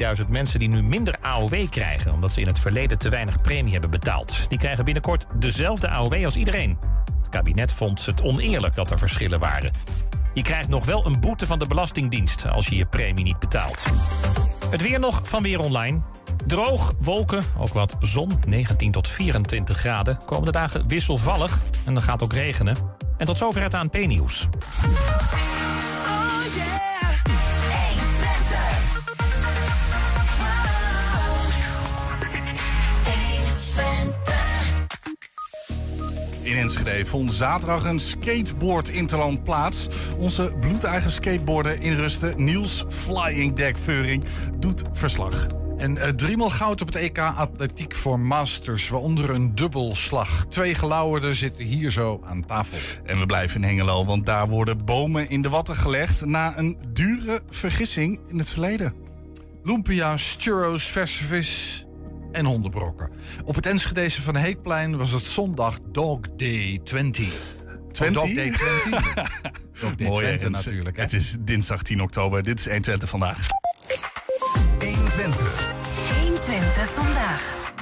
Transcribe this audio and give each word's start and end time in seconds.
15.000 0.00 0.28
mensen 0.28 0.58
die 0.58 0.68
nu 0.68 0.82
minder 0.82 1.14
AOW 1.20 1.68
krijgen... 1.70 2.12
omdat 2.12 2.32
ze 2.32 2.40
in 2.40 2.46
het 2.46 2.58
verleden 2.58 2.98
te 2.98 3.08
weinig 3.08 3.40
premie 3.40 3.72
hebben 3.72 3.90
betaald. 3.90 4.46
Die 4.48 4.58
krijgen 4.58 4.84
binnenkort 4.84 5.26
dezelfde 5.38 5.88
AOW 5.88 6.24
als 6.24 6.36
iedereen. 6.36 6.78
Het 7.18 7.28
kabinet 7.28 7.72
vond 7.72 8.06
het 8.06 8.22
oneerlijk 8.22 8.74
dat 8.74 8.90
er 8.90 8.98
verschillen 8.98 9.38
waren. 9.38 9.72
Je 10.34 10.42
krijgt 10.42 10.68
nog 10.68 10.84
wel 10.84 11.06
een 11.06 11.20
boete 11.20 11.46
van 11.46 11.58
de 11.58 11.66
Belastingdienst 11.66 12.48
als 12.48 12.68
je 12.68 12.76
je 12.76 12.86
premie 12.86 13.24
niet 13.24 13.38
betaalt. 13.38 13.84
Het 14.70 14.82
weer 14.82 15.00
nog 15.00 15.20
van 15.24 15.42
Weer 15.42 15.60
Online. 15.60 16.00
Droog, 16.46 16.92
wolken, 16.98 17.42
ook 17.58 17.72
wat 17.72 17.96
zon, 18.00 18.30
19 18.46 18.92
tot 18.92 19.08
24 19.08 19.78
graden. 19.78 20.18
Komende 20.24 20.52
dagen 20.52 20.88
wisselvallig 20.88 21.62
en 21.84 21.94
dan 21.94 22.02
gaat 22.02 22.22
ook 22.22 22.32
regenen. 22.32 22.76
En 23.18 23.26
tot 23.26 23.38
zover 23.38 23.62
het 23.62 23.74
ANP-nieuws. 23.74 24.48
In 36.44 36.56
Enschede 36.56 37.06
vond 37.06 37.32
zaterdag 37.32 37.84
een 37.84 38.00
skateboard 38.00 38.88
interland 38.88 39.42
plaats. 39.42 39.88
Onze 40.18 40.54
bloedeigen 40.60 41.10
skateboarder 41.10 41.80
in 41.80 41.96
rusten, 41.96 42.44
Niels 42.44 42.84
Flying 42.88 43.54
Deck 43.54 43.76
Veuring, 43.78 44.24
doet 44.58 44.82
verslag. 44.92 45.46
En 45.76 45.96
uh, 45.96 46.08
driemaal 46.08 46.50
goud 46.50 46.80
op 46.80 46.86
het 46.86 46.96
EK 46.96 47.18
Atletiek 47.18 47.94
voor 47.94 48.20
Masters, 48.20 48.88
waaronder 48.88 49.30
een 49.30 49.54
dubbelslag. 49.54 50.46
Twee 50.48 50.74
gelauwerden 50.74 51.34
zitten 51.34 51.64
hier 51.64 51.90
zo 51.90 52.20
aan 52.24 52.44
tafel. 52.44 52.78
En 53.04 53.18
we 53.18 53.26
blijven 53.26 53.62
in 53.62 53.68
Hengelo, 53.68 54.04
want 54.04 54.26
daar 54.26 54.48
worden 54.48 54.84
bomen 54.84 55.30
in 55.30 55.42
de 55.42 55.48
watten 55.48 55.76
gelegd... 55.76 56.24
na 56.24 56.58
een 56.58 56.78
dure 56.92 57.40
vergissing 57.50 58.20
in 58.28 58.38
het 58.38 58.48
verleden. 58.48 58.94
Lumpia's, 59.62 60.36
churros, 60.38 60.84
verse 60.84 61.24
vis 61.24 61.83
en 62.34 62.44
hondenbrokken. 62.44 63.10
Op 63.44 63.54
het 63.54 63.66
Enschedese 63.66 64.22
van 64.22 64.36
Heekplein 64.36 64.96
was 64.96 65.10
het 65.10 65.22
zondag 65.22 65.78
Dog 65.92 66.20
Day 66.36 66.80
20. 66.84 67.34
20? 67.92 68.22
Oh, 68.22 68.28
Dog 68.28 68.36
Day 68.36 68.50
20. 68.50 69.14
Dog 69.80 69.94
Day 69.94 70.06
Mooi, 70.06 70.24
20 70.24 70.42
het, 70.42 70.50
natuurlijk. 70.50 70.96
hè. 70.96 71.02
Het 71.02 71.12
is 71.12 71.36
dinsdag 71.40 71.82
10 71.82 72.02
oktober. 72.02 72.42
Dit 72.42 72.58
is 72.58 72.64
120 72.64 73.08
vandaag. 73.08 73.46
120. 74.78 75.72
120 76.22 76.90
vandaag. 76.90 77.72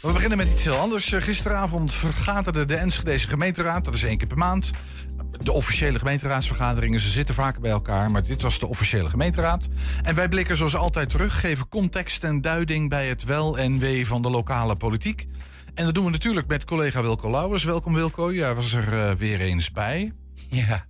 We 0.00 0.12
beginnen 0.12 0.38
met 0.38 0.48
iets 0.48 0.64
heel 0.64 0.76
anders. 0.76 1.12
Gisteravond 1.18 1.94
vergaderde 1.94 2.64
de 2.64 2.76
Enschedese 2.76 3.28
gemeenteraad. 3.28 3.84
Dat 3.84 3.94
is 3.94 4.02
één 4.02 4.18
keer 4.18 4.28
per 4.28 4.38
maand. 4.38 4.70
De 5.42 5.52
officiële 5.52 5.98
gemeenteraadsvergaderingen, 5.98 7.00
ze 7.00 7.08
zitten 7.08 7.34
vaker 7.34 7.60
bij 7.60 7.70
elkaar. 7.70 8.10
Maar 8.10 8.22
dit 8.22 8.42
was 8.42 8.58
de 8.58 8.66
officiële 8.68 9.08
gemeenteraad. 9.08 9.68
En 10.02 10.14
wij 10.14 10.28
blikken 10.28 10.56
zoals 10.56 10.76
altijd 10.76 11.08
terug, 11.08 11.40
geven 11.40 11.68
context 11.68 12.24
en 12.24 12.40
duiding 12.40 12.88
bij 12.88 13.08
het 13.08 13.24
wel 13.24 13.58
en 13.58 13.78
wee 13.78 14.06
van 14.06 14.22
de 14.22 14.30
lokale 14.30 14.76
politiek. 14.76 15.26
En 15.74 15.84
dat 15.84 15.94
doen 15.94 16.04
we 16.04 16.10
natuurlijk 16.10 16.46
met 16.46 16.64
collega 16.64 17.02
Wilco 17.02 17.30
Lauwers. 17.30 17.64
Welkom 17.64 17.94
Wilco, 17.94 18.32
jij 18.32 18.54
was 18.54 18.72
er 18.72 18.92
eh, 19.08 19.14
weer 19.14 19.40
eens 19.40 19.72
bij. 19.72 20.12
Ja, 20.50 20.86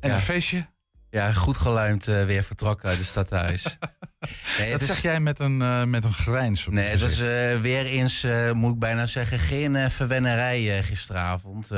En 0.00 0.08
Ja. 0.08 0.14
een 0.14 0.20
feestje, 0.20 0.66
ja 1.10 1.32
goed 1.32 1.56
geluimd 1.56 2.08
eh, 2.08 2.24
weer 2.24 2.42
vertrokken 2.42 2.88
uit 2.88 2.98
het 2.98 3.06
stadhuis. 3.06 3.62
nee, 4.58 4.70
dat 4.70 4.80
het 4.80 4.88
zeg 4.88 4.96
is, 4.96 5.02
jij 5.02 5.20
met 5.20 5.40
een, 5.40 5.62
eh, 5.62 5.84
met 5.84 6.04
een 6.04 6.12
grijns. 6.14 6.66
op 6.66 6.72
nee, 6.72 6.88
het 6.88 7.00
was 7.00 7.18
weer 7.60 7.84
eens, 7.86 8.26
moet 8.52 8.72
ik 8.72 8.78
bijna 8.78 9.06
zeggen, 9.06 9.38
geen 9.38 9.90
verwennerij 9.90 10.82
gisteravond. 10.82 11.68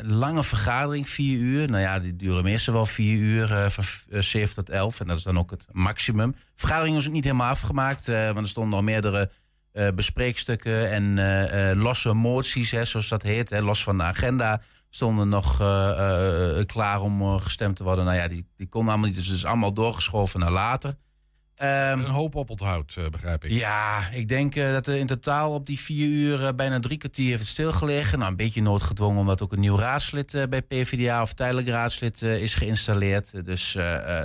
Lange 0.00 0.44
vergadering, 0.44 1.08
vier 1.08 1.38
uur. 1.38 1.70
Nou 1.70 1.82
ja, 1.82 1.98
die 1.98 2.16
duren 2.16 2.44
meestal 2.44 2.74
wel 2.74 2.86
vier 2.86 3.18
uur, 3.18 3.52
eh, 3.52 3.68
van 3.68 3.84
eh, 4.08 4.20
7 4.20 4.54
tot 4.54 4.70
11. 4.70 5.00
En 5.00 5.06
dat 5.06 5.16
is 5.16 5.22
dan 5.22 5.38
ook 5.38 5.50
het 5.50 5.64
maximum. 5.72 6.34
vergadering 6.54 6.94
was 6.94 7.06
ook 7.06 7.12
niet 7.12 7.24
helemaal 7.24 7.50
afgemaakt, 7.50 8.08
eh, 8.08 8.24
want 8.24 8.38
er 8.38 8.48
stonden 8.48 8.72
nog 8.72 8.82
meerdere 8.82 9.30
eh, 9.72 9.88
bespreekstukken 9.94 10.90
en 10.90 11.78
losse 11.78 12.12
moties, 12.12 12.68
zoals 12.68 13.08
dat 13.08 13.22
heet, 13.22 13.50
hè, 13.50 13.60
los 13.60 13.82
van 13.82 13.98
de 13.98 14.04
agenda. 14.04 14.62
Stonden 14.90 15.28
nog 15.28 15.56
klaar 16.66 17.00
om 17.00 17.38
gestemd 17.38 17.76
te 17.76 17.84
worden. 17.84 18.04
Nou 18.04 18.16
ja, 18.16 18.28
die, 18.28 18.46
die 18.56 18.68
konden 18.68 18.92
allemaal 18.92 19.08
niet, 19.08 19.18
dus 19.18 19.26
het 19.26 19.36
is 19.36 19.44
allemaal 19.44 19.74
doorgeschoven 19.74 20.40
naar 20.40 20.50
later. 20.50 20.96
Ehm, 21.62 21.98
een 21.98 22.10
hoop 22.10 22.36
oponthoud, 22.36 22.94
eh, 22.98 23.06
begrijp 23.08 23.44
ik. 23.44 23.50
ja, 23.50 24.08
ik 24.10 24.28
denk 24.28 24.54
eh, 24.56 24.72
dat 24.72 24.86
er 24.86 24.96
in 24.96 25.06
totaal 25.06 25.54
op 25.54 25.66
die 25.66 25.78
vier 25.78 26.08
uur 26.08 26.46
eh, 26.46 26.54
bijna 26.54 26.80
drie 26.80 26.98
kwartier 26.98 27.28
heeft 27.28 27.40
het 27.40 27.48
stilgelegen. 27.48 28.18
Nou, 28.18 28.30
een 28.30 28.36
beetje 28.36 28.62
noodgedwongen 28.62 29.20
omdat 29.20 29.42
ook 29.42 29.52
een 29.52 29.60
nieuw 29.60 29.78
raadslid 29.78 30.46
bij 30.50 30.62
PvdA 30.62 31.22
of 31.22 31.32
tijdelijk 31.32 31.68
raadslid 31.68 32.22
is 32.22 32.54
geïnstalleerd. 32.54 33.46
Dus, 33.46 33.74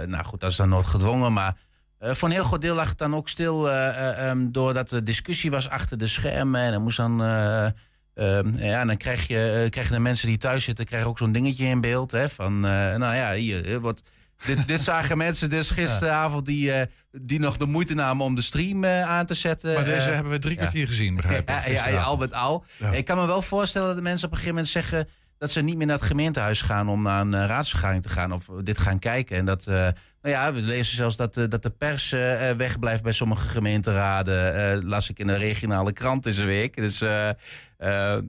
nou 0.06 0.24
goed, 0.24 0.40
dat 0.40 0.52
is 0.52 0.58
dan 0.58 0.70
noodgedwongen. 0.70 1.34
Maar 1.34 1.56
voor 2.00 2.28
een 2.28 2.34
heel 2.34 2.44
groot 2.44 2.62
deel 2.62 2.76
lag 2.76 2.90
het 2.90 2.98
dan 2.98 3.16
ook 3.16 3.30
stil 3.30 3.70
eh, 3.70 3.88
eh, 3.90 4.30
ehm, 4.30 4.52
doordat 4.52 4.92
er 4.92 5.04
discussie 5.04 5.52
was 5.52 5.70
achter 5.70 5.98
de 5.98 6.08
schermen. 6.08 6.62
En 6.62 6.72
dan 6.72 6.82
moest 6.82 6.98
dan... 6.98 7.24
eh, 7.24 7.66
ehm, 8.14 8.64
ja, 8.64 8.86
dan 8.86 8.98
krijg 8.98 9.28
je, 9.28 9.68
krijgen 9.70 9.94
de 9.94 10.00
mensen 10.00 10.28
die 10.28 10.38
thuis 10.38 10.64
zitten 10.64 10.86
krijgen 10.86 11.10
ook 11.10 11.18
zo'n 11.18 11.32
dingetje 11.32 11.66
in 11.66 11.82
beeld. 11.82 12.12
Hè, 12.12 12.30
van, 12.30 12.60
nou 12.60 13.16
ja, 13.16 13.34
hier, 13.34 13.80
wat, 13.80 14.04
dit, 14.46 14.68
dit 14.68 14.82
zagen 14.82 15.18
mensen 15.28 15.50
dus 15.50 15.70
gisteravond 15.70 16.46
die, 16.46 16.72
eh, 16.72 16.86
die 17.12 17.40
nog 17.40 17.58
de 17.58 17.66
moeite 17.66 17.94
namen 17.94 18.26
om 18.26 18.36
de 18.36 18.42
stream 18.42 18.84
eh, 18.84 19.02
aan 19.10 19.26
te 19.26 19.34
zetten. 19.34 19.74
Maar 19.74 19.86
deze 19.86 20.08
Eh, 20.08 20.14
hebben 20.14 20.32
we 20.32 20.40
drie 20.40 20.56
kwartier 20.58 20.88
gezien, 20.88 21.16
begrijp 21.16 21.50
ik. 21.50 21.68
ja, 21.68 21.88
ja, 21.88 22.02
al 22.02 22.18
met 22.18 22.34
al. 22.34 22.66
Ik 22.92 23.06
kan 23.06 23.18
me 23.18 23.26
wel 23.26 23.42
voorstellen 23.42 23.88
dat 23.88 23.96
de 23.98 24.02
mensen 24.04 24.26
op 24.28 24.32
een 24.34 24.38
gegeven 24.40 24.56
moment 24.64 24.74
zeggen 24.74 25.08
dat 25.38 25.52
ze 25.52 25.62
niet 25.62 25.78
meer 25.78 25.86
naar 25.88 25.98
het 25.98 26.06
gemeentehuis 26.06 26.62
gaan 26.62 26.90
om 26.90 27.02
naar 27.02 27.22
een 27.22 27.48
raadsvergadering 27.48 28.04
te 28.04 28.10
gaan 28.10 28.32
of 28.34 28.46
dit 28.64 28.78
gaan 28.78 29.00
kijken. 29.00 29.38
En 29.38 29.46
dat, 29.46 29.66
nou 29.66 29.94
ja, 30.22 30.54
we 30.54 30.62
lezen 30.62 30.96
zelfs 30.96 31.16
dat, 31.16 31.34
de- 31.34 31.48
dat 31.48 31.64
de 31.64 31.70
pers 31.70 32.10
wegblijft 32.58 33.04
bij 33.04 33.12
sommige 33.12 33.48
gemeenteraden. 33.48 34.86
Las 34.86 35.10
ik 35.10 35.20
in 35.20 35.28
de 35.28 35.36
regionale 35.36 35.94
krant 35.94 36.24
deze 36.24 36.46
week. 36.46 36.76
Dus 36.76 36.98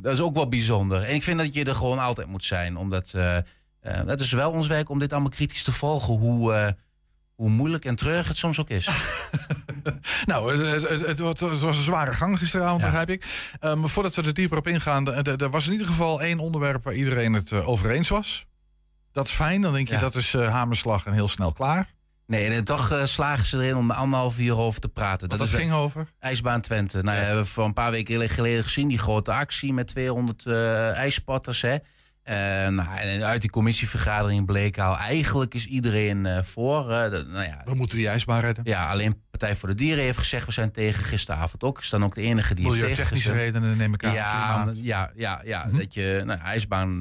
dat 0.02 0.12
is 0.12 0.20
ook 0.20 0.34
wel 0.34 0.48
bijzonder. 0.48 1.02
En 1.02 1.14
ik 1.14 1.22
vind 1.22 1.38
dat 1.38 1.54
je 1.54 1.64
er 1.64 1.74
gewoon 1.74 1.98
altijd 1.98 2.26
moet 2.26 2.44
zijn, 2.44 2.76
omdat 2.76 3.12
het 4.06 4.20
is 4.20 4.32
wel 4.32 4.50
ons 4.50 4.66
werk 4.66 4.88
om 4.88 4.98
dit 4.98 5.12
allemaal 5.12 5.30
kritisch 5.30 5.62
te 5.62 5.72
volgen, 5.72 6.14
hoe, 6.14 6.52
eh, 6.54 6.68
hoe 7.34 7.48
moeilijk 7.50 7.84
en 7.84 7.96
treurig 7.96 8.28
het 8.28 8.36
soms 8.36 8.60
ook 8.60 8.70
is. 8.70 8.88
Nou, 10.26 10.56
het, 10.62 10.88
het, 11.06 11.18
het, 11.18 11.40
was 11.40 11.76
een 11.76 11.82
zware 11.82 12.12
gang 12.12 12.38
gisteravond, 12.38 12.80
Ja. 12.80 12.86
begrijp 12.86 13.10
ik. 13.10 13.24
Eh, 13.60 13.74
maar 13.74 13.88
voordat 13.88 14.14
we 14.14 14.22
er 14.22 14.34
dieper 14.34 14.58
op 14.58 14.66
ingaan, 14.66 15.14
er- 15.26 15.50
was 15.50 15.66
in 15.66 15.72
ieder 15.72 15.86
geval 15.86 16.20
één 16.22 16.38
onderwerp 16.38 16.84
waar 16.84 16.94
iedereen 16.94 17.32
het 17.32 17.52
eh, 17.52 17.68
over 17.68 17.90
eens 17.90 18.08
was. 18.08 18.46
Dat 19.12 19.26
is 19.26 19.32
fijn, 19.32 19.60
dan 19.60 19.72
denk 19.72 19.88
je 19.88 19.94
Ja. 19.94 20.00
dat 20.00 20.14
is 20.14 20.34
eh, 20.34 20.48
hamerslag 20.50 21.04
en 21.06 21.12
heel 21.12 21.28
snel 21.28 21.52
klaar. 21.52 21.94
Nee, 22.26 22.48
en 22.48 22.64
toch 22.64 22.90
eh, 22.90 23.04
slagen 23.04 23.46
ze 23.46 23.56
erin 23.56 23.76
om 23.76 23.90
er 23.90 23.96
anderhalf 23.96 24.38
uur 24.38 24.56
over 24.56 24.80
te 24.80 24.88
praten. 24.88 25.28
Dat, 25.28 25.38
dat 25.38 25.48
de 25.48 25.56
ging 25.56 25.72
over. 25.72 26.08
IJsbaan 26.18 26.60
Twente. 26.60 27.02
Nou 27.02 27.14
ja, 27.16 27.20
we 27.22 27.26
hebben 27.28 27.46
voor 27.46 27.64
een 27.64 27.72
paar 27.72 27.90
weken 27.90 28.28
geleden 28.28 28.62
gezien 28.62 28.88
die 28.88 28.98
grote 28.98 29.32
actie 29.32 29.72
met 29.72 29.86
200 29.86 30.46
eh 30.46 30.90
ijspotters. 30.96 31.60
Hè. 31.60 31.76
Eh, 32.28 32.36
nou, 32.68 32.88
en 32.98 33.22
uit 33.24 33.40
die 33.40 33.50
commissievergadering 33.50 34.46
bleek 34.46 34.78
al, 34.78 34.96
eigenlijk 34.96 35.54
is 35.54 35.66
iedereen 35.66 36.26
eh, 36.26 36.42
voor. 36.42 36.90
eh, 36.90 37.10
de- 37.10 37.24
nou 37.28 37.44
ja, 37.44 37.62
We 37.64 37.74
moeten 37.74 37.98
die 37.98 38.08
ijsbaan 38.08 38.40
redden. 38.40 38.64
ja, 38.66 38.90
alleen 38.90 39.22
Partij 39.30 39.56
voor 39.56 39.68
de 39.68 39.74
Dieren 39.74 40.04
heeft 40.04 40.18
gezegd, 40.18 40.46
we 40.46 40.52
zijn 40.52 40.72
tegen 40.72 41.04
gisteravond 41.04 41.62
ook. 41.64 41.78
Is 41.78 41.88
dan 41.90 42.04
ook 42.04 42.14
de 42.14 42.20
enige 42.22 42.54
die 42.54 42.64
heeft 42.64 42.76
Milieutechnische 42.76 43.28
tegengezet. 43.28 43.54
redenen 43.54 43.76
neem 43.78 43.94
ik 43.94 44.04
aan. 44.04 44.12
Ja, 44.14 44.70
ja, 44.82 45.10
ja, 45.14 45.40
ja 45.44 45.64
Mhm. 45.66 45.76
dat 45.78 45.94
je, 45.94 46.22
nou, 46.24 46.40
ijsbaan 46.40 46.98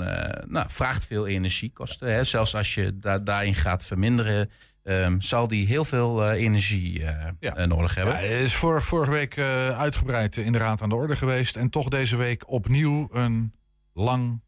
nou, 0.47 0.65
vraagt 0.67 1.05
veel 1.05 1.27
energiekosten. 1.27 2.13
Hè. 2.13 2.23
Zelfs 2.23 2.55
als 2.55 2.73
je 2.73 2.97
da 2.99 3.19
daarin 3.19 3.55
gaat 3.55 3.83
verminderen, 3.85 4.49
ehm, 4.83 5.19
zal 5.19 5.47
die 5.47 5.67
heel 5.67 5.85
veel 5.85 6.31
energie 6.31 7.03
Ja. 7.39 7.65
nodig 7.65 7.95
hebben. 7.95 8.13
Ja, 8.13 8.19
is 8.19 8.55
vor- 8.55 8.81
vorige 8.83 9.11
week 9.11 9.38
uitgebreid 9.77 10.38
in 10.38 10.51
de 10.51 10.57
Raad 10.57 10.81
aan 10.81 10.89
de 10.89 10.95
orde 10.95 11.15
geweest. 11.15 11.55
En 11.55 11.69
toch 11.69 11.88
deze 11.88 12.15
week 12.15 12.49
opnieuw 12.51 13.09
een 13.11 13.53
lang 13.94 14.41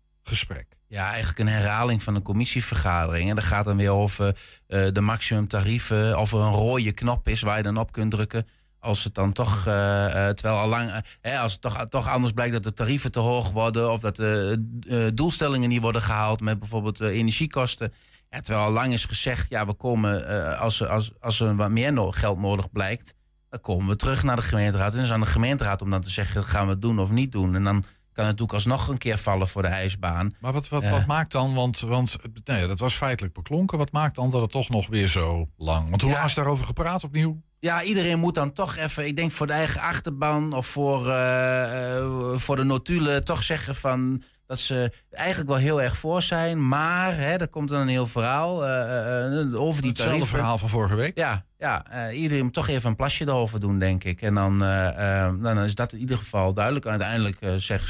Ja, 0.89 1.07
eigenlijk 1.07 1.39
een 1.39 1.47
herhaling 1.47 2.03
van 2.03 2.15
een 2.15 2.21
commissievergadering. 2.21 3.29
En 3.29 3.35
dat 3.35 3.43
gaat 3.43 3.65
dan 3.65 3.77
weer 3.77 3.91
over 3.91 4.35
eh, 4.67 4.87
de 4.91 5.01
maximumtarieven. 5.01 6.19
Of 6.19 6.31
er 6.31 6.39
een 6.39 6.51
rode 6.51 6.91
knop 6.91 7.27
is 7.27 7.41
waar 7.41 7.57
je 7.57 7.63
dan 7.63 7.77
op 7.77 7.91
kunt 7.91 8.11
drukken. 8.11 8.47
Als 8.79 9.03
het 9.03 9.15
dan 9.15 9.31
toch, 9.31 9.65
eh, 9.67 10.05
eh, 10.05 10.33
terwijl 10.33 10.59
al 10.59 10.67
lang, 10.67 11.03
hè, 11.21 11.39
als 11.39 11.51
het 11.51 11.61
toch, 11.61 11.85
toch 11.85 12.07
anders 12.07 12.33
blijkt 12.33 12.53
dat 12.53 12.63
de 12.63 12.73
tarieven 12.73 13.11
te 13.11 13.19
hoog 13.19 13.49
worden. 13.49 13.91
Of 13.91 13.99
dat 13.99 14.15
de 14.15 15.11
doelstellingen 15.13 15.69
niet 15.69 15.81
worden 15.81 16.01
gehaald 16.01 16.41
met 16.41 16.59
bijvoorbeeld 16.59 16.99
energiekosten. 16.99 17.93
Terwijl 18.29 18.65
al 18.65 18.71
lang 18.71 18.93
is 18.93 19.05
gezegd, 19.05 19.49
ja, 19.49 19.65
we 19.65 19.73
komen 19.73 20.57
als, 20.57 20.87
als, 20.87 21.11
als 21.19 21.39
er 21.39 21.55
wat 21.55 21.69
meer 21.69 22.13
geld 22.13 22.39
nodig 22.39 22.71
blijkt. 22.71 23.13
Dan 23.49 23.61
komen 23.61 23.87
we 23.87 23.95
terug 23.95 24.23
naar 24.23 24.35
de 24.35 24.41
gemeenteraad. 24.41 24.89
En 24.89 24.95
dan 24.95 25.05
is 25.05 25.11
aan 25.11 25.19
de 25.19 25.25
gemeenteraad 25.25 25.81
om 25.81 25.89
dan 25.89 26.01
te 26.01 26.09
zeggen, 26.09 26.43
gaan 26.43 26.65
we 26.65 26.71
het 26.71 26.81
doen 26.81 26.99
of 26.99 27.11
niet 27.11 27.31
doen. 27.31 27.55
En 27.55 27.63
dan 27.63 27.83
kan 28.19 28.27
het 28.27 28.39
natuurlijk 28.39 28.53
alsnog 28.53 28.87
een 28.87 28.97
keer 28.97 29.17
vallen 29.17 29.47
voor 29.47 29.61
de 29.61 29.67
ijsbaan. 29.67 30.33
Maar 30.39 30.53
wat, 30.53 30.69
wat, 30.69 30.81
Ja. 30.83 30.89
wat 30.89 31.05
maakt 31.05 31.31
dan, 31.31 31.53
want, 31.53 31.79
want 31.79 32.17
nee, 32.43 32.67
dat 32.67 32.79
was 32.79 32.93
feitelijk 32.93 33.33
beklonken. 33.33 33.77
Wat 33.77 33.91
maakt 33.91 34.15
dan 34.15 34.29
dat 34.29 34.41
het 34.41 34.51
toch 34.51 34.69
nog 34.69 34.87
weer 34.87 35.07
zo 35.07 35.49
lang? 35.57 35.89
Want 35.89 36.01
hoe 36.01 36.11
lang 36.11 36.25
is 36.25 36.33
daarover 36.33 36.65
gepraat 36.65 37.03
opnieuw? 37.03 37.41
Ja, 37.59 37.83
iedereen 37.83 38.19
moet 38.19 38.33
dan 38.35 38.53
toch 38.53 38.75
even, 38.75 39.05
ik 39.07 39.15
denk 39.15 39.31
voor 39.31 39.47
de 39.47 39.53
eigen 39.53 39.81
achterban 39.81 40.53
of 40.53 40.67
voor, 40.67 41.09
eh, 41.09 41.97
eh, 41.97 42.05
voor 42.35 42.55
de 42.55 42.63
notulen, 42.63 43.23
toch 43.23 43.43
zeggen 43.43 43.75
van 43.75 44.23
dat 44.45 44.59
ze 44.59 44.91
eigenlijk 45.11 45.49
wel 45.49 45.57
heel 45.59 45.81
erg 45.81 45.97
voor 45.97 46.21
zijn. 46.21 46.67
Maar, 46.67 47.15
hè, 47.17 47.35
er 47.35 47.47
komt 47.47 47.69
dan 47.69 47.81
een 47.81 47.87
heel 47.87 48.07
verhaal 48.07 48.65
eh, 48.65 49.41
eh, 49.41 49.61
over 49.61 49.81
die 49.81 49.89
Hetzelfde 49.89 49.95
tarieven. 50.13 50.27
verhaal 50.27 50.57
van 50.57 50.69
vorige 50.69 50.95
week. 50.95 51.17
Ja, 51.17 51.45
ja, 51.59 51.85
eh, 51.89 52.21
iedereen 52.21 52.43
moet 52.43 52.53
toch 52.53 52.67
even 52.67 52.89
een 52.89 52.95
plasje 52.95 53.27
erover 53.27 53.59
doen, 53.59 53.79
denk 53.79 54.03
ik. 54.03 54.21
En 54.21 54.35
dan, 54.35 54.63
eh, 54.63 55.25
eh, 55.25 55.33
dan 55.41 55.59
is 55.59 55.75
dat 55.75 55.93
in 55.93 55.99
ieder 55.99 56.17
geval 56.17 56.53
duidelijk. 56.53 56.85
Uiteindelijk 56.85 57.37
zeg, 57.57 57.83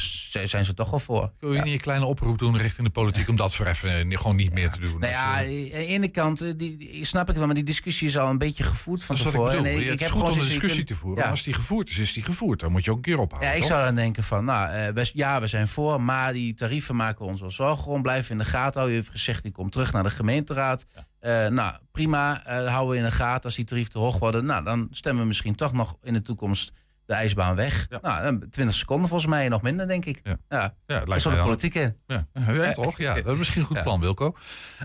zijn 0.46 0.66
ze 0.66 0.74
toch 0.74 0.90
wel 0.90 1.00
voor. 1.00 1.32
Wil 1.40 1.52
je 1.52 1.58
Ja. 1.58 1.64
niet 1.64 1.74
een 1.74 1.80
kleine 1.80 2.06
oproep 2.06 2.38
doen 2.38 2.58
richting 2.58 2.88
de 2.88 2.94
politiek 2.94 3.28
om 3.30 3.36
dat 3.36 3.56
voor 3.56 3.66
even 3.66 4.18
gewoon 4.18 4.36
niet 4.36 4.54
meer 4.54 4.70
te 4.70 4.80
doen? 4.80 5.00
Nou 5.00 5.12
ja, 5.12 5.38
aan 5.38 5.46
de 5.46 5.72
ene 5.72 6.08
kant 6.08 6.40
die, 6.40 6.78
die- 6.78 7.06
snap 7.06 7.30
ik 7.30 7.36
wel, 7.36 7.46
maar 7.46 7.56
die 7.56 7.64
discussie 7.64 8.08
is 8.08 8.18
al 8.18 8.30
een 8.30 8.38
beetje 8.38 8.64
gevoerd 8.64 9.04
van 9.04 9.16
wat 9.16 9.26
ik 9.26 9.32
tevoren. 9.32 9.52
bedoel. 9.64 9.66
En 9.82 9.90
het 9.90 10.02
is 10.02 10.08
goed 10.08 10.18
gewoon 10.22 10.32
om 10.34 10.40
je 10.40 10.46
discussie 10.46 10.84
te 10.84 10.96
voeren. 10.96 11.24
Ja. 11.24 11.30
Als 11.30 11.44
die 11.44 11.54
gevoerd 11.54 11.90
is, 11.90 11.98
is 11.98 12.14
die 12.14 12.24
gevoerd. 12.24 12.60
Dan 12.60 12.72
moet 12.72 12.84
je 12.86 12.92
ook 12.92 12.98
een 12.98 13.04
keer 13.04 13.20
ophouden. 13.20 13.50
Ja, 13.50 13.56
ik 13.56 13.62
toch? 13.62 13.72
zou 13.72 13.84
dan 13.86 13.96
denken 13.96 14.24
van, 14.24 14.46
nou, 14.46 14.94
we, 14.94 15.10
ja, 15.14 15.42
we 15.42 15.48
zijn 15.48 15.68
voor, 15.68 16.02
maar 16.02 16.34
die 16.34 16.54
tarieven 16.54 16.96
maken 16.96 17.26
we 17.26 17.32
ons 17.32 17.42
wel 17.42 17.52
zorgen 17.52 17.92
om. 17.92 18.02
Blijven 18.02 18.32
in 18.32 18.38
de 18.38 18.46
gaten 18.46 18.74
houden. 18.74 18.92
U 18.92 19.00
heeft 19.00 19.10
gezegd, 19.12 19.46
ik 19.46 19.54
kom 19.54 19.70
terug 19.70 19.92
naar 19.94 20.04
de 20.04 20.10
gemeenteraad. 20.10 20.86
Eh, 21.20 21.48
nou, 21.48 21.74
prima, 21.92 22.46
eh, 22.46 22.68
houden 22.68 22.90
we 22.90 22.98
in 22.98 23.04
de 23.04 23.12
gaten. 23.12 23.44
Als 23.44 23.56
die 23.56 23.66
tarieven 23.66 23.92
te 23.92 24.00
hoog 24.00 24.20
worden, 24.20 24.46
nou, 24.46 24.64
dan 24.64 24.88
stemmen 24.92 25.22
we 25.22 25.28
misschien 25.28 25.56
toch 25.56 25.74
nog 25.74 25.98
in 26.02 26.14
de 26.14 26.22
toekomst 26.22 26.72
de 27.06 27.16
ijsbaan 27.16 27.56
weg. 27.56 27.86
Ja. 27.90 28.00
Nou, 28.02 28.24
dan 28.24 28.50
20 28.50 28.76
seconden 28.76 29.10
volgens 29.10 29.30
mij, 29.30 29.50
nog 29.50 29.62
minder, 29.62 29.88
denk 29.88 30.06
ik. 30.06 30.20
Ja. 30.24 30.38
Ja, 30.50 30.76
Ja, 30.88 31.06
dat 31.06 31.16
is 31.16 31.24
de 31.24 31.30
politiek 31.30 31.76
in. 31.76 31.96
Ja, 32.08 32.28
ja, 32.34 32.74
toch? 32.74 32.98
Ja, 32.98 33.14
dat 33.14 33.34
is 33.34 33.38
misschien 33.38 33.62
een 33.62 33.68
goed 33.68 33.84
plan, 33.88 34.00
Wilco. 34.00 34.36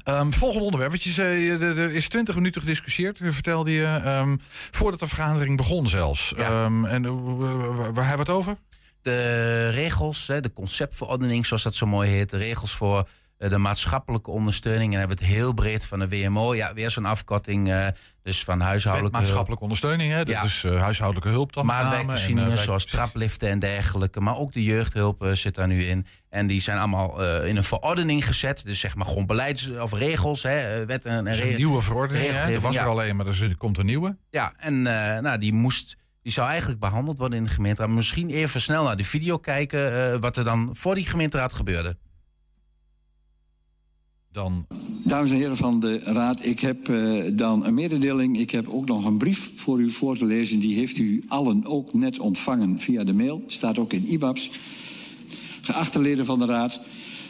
Ehm, 0.05 0.31
volgende 0.31 0.65
onderwerp. 0.65 0.91
Want 0.91 1.03
je 1.03 1.11
zei, 1.11 1.51
eh, 1.51 1.79
er 1.79 1.93
is 1.93 2.09
20 2.09 2.35
minuten 2.35 2.61
gediscussieerd, 2.61 3.19
vertelde 3.23 3.71
je, 3.71 4.01
ehm, 4.05 4.37
voordat 4.71 5.01
de 5.01 5.09
vergadering 5.09 5.57
begon 5.57 5.89
zelfs. 5.89 6.35
Ehm, 6.35 6.85
en 6.85 7.03
waar, 7.95 8.09
hebben 8.09 8.27
we 8.27 8.33
het 8.33 8.41
over? 8.41 8.57
de 9.03 9.69
regels, 9.69 10.27
hè, 10.27 10.41
de 10.41 10.53
conceptverordening, 10.53 11.47
zoals 11.47 11.63
dat 11.63 11.75
zo 11.75 11.87
mooi 11.87 12.11
heet, 12.11 12.31
de 12.31 12.37
regels 12.37 12.73
voor 12.73 13.09
de 13.51 13.59
maatschappelijke 13.59 14.31
ondersteuning. 14.31 14.93
En 14.93 14.99
hebben 14.99 15.17
we 15.19 15.25
het 15.25 15.33
heel 15.33 15.53
breed 15.53 15.85
van 15.87 15.99
de 15.99 16.09
WMO. 16.09 16.55
Ja, 16.55 16.75
weer 16.75 16.91
zo'n 16.91 17.05
afkorting, 17.05 17.69
eh, 17.71 17.87
dus 18.23 18.45
van 18.45 18.59
Wet 18.59 18.67
huishoudelijke 18.67 19.17
hulp. 19.17 19.23
maatschappelijke 19.27 19.63
ondersteuning, 19.63 20.13
hè? 20.13 20.19
dat 20.25 20.35
Ja. 20.35 20.43
is 20.43 20.65
eh, 20.65 20.81
huishoudelijke 20.81 21.31
hulp 21.31 21.53
dan. 21.53 21.67
met 21.67 21.75
name. 21.75 21.87
Maatwerkvoorzieningen 21.89 22.51
En, 22.53 22.59
eh, 22.59 22.65
zoals 22.65 22.85
trapliften 22.85 23.49
en 23.49 23.59
dergelijke. 23.59 24.21
Maar 24.21 24.37
ook 24.37 24.53
de 24.53 24.63
jeugdhulp 24.63 25.23
eh, 25.23 25.33
zit 25.33 25.55
daar 25.55 25.67
nu 25.67 25.85
in. 25.85 26.07
En 26.31 26.47
die 26.47 26.61
zijn 26.61 26.79
allemaal 26.79 27.23
eh, 27.25 27.49
in 27.49 27.57
een 27.57 27.65
verordening 27.65 28.27
gezet. 28.27 28.63
Dus 28.65 28.81
zeg 28.81 28.95
maar 28.95 29.07
gewoon 29.07 29.27
beleids- 29.27 29.71
of 29.71 29.93
regels, 29.93 30.43
hè, 30.43 30.81
eh, 30.81 30.87
wetten 30.87 31.11
en 31.11 31.25
Dat 31.25 31.35
is 31.35 31.41
een 31.41 31.57
nieuwe 31.57 31.83
verordening. 31.83 32.31
Hè? 32.31 32.53
Er 32.53 32.61
was 32.61 32.77
er 32.77 32.83
ja. 32.83 32.89
alleen, 32.89 33.17
maar 33.17 33.27
er 33.27 33.33
is- 33.33 33.41
er 33.41 33.57
komt 33.57 33.79
een 33.79 33.87
nieuwe. 33.87 34.17
Ja, 34.31 34.53
en 34.57 34.87
eh, 34.87 35.21
nou, 35.23 35.39
die 35.39 35.53
moest. 35.53 35.97
Die 36.23 36.33
zou 36.33 36.49
eigenlijk 36.49 36.81
behandeld 36.81 37.19
worden 37.19 37.39
in 37.39 37.45
de 37.45 37.51
gemeenteraad. 37.51 37.91
Misschien 37.91 38.31
even 38.31 38.61
snel 38.61 38.85
naar 38.85 38.97
de 38.97 39.05
video 39.05 39.39
kijken. 39.39 40.13
eh, 40.13 40.21
wat 40.21 40.37
er 40.37 40.45
dan 40.45 40.69
voor 40.73 40.95
die 40.95 41.07
gemeenteraad 41.07 41.53
gebeurde. 41.53 41.97
Dan 44.35 44.67
Dames 45.05 45.31
en 45.31 45.37
heren 45.37 45.57
van 45.57 45.81
de 45.81 45.99
Raad, 45.99 46.45
ik 46.45 46.61
heb 46.61 46.89
eh, 46.89 47.23
dan 47.33 47.67
een 47.67 47.75
mededeling. 47.75 48.39
Ik 48.39 48.51
heb 48.51 48.69
ook 48.69 48.87
nog 48.87 49.05
een 49.05 49.17
brief 49.17 49.51
voor 49.57 49.81
u 49.81 49.91
voor 49.91 50.17
te 50.17 50.25
lezen. 50.25 50.59
Die 50.59 50.75
heeft 50.75 50.99
u 50.99 51.23
allen 51.29 51.65
ook 51.65 51.93
net 51.93 52.19
ontvangen 52.19 52.79
via 52.79 53.05
de 53.05 53.13
mail. 53.13 53.43
Staat 53.47 53.79
ook 53.79 53.93
in 53.93 54.09
IBABS. 54.09 54.51
Geachte 55.61 55.99
leden 55.99 56.25
van 56.25 56.39
de 56.39 56.45
Raad, 56.45 56.81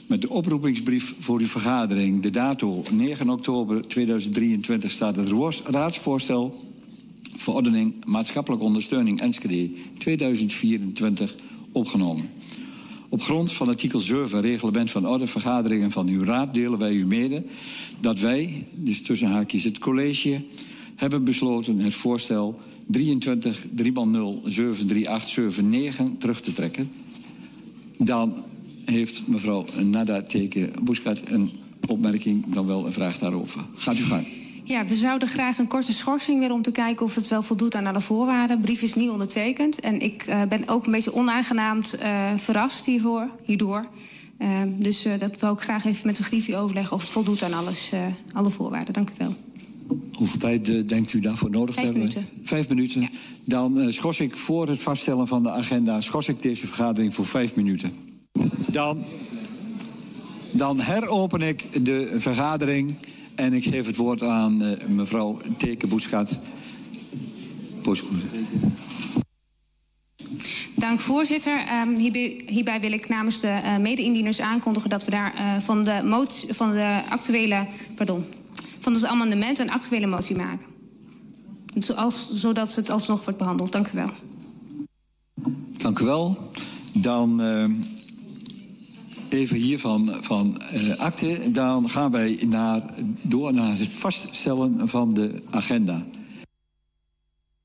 met 0.06 0.20
de 0.20 0.30
oproepingsbrief 0.30 1.14
voor 1.20 1.40
uw 1.40 1.46
vergadering. 1.46 2.22
De 2.22 2.30
dato 2.30 2.84
9 2.90 3.30
oktober 3.30 3.88
2023 3.88 4.90
staat 4.90 5.16
het 5.16 5.30
raadsvoorstel... 5.64 6.70
verordening 7.36 8.04
maatschappelijke 8.04 8.64
ondersteuning 8.64 9.20
Enschede 9.20 9.70
2024 9.98 11.34
opgenomen. 11.72 12.28
Op 13.14 13.22
grond 13.22 13.52
van 13.52 13.68
artikel 13.68 14.00
7 14.00 14.40
reglement 14.40 14.90
van 14.90 15.08
orde 15.08 15.26
vergaderingen 15.26 15.90
van 15.90 16.08
uw 16.08 16.24
raad 16.24 16.54
delen 16.54 16.78
wij 16.78 16.92
u 16.92 17.06
mede 17.06 17.42
dat 18.00 18.20
wij, 18.20 18.66
dus 18.72 19.02
tussen 19.02 19.28
haakjes 19.28 19.64
het 19.64 19.78
college, 19.78 20.40
hebben 20.94 21.24
besloten 21.24 21.78
het 21.78 21.94
voorstel 21.94 22.60
23 22.86 23.66
3 23.74 23.92
73879 23.92 26.18
terug 26.18 26.40
te 26.40 26.52
trekken. 26.52 26.90
Dan 27.98 28.34
heeft 28.84 29.28
mevrouw 29.28 29.66
Nada 29.82 30.22
Teke 30.22 30.70
Boeskat 30.82 31.20
een 31.24 31.50
opmerking, 31.88 32.54
dan 32.54 32.66
wel 32.66 32.86
een 32.86 32.92
vraag 32.92 33.18
daarover. 33.18 33.60
Gaat 33.74 33.98
u 33.98 34.02
gang. 34.02 34.26
Ja, 34.66 34.86
we 34.86 34.94
zouden 34.94 35.28
graag 35.28 35.58
een 35.58 35.66
korte 35.66 35.92
schorsing 35.92 36.38
willen 36.38 36.54
om 36.54 36.62
te 36.62 36.70
kijken 36.70 37.06
of 37.06 37.14
het 37.14 37.28
wel 37.28 37.42
voldoet 37.42 37.74
aan 37.74 37.86
alle 37.86 38.00
voorwaarden. 38.00 38.56
De 38.56 38.62
brief 38.62 38.82
is 38.82 38.94
niet 38.94 39.10
ondertekend 39.10 39.80
en 39.80 40.00
ik 40.00 40.22
eh, 40.22 40.42
ben 40.42 40.68
ook 40.68 40.86
een 40.86 40.92
beetje 40.92 41.14
onaangenaamd 41.14 41.94
eh, 41.94 42.10
verrast 42.36 42.84
hiervoor, 42.84 43.28
hierdoor. 43.42 43.86
Eh, 44.36 44.48
dus 44.66 45.06
dat 45.18 45.40
wil 45.40 45.52
ik 45.52 45.60
graag 45.60 45.84
even 45.84 46.06
met 46.06 46.16
de 46.16 46.22
griffie 46.22 46.56
overleggen 46.56 46.96
of 46.96 47.02
het 47.02 47.10
voldoet 47.10 47.42
aan 47.42 47.52
alles, 47.52 47.90
alle 48.32 48.50
voorwaarden. 48.50 48.94
Dank 48.94 49.10
u 49.10 49.12
wel. 49.18 49.34
Hoeveel 50.12 50.40
tijd 50.40 50.88
denkt 50.88 51.12
u 51.12 51.20
daarvoor 51.20 51.50
nodig 51.50 51.74
Vijf 51.74 51.86
te 51.86 51.92
hebben? 51.98 52.14
minuten. 52.14 52.46
Vijf 52.46 52.68
minuten. 52.68 53.00
Ja. 53.00 53.08
Dan 53.44 53.92
schors 53.92 54.20
ik 54.20 54.36
voor 54.36 54.68
het 54.68 54.80
vaststellen 54.80 55.28
van 55.28 55.42
de 55.42 55.50
agenda... 55.50 56.00
schors 56.00 56.28
ik 56.28 56.42
deze 56.42 56.66
vergadering 56.66 57.14
voor 57.14 57.26
vijf 57.26 57.54
minuten. 57.54 57.92
Dan, 58.70 59.04
dan 60.50 60.80
heropen 60.80 61.40
ik 61.40 61.84
de 61.84 62.14
vergadering... 62.18 62.94
en 63.34 63.52
ik 63.52 63.64
geef 63.64 63.86
het 63.86 63.96
woord 63.96 64.22
aan 64.22 64.62
eh, 64.62 64.86
mevrouw 64.86 65.40
Teke 65.56 65.86
Boeskat. 65.86 66.38
Dank 70.74 71.00
voorzitter. 71.00 71.58
Ehm, 71.66 71.94
hierbij, 71.96 72.40
hierbij 72.46 72.80
wil 72.80 72.92
ik 72.92 73.08
namens 73.08 73.40
de 73.40 73.48
eh 73.48 73.76
mede-indieners 73.76 74.40
aankondigen 74.40 74.90
dat 74.90 75.04
we 75.04 75.10
daar 75.10 75.34
eh, 75.34 75.60
van, 75.60 75.84
de 75.84 76.00
motie, 76.04 76.54
van 76.54 76.72
de 76.72 77.00
actuele, 77.08 77.66
pardon, 77.94 78.24
van 78.80 78.94
het 78.94 79.04
amendement 79.04 79.58
een 79.58 79.70
actuele 79.70 80.06
motie 80.06 80.36
maken. 80.36 80.66
Zoals, 81.78 82.30
zodat 82.34 82.74
het 82.74 82.90
alsnog 82.90 83.24
wordt 83.24 83.38
behandeld. 83.38 83.72
Dank 83.72 83.88
u 83.88 83.90
wel. 83.92 84.10
Dank 85.76 85.98
u 85.98 86.04
wel. 86.04 86.50
Dan 86.92 87.42
eh, 87.42 87.64
even 89.34 89.56
hier 89.56 89.78
van, 89.78 90.62
eh, 90.62 90.98
akte. 90.98 91.50
Dan 91.50 91.90
gaan 91.90 92.10
wij 92.10 92.38
naar, 92.46 92.80
door 93.22 93.52
naar 93.54 93.78
het 93.78 93.92
vaststellen 93.92 94.88
van 94.88 95.14
de 95.14 95.42
agenda. 95.50 96.04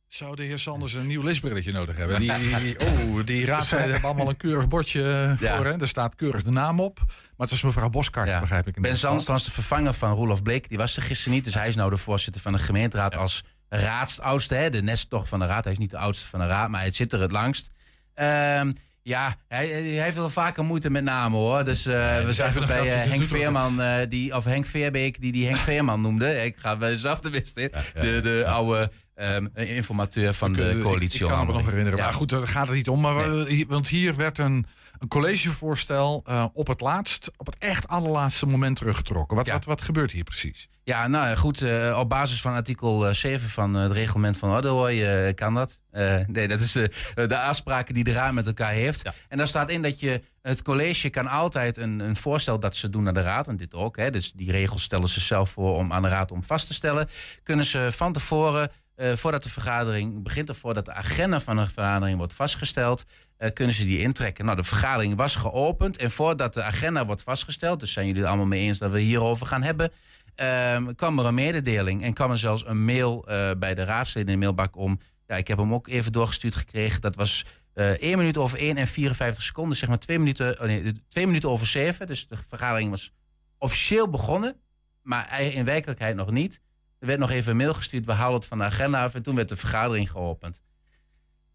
zou 0.08 0.36
de 0.36 0.44
heer 0.44 0.60
Sanders 0.60 0.94
een 0.94 1.08
nieuw 1.08 1.22
leesbrilletje 1.22 1.72
nodig 1.72 1.96
hebben. 1.96 2.20
Die, 2.20 2.32
die, 2.64 2.80
oh, 2.80 3.26
die 3.26 3.46
raadsleden 3.46 3.92
hebben 3.92 4.10
allemaal 4.10 4.30
een 4.30 4.38
keurig 4.38 4.68
bordje 4.68 5.02
eh, 5.04 5.42
Ja. 5.42 5.56
voor. 5.56 5.66
Hè? 5.66 5.80
Er 5.82 5.88
staat 5.88 6.16
keurig 6.16 6.44
de 6.44 6.52
naam 6.52 6.80
op. 6.80 6.98
Maar 6.98 7.48
het 7.48 7.50
was 7.50 7.62
mevrouw 7.62 7.90
Boskart, 7.90 8.28
Ja. 8.28 8.40
begrijp 8.40 8.68
ik. 8.68 8.82
Ben. 8.82 8.98
Zandst 8.98 9.28
was 9.28 9.44
de 9.44 9.52
vervanger 9.52 9.94
van 9.94 10.14
Roelof 10.14 10.42
Bleek. 10.44 10.70
Die 10.70 10.78
was 10.78 10.96
er 10.96 11.02
gisteren 11.02 11.34
niet. 11.34 11.44
Dus 11.44 11.54
hij 11.54 11.68
is 11.68 11.76
nou 11.76 11.90
de 11.90 11.98
voorzitter 11.98 12.42
van 12.42 12.54
de 12.54 12.60
gemeenteraad 12.60 13.16
als 13.16 13.44
raadsoudste. 13.70 14.56
Hè? 14.56 14.70
De 14.70 14.82
nestocht 14.82 15.28
van 15.30 15.40
de 15.40 15.46
raad. 15.46 15.64
Hij 15.64 15.74
is 15.74 15.80
niet 15.80 15.90
de 15.92 15.98
oudste 15.98 16.26
van 16.26 16.40
de 16.40 16.46
raad, 16.48 16.70
maar 16.70 16.80
hij 16.82 16.92
zit 16.92 17.14
er 17.14 17.22
het 17.22 17.32
langst. 17.32 17.70
Ehm, 18.14 18.72
ja, 19.10 19.36
hij, 19.48 19.68
hij 19.68 20.04
heeft 20.04 20.16
wel 20.16 20.30
vaker 20.30 20.64
moeite 20.64 20.90
met 20.90 21.04
namen 21.04 21.40
hoor. 21.40 21.64
Dus 21.64 21.86
eh, 21.86 22.26
we 22.26 22.34
zijn 22.34 22.54
bij 22.68 23.02
eh, 23.02 23.10
Henk 23.10 23.24
Veerman, 23.24 23.82
eh, 23.82 24.10
die, 24.10 24.36
of 24.36 24.44
Henk 24.44 24.66
Veerbeek, 24.66 25.22
die 25.22 25.32
die 25.32 25.46
Henk 25.46 25.58
Veerman 25.58 26.02
noemde. 26.02 26.44
Ik 26.44 26.56
ga 26.58 26.78
bij 26.78 26.96
zelf 26.96 27.20
de 27.20 27.30
wist, 27.30 27.56
De, 27.56 28.20
de 28.22 28.44
oude 28.48 28.92
ehm, 29.16 29.48
informateur 29.54 30.34
van 30.34 30.54
de 30.54 30.80
coalitie. 30.82 31.26
Ik, 31.26 31.32
ik 31.32 31.38
kan 31.38 31.48
me 31.48 31.54
nog 31.54 31.66
herinneren. 31.66 31.98
Ja. 31.98 32.04
Maar 32.04 32.14
goed, 32.14 32.30
daar 32.30 32.48
gaat 32.48 32.68
het 32.68 32.76
niet 32.76 32.90
om. 32.90 33.02
Maar 33.02 33.46
want 33.68 33.88
hier 33.88 34.16
werd 34.16 34.38
een, 34.38 34.66
een 35.00 35.08
collegevoorstel 35.08 36.24
eh, 36.26 36.46
op 36.54 36.68
het 36.68 36.82
laatst, 36.82 37.32
op 37.38 37.46
het 37.46 37.56
echt 37.58 37.88
allerlaatste 37.88 38.46
moment 38.46 38.76
teruggetrokken. 38.76 39.38
Wat, 39.38 39.46
Ja. 39.46 39.54
wat, 39.54 39.66
wat 39.66 39.82
gebeurt 39.82 40.12
hier 40.12 40.24
precies? 40.24 40.70
Ja, 40.84 41.08
nou 41.08 41.36
goed, 41.36 41.62
eh, 41.62 41.98
op 42.00 42.10
basis 42.10 42.42
van 42.42 42.54
artikel 42.54 43.08
eh, 43.08 43.14
7 43.14 43.50
van 43.50 43.76
eh, 43.76 43.82
het 43.82 43.92
reglement 43.92 44.38
van 44.38 44.94
je, 44.96 45.32
kan 45.36 45.54
dat. 45.54 45.82
Nee, 46.28 46.48
dat 46.48 46.60
is 46.60 46.72
de, 46.72 46.92
de 47.28 47.40
afspraken 47.40 47.94
die 47.94 48.04
de 48.04 48.12
raad 48.12 48.34
met 48.34 48.48
elkaar 48.48 48.72
heeft. 48.72 49.02
Ja. 49.04 49.14
En 49.28 49.38
daar 49.38 49.48
staat 49.48 49.70
in 49.70 49.82
dat 49.82 50.00
je, 50.00 50.22
het 50.42 50.62
college 50.62 51.10
kan 51.10 51.28
altijd 51.28 51.78
een, 51.78 52.00
een 52.00 52.16
voorstel 52.16 52.60
dat 52.60 52.76
ze 52.76 52.90
doen 52.90 53.04
naar 53.04 53.14
de 53.14 53.22
raad, 53.22 53.46
want 53.46 53.60
dit 53.60 53.74
ook, 53.74 53.98
hè, 53.98 54.10
dus 54.10 54.32
die 54.32 54.52
regels 54.52 54.84
stellen 54.84 55.10
ze 55.10 55.20
zelf 55.20 55.50
voor 55.50 55.76
om 55.76 55.94
aan 55.94 56.02
de 56.02 56.08
raad 56.08 56.32
om 56.32 56.44
vast 56.44 56.68
te 56.68 56.74
stellen, 56.74 57.10
kunnen 57.44 57.66
ze 57.66 57.90
van 57.92 58.14
tevoren, 58.14 58.72
eh, 59.00 59.14
voordat 59.14 59.44
de 59.44 59.50
vergadering 59.50 60.24
begint 60.24 60.50
of 60.50 60.58
voordat 60.58 60.86
de 60.86 60.94
agenda 60.94 61.40
van 61.40 61.56
de 61.56 61.66
vergadering 61.66 62.18
wordt 62.18 62.34
vastgesteld, 62.34 63.06
eh, 63.38 63.50
kunnen 63.54 63.76
ze 63.76 63.84
die 63.84 64.00
intrekken. 64.00 64.46
Nou, 64.46 64.58
de 64.58 64.64
vergadering 64.64 65.16
was 65.16 65.36
geopend 65.36 65.98
en 65.98 66.12
voordat 66.12 66.54
de 66.54 66.64
agenda 66.64 67.06
wordt 67.06 67.22
vastgesteld, 67.22 67.80
dus 67.80 67.92
zijn 67.92 68.06
jullie 68.06 68.22
het 68.22 68.30
allemaal 68.30 68.48
mee 68.48 68.62
eens 68.62 68.78
dat 68.78 68.92
we 68.92 69.00
hierover 69.00 69.46
gaan 69.46 69.64
hebben, 69.64 69.92
ehm, 70.36 70.94
kwam 70.96 71.20
er 71.20 71.26
een 71.26 71.34
mededeling 71.34 72.04
en 72.04 72.14
kwam 72.14 72.32
er 72.32 72.38
zelfs 72.38 72.66
een 72.66 72.86
mail 72.86 73.28
eh, 73.28 73.52
bij 73.58 73.76
de 73.76 73.84
raadsleden 73.84 74.34
in 74.34 74.40
de 74.40 74.46
mailbak 74.46 74.76
om. 74.76 75.00
Ja, 75.28 75.36
ik 75.36 75.48
heb 75.48 75.58
hem 75.58 75.74
ook 75.74 75.88
even 75.88 76.12
doorgestuurd 76.12 76.56
gekregen. 76.56 77.02
Dat 77.02 77.16
was 77.16 77.46
eh 77.74 77.92
1 77.92 78.18
minuut 78.18 78.38
over 78.38 78.60
1 78.60 78.78
en 78.78 78.88
54 78.88 79.44
seconden, 79.44 79.78
zeg 79.78 79.90
maar 79.90 80.00
2 80.00 80.20
minuten, 80.20 80.60
oh 80.60 80.66
nee, 80.66 81.02
2 81.08 81.26
minuten 81.26 81.50
over 81.50 81.68
7. 81.68 82.08
Dus 82.08 82.28
de 82.28 82.38
vergadering 82.48 82.90
was 82.90 83.12
officieel 83.58 84.10
begonnen, 84.10 84.56
maar 85.02 85.42
in 85.42 85.66
werkelijkheid 85.66 86.16
nog 86.16 86.32
niet. 86.32 86.62
Er 87.00 87.08
werd 87.08 87.20
nog 87.20 87.32
even 87.32 87.52
een 87.52 87.58
mail 87.58 87.74
gestuurd, 87.74 88.06
we 88.06 88.12
halen 88.12 88.36
het 88.36 88.46
van 88.46 88.58
de 88.58 88.64
agenda 88.64 89.04
af 89.04 89.16
en 89.16 89.22
toen 89.24 89.36
werd 89.36 89.50
de 89.50 89.56
vergadering 89.56 90.12
geopend. 90.12 90.62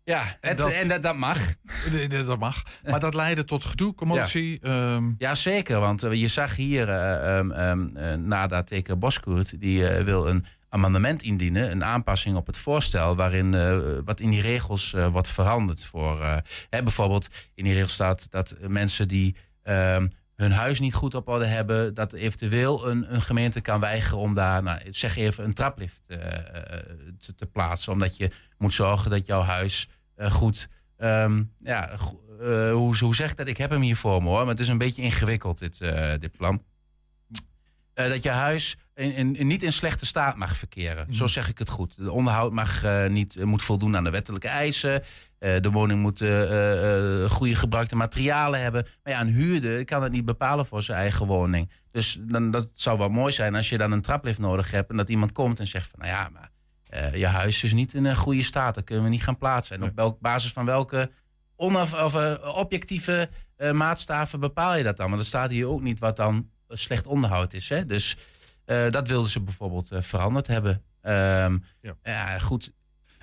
Ja, 0.05 0.37
het, 0.41 0.57
dat- 0.57 0.71
en 0.71 0.89
dat, 0.89 1.03
dat 1.03 1.17
mag. 1.17 1.39
Dat 2.27 2.39
mag. 2.39 2.63
Maar 2.85 3.01
dat 3.01 3.15
leidde 3.15 3.45
tot 3.45 3.65
gedoe, 3.65 3.95
commotie. 3.95 4.61
ehm, 4.61 5.13
Ja, 5.19 5.35
zeker. 5.35 5.81
Want 5.81 6.03
eh, 6.03 6.13
je 6.13 6.29
zag 6.29 6.57
hier, 6.57 6.89
eh, 6.89 7.39
ehm, 7.39 7.51
ehm, 7.51 7.97
eh, 7.97 8.15
Nada 8.15 8.63
Teke 8.63 8.97
Boskoert, 8.97 9.61
die 9.61 9.87
wil 9.87 10.29
een 10.29 10.45
amendement 10.69 11.23
indienen, 11.23 11.71
een 11.71 11.85
aanpassing 11.85 12.37
op 12.37 12.47
het 12.47 12.57
voorstel, 12.57 13.17
waarin 13.17 13.51
wat 14.05 14.21
in 14.21 14.31
die 14.31 14.41
regels 14.41 14.91
wordt 15.11 15.29
veranderd. 15.29 15.85
Voor, 15.85 16.25
hè, 16.71 16.83
bijvoorbeeld 16.83 17.29
in 17.55 17.65
die 17.65 17.73
regel 17.73 17.89
staat 17.89 18.31
dat 18.31 18.55
mensen 18.69 19.09
die 19.09 19.37
ehm, 19.63 20.09
hun 20.37 20.53
huis 20.53 20.81
niet 20.81 20.95
goed 20.95 21.15
op 21.15 21.29
orde 21.29 21.45
hebben, 21.45 21.95
dat 21.95 22.13
eventueel 22.13 22.89
een, 22.89 23.15
een 23.15 23.23
gemeente 23.23 23.61
kan 23.61 23.81
weigeren 23.81 24.19
om 24.19 24.35
daar, 24.35 24.63
nou, 24.63 24.81
zeg 24.91 25.17
even, 25.17 25.45
een 25.45 25.55
traplift 25.55 26.03
eh, 26.07 26.37
eh, 26.37 26.85
te, 27.37 27.47
plaatsen. 27.47 27.93
Omdat 27.93 28.17
je 28.17 28.31
moet 28.59 28.73
zorgen 28.73 29.11
dat 29.11 29.27
jouw 29.27 29.41
huis 29.41 29.89
eh, 30.15 30.31
goed. 30.31 30.69
ehm, 30.97 31.43
ja, 31.61 31.97
hoe, 32.73 32.97
hoe 32.99 33.15
zeg 33.15 33.31
ik 33.31 33.37
dat? 33.37 33.49
Ik 33.49 33.57
heb 33.57 33.71
hem 33.71 33.81
hier 33.81 33.97
voor 33.97 34.23
me 34.23 34.29
hoor, 34.29 34.39
maar 34.39 34.49
het 34.49 34.61
is 34.61 34.69
een 34.69 34.79
beetje 34.79 35.03
ingewikkeld, 35.03 35.59
dit, 35.59 35.79
dit 36.21 36.33
plan. 36.37 36.65
Dat 37.95 38.23
je 38.23 38.31
huis 38.31 38.77
in, 38.95 39.15
in, 39.15 39.37
in- 39.37 39.47
niet 39.47 39.63
in 39.63 39.73
slechte 39.73 40.07
staat 40.07 40.37
mag 40.37 40.57
verkeren. 40.57 41.15
Zo 41.15 41.27
zeg 41.27 41.49
ik 41.49 41.59
het 41.59 41.69
goed. 41.69 41.97
De 41.97 42.13
onderhoud 42.13 42.53
mag, 42.53 42.83
eh, 42.83 43.07
niet, 43.07 43.37
eh, 43.37 43.45
moet 43.45 43.63
voldoen 43.63 43.97
aan 43.97 44.05
de 44.05 44.11
wettelijke 44.11 44.49
eisen. 44.49 45.03
Eh, 45.39 45.61
de 45.61 45.71
woning 45.71 46.01
moet 46.01 46.19
goede 47.31 47.55
gebruikte 47.55 47.97
materialen 47.97 48.61
hebben. 48.61 48.87
Maar 49.03 49.13
ja, 49.13 49.21
een 49.21 49.29
huurder 49.33 49.85
kan 49.85 50.03
het 50.03 50.13
niet 50.13 50.25
bepalen 50.25 50.67
voor 50.67 50.83
zijn 50.83 50.99
eigen 50.99 51.27
woning. 51.27 51.71
Dus 51.91 52.19
dan, 52.21 52.51
dat 52.51 52.69
zou 52.75 52.99
wel 52.99 53.09
mooi 53.09 53.33
zijn 53.33 53.55
als 53.55 53.69
je 53.69 53.79
dan 53.79 53.93
een 53.93 54.03
traplift 54.03 54.39
nodig 54.39 54.71
hebt... 54.71 54.91
en 54.91 54.97
dat 54.97 55.09
iemand 55.09 55.33
komt 55.33 55.59
en 55.59 55.67
zegt 55.67 55.91
van... 55.91 55.99
nou 55.99 56.11
ja, 56.13 56.29
maar 56.33 56.53
je 57.19 57.27
huis 57.27 57.63
is 57.63 57.73
niet 57.73 57.95
in 57.95 58.05
een 58.05 58.17
goede 58.17 58.43
staat. 58.43 58.75
Dat 58.75 58.85
kunnen 58.85 59.05
we 59.05 59.11
niet 59.11 59.23
gaan 59.23 59.39
plaatsen. 59.39 59.77
En 59.77 59.83
op 59.83 59.93
welk, 59.95 60.21
basis 60.21 60.53
van 60.53 60.65
welke 60.65 61.11
onaf, 61.57 61.95
of, 62.03 62.39
objectieve 62.55 63.29
maatstaven 63.73 64.41
bepaal 64.41 64.77
je 64.77 64.83
dat 64.83 64.97
dan? 64.97 65.09
Want 65.09 65.21
er 65.21 65.27
staat 65.27 65.51
hier 65.51 65.69
ook 65.69 65.81
niet 65.83 65.99
wat 65.99 66.17
dan 66.17 66.51
slecht 66.69 67.07
onderhoud 67.07 67.53
is. 67.53 67.69
Hè? 67.69 67.87
Dus 67.87 68.17
eh, 68.65 68.91
dat 68.91 69.09
wilden 69.09 69.31
ze 69.31 69.41
bijvoorbeeld 69.41 69.91
eh, 69.91 70.01
veranderd 70.03 70.47
hebben. 70.47 70.83
Ehm, 71.01 71.59
Ja. 71.81 71.95
ja. 72.03 72.39
goed. 72.39 72.71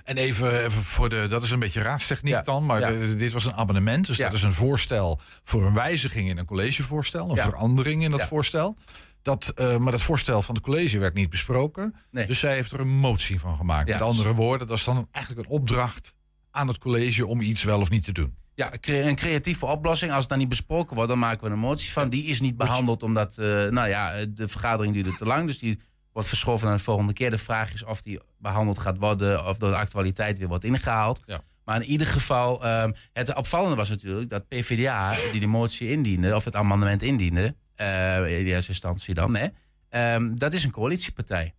En 0.04 0.16
even, 0.16 0.64
even 0.64 0.82
voor 0.82 1.08
de, 1.08 1.26
dat 1.28 1.42
is 1.42 1.50
een 1.50 1.58
beetje 1.58 1.82
raadstechniek 1.82 2.32
Ja, 2.32 2.42
dan, 2.42 2.66
maar 2.66 2.80
ja. 2.80 2.90
de- 2.90 3.14
dit 3.14 3.32
was 3.32 3.44
een 3.44 3.54
abonnement. 3.54 4.06
Dus 4.06 4.16
dat 4.16 4.32
is 4.32 4.42
een 4.42 4.52
voorstel 4.52 5.20
voor 5.44 5.66
een 5.66 5.74
wijziging 5.74 6.28
in 6.28 6.38
een 6.38 6.44
collegevoorstel, 6.46 7.30
een 7.30 7.36
verandering 7.36 8.02
in 8.02 8.10
dat 8.10 8.22
voorstel. 8.22 8.76
Dat, 9.22 9.48
eh, 9.54 9.76
maar 9.76 9.92
dat 9.92 10.02
voorstel 10.02 10.42
van 10.42 10.54
het 10.54 10.64
college 10.64 10.98
werd 10.98 11.14
niet 11.14 11.30
besproken. 11.30 11.94
Nee. 12.10 12.26
Dus 12.26 12.38
zij 12.38 12.54
heeft 12.54 12.72
er 12.72 12.80
een 12.80 12.88
motie 12.96 13.40
van 13.40 13.56
gemaakt. 13.56 13.88
Met 13.88 14.02
andere 14.02 14.34
woorden, 14.34 14.66
dat 14.66 14.78
is 14.78 14.84
dan 14.84 15.08
eigenlijk 15.10 15.46
een 15.48 15.52
opdracht 15.54 16.14
aan 16.50 16.68
het 16.68 16.78
college 16.78 17.26
om 17.26 17.40
iets 17.40 17.62
wel 17.62 17.80
of 17.80 17.90
niet 17.90 18.04
te 18.04 18.12
doen. 18.12 18.36
Ja, 18.62 18.72
een 19.06 19.14
creatieve 19.14 19.66
oplossing. 19.66 20.10
Als 20.10 20.20
het 20.20 20.28
dan 20.28 20.38
niet 20.38 20.48
besproken 20.48 20.94
wordt, 20.94 21.10
dan 21.10 21.18
maken 21.18 21.46
we 21.46 21.52
een 21.52 21.58
motie 21.58 21.92
van. 21.92 22.08
Die 22.08 22.24
is 22.24 22.40
niet 22.40 22.56
behandeld 22.56 23.02
omdat 23.02 23.38
eh, 23.38 23.46
nou 23.46 23.88
ja, 23.88 24.12
eh, 24.12 24.26
de 24.28 24.48
vergadering 24.48 24.94
duurde 24.94 25.14
te 25.16 25.24
lang. 25.24 25.46
Dus 25.46 25.58
die 25.58 25.80
wordt 26.12 26.28
verschoven 26.28 26.66
naar 26.66 26.76
de 26.76 26.82
volgende 26.82 27.12
keer. 27.12 27.30
De 27.30 27.38
vraag 27.38 27.74
is 27.74 27.84
of 27.84 28.02
die 28.02 28.20
behandeld 28.38 28.78
gaat 28.78 28.98
worden 28.98 29.46
of 29.46 29.58
door 29.58 29.70
de 29.70 29.76
actualiteit 29.76 30.38
weer 30.38 30.48
wordt 30.48 30.64
ingehaald. 30.64 31.22
Ja. 31.26 31.40
Maar 31.64 31.76
in 31.76 31.88
ieder 31.88 32.06
geval, 32.06 32.64
ehm, 32.64 32.92
het 33.12 33.34
opvallende 33.34 33.76
was 33.76 33.88
natuurlijk 33.88 34.30
dat 34.30 34.48
PvdA, 34.48 35.14
die 35.32 35.40
de 35.40 35.46
motie 35.46 35.88
indiende, 35.88 36.34
of 36.34 36.44
het 36.44 36.56
amendement 36.56 37.02
indiende, 37.02 37.54
eh, 37.74 38.38
in 38.38 38.46
eerste 38.46 38.70
instantie 38.70 39.14
dan, 39.14 39.36
hè, 39.36 39.46
ehm, 39.88 40.34
dat 40.34 40.52
is 40.52 40.64
een 40.64 40.70
coalitiepartij. 40.70 41.54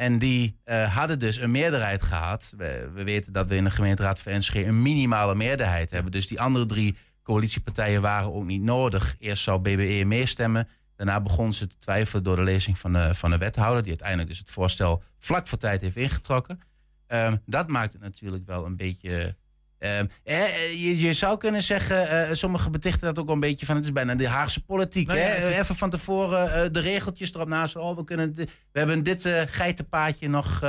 En 0.00 0.18
die 0.18 0.60
eh, 0.64 0.96
hadden 0.96 1.18
dus 1.18 1.36
een 1.36 1.50
meerderheid 1.50 2.02
gehad. 2.02 2.54
We, 2.56 2.90
we 2.94 3.04
weten 3.04 3.32
dat 3.32 3.48
we 3.48 3.56
in 3.56 3.64
de 3.64 3.70
gemeenteraad 3.70 4.20
van 4.20 4.32
Enschede 4.32 4.68
een 4.68 4.82
minimale 4.82 5.34
meerderheid 5.34 5.90
hebben. 5.90 6.12
Dus 6.12 6.26
die 6.28 6.40
andere 6.40 6.66
drie 6.66 6.96
coalitiepartijen 7.22 8.02
waren 8.02 8.32
ook 8.32 8.44
niet 8.44 8.62
nodig. 8.62 9.16
Eerst 9.18 9.42
zou 9.42 9.58
BBE 9.58 10.04
meestemmen. 10.06 10.68
Daarna 10.96 11.20
begonnen 11.20 11.54
ze 11.54 11.66
te 11.66 11.78
twijfelen 11.78 12.24
door 12.24 12.36
de 12.36 12.42
lezing 12.42 12.78
van 12.78 12.92
de, 12.92 13.14
van 13.14 13.30
de 13.30 13.38
wethouder... 13.38 13.80
die 13.82 13.90
uiteindelijk 13.90 14.28
dus 14.28 14.38
het 14.38 14.50
voorstel 14.50 15.02
vlak 15.18 15.46
voor 15.46 15.58
tijd 15.58 15.80
heeft 15.80 15.96
ingetrokken. 15.96 16.60
Ehm, 17.06 17.36
dat 17.46 17.68
maakt 17.68 17.92
het 17.92 18.02
natuurlijk 18.02 18.46
wel 18.46 18.66
een 18.66 18.76
beetje... 18.76 19.36
ehm, 19.80 20.06
eh, 20.24 20.44
eh, 20.44 20.72
je, 20.84 20.98
je 20.98 21.12
zou 21.12 21.38
kunnen 21.38 21.62
zeggen, 21.62 22.08
eh 22.28 22.34
sommigen 22.34 22.72
betichten 22.72 23.00
dat 23.06 23.18
ook 23.18 23.24
wel 23.26 23.34
een 23.34 23.40
beetje 23.40 23.66
van... 23.66 23.76
het 23.76 23.84
is 23.84 23.92
bijna 23.92 24.14
de 24.14 24.28
Haagse 24.28 24.64
politiek. 24.64 25.06
Nou 25.06 25.18
ja, 25.18 25.24
hè? 25.24 25.48
is- 25.50 25.56
Even 25.56 25.76
van 25.76 25.90
tevoren 25.90 26.54
eh, 26.64 26.68
de 26.72 26.80
regeltjes 26.80 27.34
erop 27.34 27.48
naast. 27.48 27.76
Oh, 27.76 27.96
we, 27.96 28.04
kunnen 28.04 28.34
we 28.34 28.46
hebben 28.72 29.02
dit 29.02 29.24
eh, 29.24 29.42
geitenpaadje 29.46 30.28
nog 30.28 30.62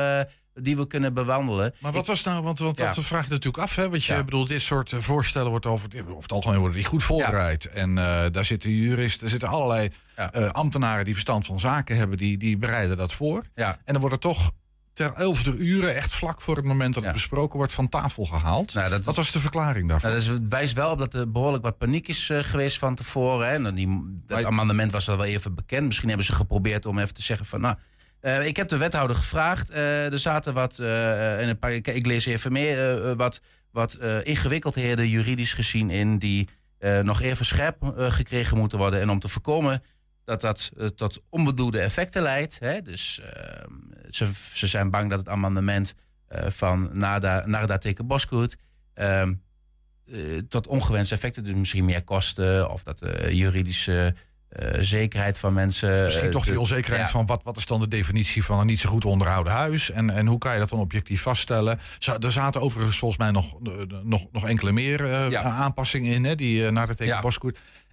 die 0.53 0.75
we 0.77 0.87
kunnen 0.87 1.13
bewandelen. 1.13 1.73
Maar 1.79 1.91
wat 1.91 2.07
was 2.07 2.23
nou, 2.23 2.43
want, 2.43 2.59
want 2.59 2.77
Ja. 2.77 2.93
dat 2.93 3.03
vraag 3.03 3.23
je 3.23 3.29
natuurlijk 3.29 3.63
af, 3.63 3.75
hè? 3.75 3.89
Want 3.89 4.03
je 4.05 4.13
Ja. 4.13 4.23
bedoelt, 4.23 4.47
dit 4.47 4.61
soort 4.61 4.93
voorstellen 4.97 5.49
wordt 5.49 5.65
over, 5.65 5.89
over 6.07 6.21
het 6.21 6.31
algemeen 6.31 6.57
worden 6.59 6.77
die 6.77 6.85
goed 6.85 7.03
voorbereid. 7.03 7.65
En 7.65 7.95
daar 8.31 8.45
zitten 8.45 8.69
juristen, 8.69 9.23
er 9.23 9.29
zitten 9.29 9.49
allerlei 9.49 9.89
ambtenaren 10.51 11.05
die 11.05 11.13
verstand 11.13 11.45
van 11.45 11.59
zaken 11.59 11.97
hebben, 11.97 12.17
die, 12.17 12.37
die 12.37 12.57
bereiden 12.57 12.97
dat 12.97 13.13
voor. 13.13 13.43
Ja. 13.55 13.77
En 13.85 13.93
dan 13.93 13.99
wordt 14.01 14.15
er 14.15 14.21
toch 14.21 14.51
ter 14.93 15.13
elfde 15.13 15.55
uren, 15.55 15.95
echt 15.95 16.11
vlak 16.13 16.41
voor 16.41 16.55
het 16.55 16.65
moment 16.65 16.93
dat 16.93 17.03
Ja. 17.03 17.09
het 17.09 17.17
besproken 17.17 17.57
wordt, 17.57 17.73
van 17.73 17.89
tafel 17.89 18.25
gehaald. 18.25 18.73
Nou, 18.73 18.89
dat- 18.89 19.03
Wat 19.05 19.15
was 19.15 19.31
de 19.31 19.39
verklaring 19.39 19.89
daarvoor? 19.89 20.09
Nou, 20.09 20.21
dus 20.21 20.29
het 20.31 20.47
wijst 20.49 20.73
wel 20.73 20.91
op 20.91 20.99
dat 20.99 21.13
er 21.13 21.31
behoorlijk 21.31 21.63
wat 21.63 21.77
paniek 21.77 22.07
is 22.07 22.29
eh, 22.29 22.39
geweest 22.43 22.77
van 22.77 22.95
tevoren. 22.95 23.47
Hè. 23.49 23.59
Nou, 23.59 23.75
die, 23.75 24.21
dat 24.25 24.43
amendement 24.43 24.91
was 24.91 25.09
al 25.09 25.17
wel 25.17 25.25
even 25.25 25.55
bekend. 25.55 25.85
Misschien 25.85 26.07
hebben 26.07 26.25
ze 26.25 26.33
geprobeerd 26.33 26.85
om 26.85 26.99
even 26.99 27.13
te 27.13 27.21
zeggen 27.21 27.45
van... 27.45 27.61
Nou, 27.61 27.75
eh, 28.19 28.45
ik 28.47 28.55
heb 28.55 28.67
de 28.67 28.77
wethouder 28.77 29.15
gevraagd. 29.15 29.69
eh, 29.69 30.11
er 30.11 30.19
zaten 30.19 30.53
wat... 30.53 30.79
in 30.79 30.85
een 31.49 31.59
paar, 31.59 31.73
ik, 31.73 31.87
ik 31.87 32.05
lees 32.05 32.25
even 32.25 32.51
mee. 32.51 32.75
eh, 32.75 33.11
wat 33.15 33.39
wat 33.71 33.97
ingewikkeldheden 34.23 35.07
juridisch 35.09 35.53
gezien 35.53 35.89
in... 35.89 36.17
die 36.19 36.49
nog 37.01 37.21
even 37.21 37.45
scherp 37.45 37.93
gekregen 37.97 38.57
moeten 38.57 38.77
worden. 38.77 39.01
En 39.01 39.09
om 39.09 39.19
te 39.19 39.27
voorkomen 39.27 39.83
dat 40.25 40.41
dat 40.41 40.71
eh, 40.77 40.87
tot 40.87 41.21
onbedoelde 41.29 41.79
effecten 41.79 42.21
leidt. 42.21 42.59
Hè. 42.59 42.81
Dus 42.81 43.21
eh, 43.33 43.65
ze, 44.09 44.29
ze 44.53 44.67
zijn 44.67 44.89
bang 44.89 45.09
dat 45.09 45.19
het 45.19 45.29
amendement 45.29 45.93
eh, 46.27 46.49
van 46.49 46.89
Narda, 46.93 47.43
Narda 47.45 47.77
tegen 47.77 48.07
Boskoet... 48.07 48.57
ehm, 48.93 49.33
eh, 50.05 50.37
tot 50.49 50.67
ongewenste 50.67 51.15
effecten. 51.15 51.43
Dus 51.43 51.53
misschien 51.53 51.85
meer 51.85 52.03
kosten 52.03 52.71
of 52.71 52.83
dat 52.83 52.99
de 52.99 53.35
juridische 53.35 54.15
zekerheid 54.79 55.37
van 55.39 55.53
mensen. 55.53 56.03
Misschien 56.03 56.31
toch 56.31 56.45
die 56.45 56.59
onzekerheid 56.59 57.03
ja. 57.05 57.09
van 57.09 57.25
wat, 57.25 57.43
wat 57.43 57.57
is 57.57 57.65
dan 57.65 57.79
de 57.79 57.87
definitie 57.87 58.43
van 58.43 58.59
een 58.59 58.65
niet 58.65 58.79
zo 58.79 58.89
goed 58.89 59.05
onderhouden 59.05 59.53
huis? 59.53 59.91
En, 59.91 60.09
en 60.09 60.25
hoe 60.25 60.37
kan 60.37 60.53
je 60.53 60.59
dat 60.59 60.69
dan 60.69 60.79
objectief 60.79 61.21
vaststellen? 61.21 61.79
Er 62.19 62.31
zaten 62.31 62.61
overigens 62.61 62.97
volgens 62.97 63.19
mij 63.19 63.31
nog, 63.31 63.57
nog, 64.03 64.27
nog 64.31 64.47
enkele 64.47 64.71
meer 64.71 65.29
Ja. 65.29 65.41
aanpassingen 65.41 66.13
in, 66.13 66.23
hè, 66.23 66.35
die 66.35 66.65
eh, 66.65 66.71
naar 66.71 66.87
de 66.87 66.95
teken 66.95 67.13
Ja. 67.13 67.21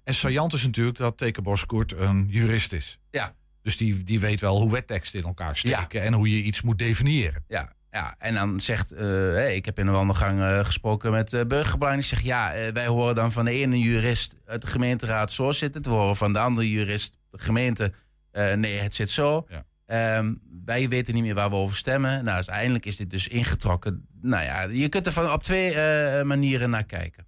En 0.08 0.14
saillant 0.14 0.52
is 0.52 0.64
natuurlijk 0.64 0.98
dat 0.98 1.18
teken 1.18 1.42
Boskoert 1.42 1.92
een 1.92 2.26
jurist 2.28 2.72
is. 2.72 2.98
Ja. 3.10 3.34
Dus 3.62 3.76
die, 3.76 4.04
die 4.04 4.20
weet 4.20 4.40
wel 4.40 4.60
hoe 4.60 4.70
wetteksten 4.70 5.20
in 5.20 5.26
elkaar 5.26 5.56
steken 5.56 6.02
en 6.02 6.12
hoe 6.12 6.36
je 6.36 6.42
iets 6.42 6.62
moet 6.62 6.78
definiëren. 6.78 7.44
Ja, 7.48 7.72
ja, 7.90 8.14
en 8.18 8.34
dan 8.34 8.60
zegt, 8.60 8.92
eh, 8.92 9.54
ik 9.54 9.64
heb 9.64 9.78
in 9.78 9.86
de 9.86 9.92
wandelgang 9.92 10.40
eh, 10.40 10.64
gesproken 10.64 11.10
met 11.10 11.32
uh, 11.32 11.40
burgerbelang. 11.44 11.96
Die 11.96 12.04
zegt, 12.04 12.22
ja, 12.22 12.52
eh, 12.52 12.72
wij 12.72 12.86
horen 12.86 13.14
dan 13.14 13.32
van 13.32 13.44
de 13.44 13.50
ene 13.50 13.78
jurist 13.78 14.34
uit 14.46 14.62
de 14.62 14.66
gemeenteraad 14.66 15.32
zo 15.32 15.52
zit 15.52 15.74
het. 15.74 15.86
We 15.86 15.92
horen 15.92 16.16
van 16.16 16.32
de 16.32 16.38
andere 16.38 16.70
jurist, 16.70 17.18
de 17.30 17.38
gemeente, 17.38 17.92
eh, 18.30 18.54
nee, 18.54 18.78
het 18.78 18.94
zit 18.94 19.10
zo. 19.10 19.46
Ja. 19.48 19.64
Ehm, 19.86 20.34
wij 20.64 20.88
weten 20.88 21.14
niet 21.14 21.22
meer 21.22 21.34
waar 21.34 21.50
we 21.50 21.56
over 21.56 21.76
stemmen. 21.76 22.24
Nou, 22.24 22.36
uiteindelijk 22.36 22.86
is 22.86 22.96
dit 22.96 23.10
dus 23.10 23.28
ingetrokken. 23.28 24.06
Nou 24.20 24.44
ja, 24.44 24.62
je 24.62 24.88
kunt 24.88 25.06
er 25.06 25.12
van 25.12 25.32
op 25.32 25.42
twee 25.42 25.74
eh, 25.74 26.22
manieren 26.22 26.70
naar 26.70 26.84
kijken. 26.84 27.26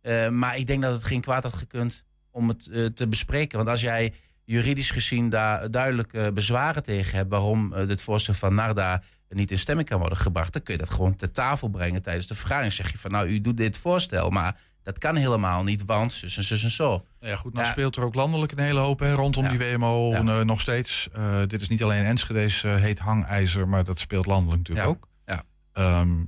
Eh, 0.00 0.28
maar 0.28 0.56
ik 0.56 0.66
denk 0.66 0.82
dat 0.82 0.92
het 0.92 1.04
geen 1.04 1.20
kwaad 1.20 1.42
had 1.42 1.54
gekund 1.54 2.04
om 2.36 2.48
het 2.48 2.66
eh, 2.68 2.84
te 2.84 3.08
bespreken. 3.08 3.56
Want 3.56 3.68
als 3.70 3.80
jij 3.80 4.12
juridisch 4.44 4.90
gezien 4.90 5.28
daar 5.28 5.70
duidelijke 5.70 6.30
bezwaren 6.34 6.82
tegen 6.82 7.16
hebt... 7.16 7.30
waarom 7.30 7.72
eh, 7.72 7.86
dit 7.86 8.00
voorstel 8.02 8.34
van 8.34 8.54
Narda 8.54 9.02
niet 9.28 9.50
in 9.50 9.58
stemming 9.58 9.88
kan 9.88 9.98
worden 9.98 10.18
gebracht... 10.18 10.52
dan 10.52 10.62
kun 10.62 10.74
je 10.74 10.80
dat 10.80 10.90
gewoon 10.90 11.16
ter 11.16 11.32
tafel 11.32 11.68
brengen 11.68 12.02
tijdens 12.02 12.26
de 12.26 12.34
vergadering. 12.34 12.72
zeg 12.72 12.92
je 12.92 12.98
van, 12.98 13.10
nou, 13.10 13.26
u 13.28 13.40
doet 13.40 13.56
dit 13.56 13.78
voorstel, 13.78 14.30
maar 14.30 14.60
dat 14.82 14.98
kan 14.98 15.16
helemaal 15.16 15.64
niet... 15.64 15.84
want 15.84 16.12
zus 16.12 16.36
en 16.36 16.44
zus 16.44 16.62
en 16.64 16.70
zo. 16.70 16.88
Nou 17.20 17.32
ja, 17.32 17.36
goed, 17.36 17.52
nou 17.52 17.64
Ja. 17.66 17.72
speelt 17.72 17.96
er 17.96 18.02
ook 18.04 18.14
landelijk 18.14 18.52
een 18.52 18.58
hele 18.58 18.80
hoop 18.80 18.98
hè, 19.00 19.12
rondom 19.12 19.44
Ja. 19.44 19.50
die 19.50 19.58
WMO 19.58 20.10
Ja. 20.10 20.18
eh, 20.18 20.40
nog 20.40 20.60
steeds. 20.60 21.08
Eh, 21.12 21.38
dit 21.46 21.60
is 21.60 21.68
niet 21.68 21.82
alleen 21.82 22.04
Enschede's 22.04 22.64
eh, 22.64 22.74
heet 22.76 22.98
hangijzer, 22.98 23.68
maar 23.68 23.84
dat 23.84 23.98
speelt 23.98 24.26
landelijk 24.26 24.58
natuurlijk 24.58 24.88
ook. 24.88 25.08
Ja. 25.24 25.42
Ehm, 25.72 26.24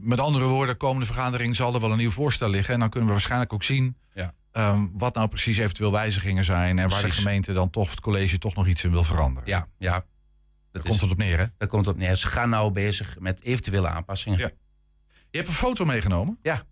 met 0.00 0.20
andere 0.20 0.44
woorden, 0.46 0.76
komende 0.76 1.06
vergadering 1.06 1.56
zal 1.56 1.74
er 1.74 1.80
wel 1.80 1.92
een 1.92 1.98
nieuw 1.98 2.10
voorstel 2.10 2.48
liggen. 2.48 2.74
En 2.74 2.80
dan 2.80 2.88
kunnen 2.88 3.08
we 3.08 3.14
waarschijnlijk 3.14 3.52
ook 3.52 3.62
zien 3.62 3.96
Ja. 4.14 4.34
Ehm, 4.52 4.86
wat 4.92 5.14
nou 5.14 5.28
precies 5.28 5.56
eventueel 5.58 5.92
wijzigingen 5.92 6.44
zijn. 6.44 6.78
En 6.78 6.88
waar 6.88 7.02
de 7.02 7.10
gemeente 7.10 7.52
dan 7.52 7.70
toch, 7.70 7.90
het 7.90 8.00
college 8.00 8.38
toch 8.38 8.54
nog 8.54 8.66
iets 8.66 8.84
in 8.84 8.90
wil 8.90 9.04
veranderen. 9.04 9.48
Ja, 9.48 9.66
ja. 9.78 9.92
Dat 9.92 10.02
Daar 10.72 10.82
is, 10.82 10.88
komt 10.88 11.00
het 11.00 11.10
op 11.10 11.16
neer, 11.26 11.38
hè? 11.38 11.44
daar 11.58 11.68
komt 11.68 11.84
het 11.86 11.94
op 11.94 12.00
neer. 12.00 12.14
Ze 12.16 12.26
gaan 12.26 12.48
nou 12.48 12.70
bezig 12.72 13.16
met 13.18 13.42
eventuele 13.42 13.88
aanpassingen. 13.88 14.38
Ja. 14.38 14.50
Je 15.30 15.36
hebt 15.38 15.48
een 15.48 15.54
foto 15.54 15.84
meegenomen. 15.84 16.38
Ja. 16.42 16.62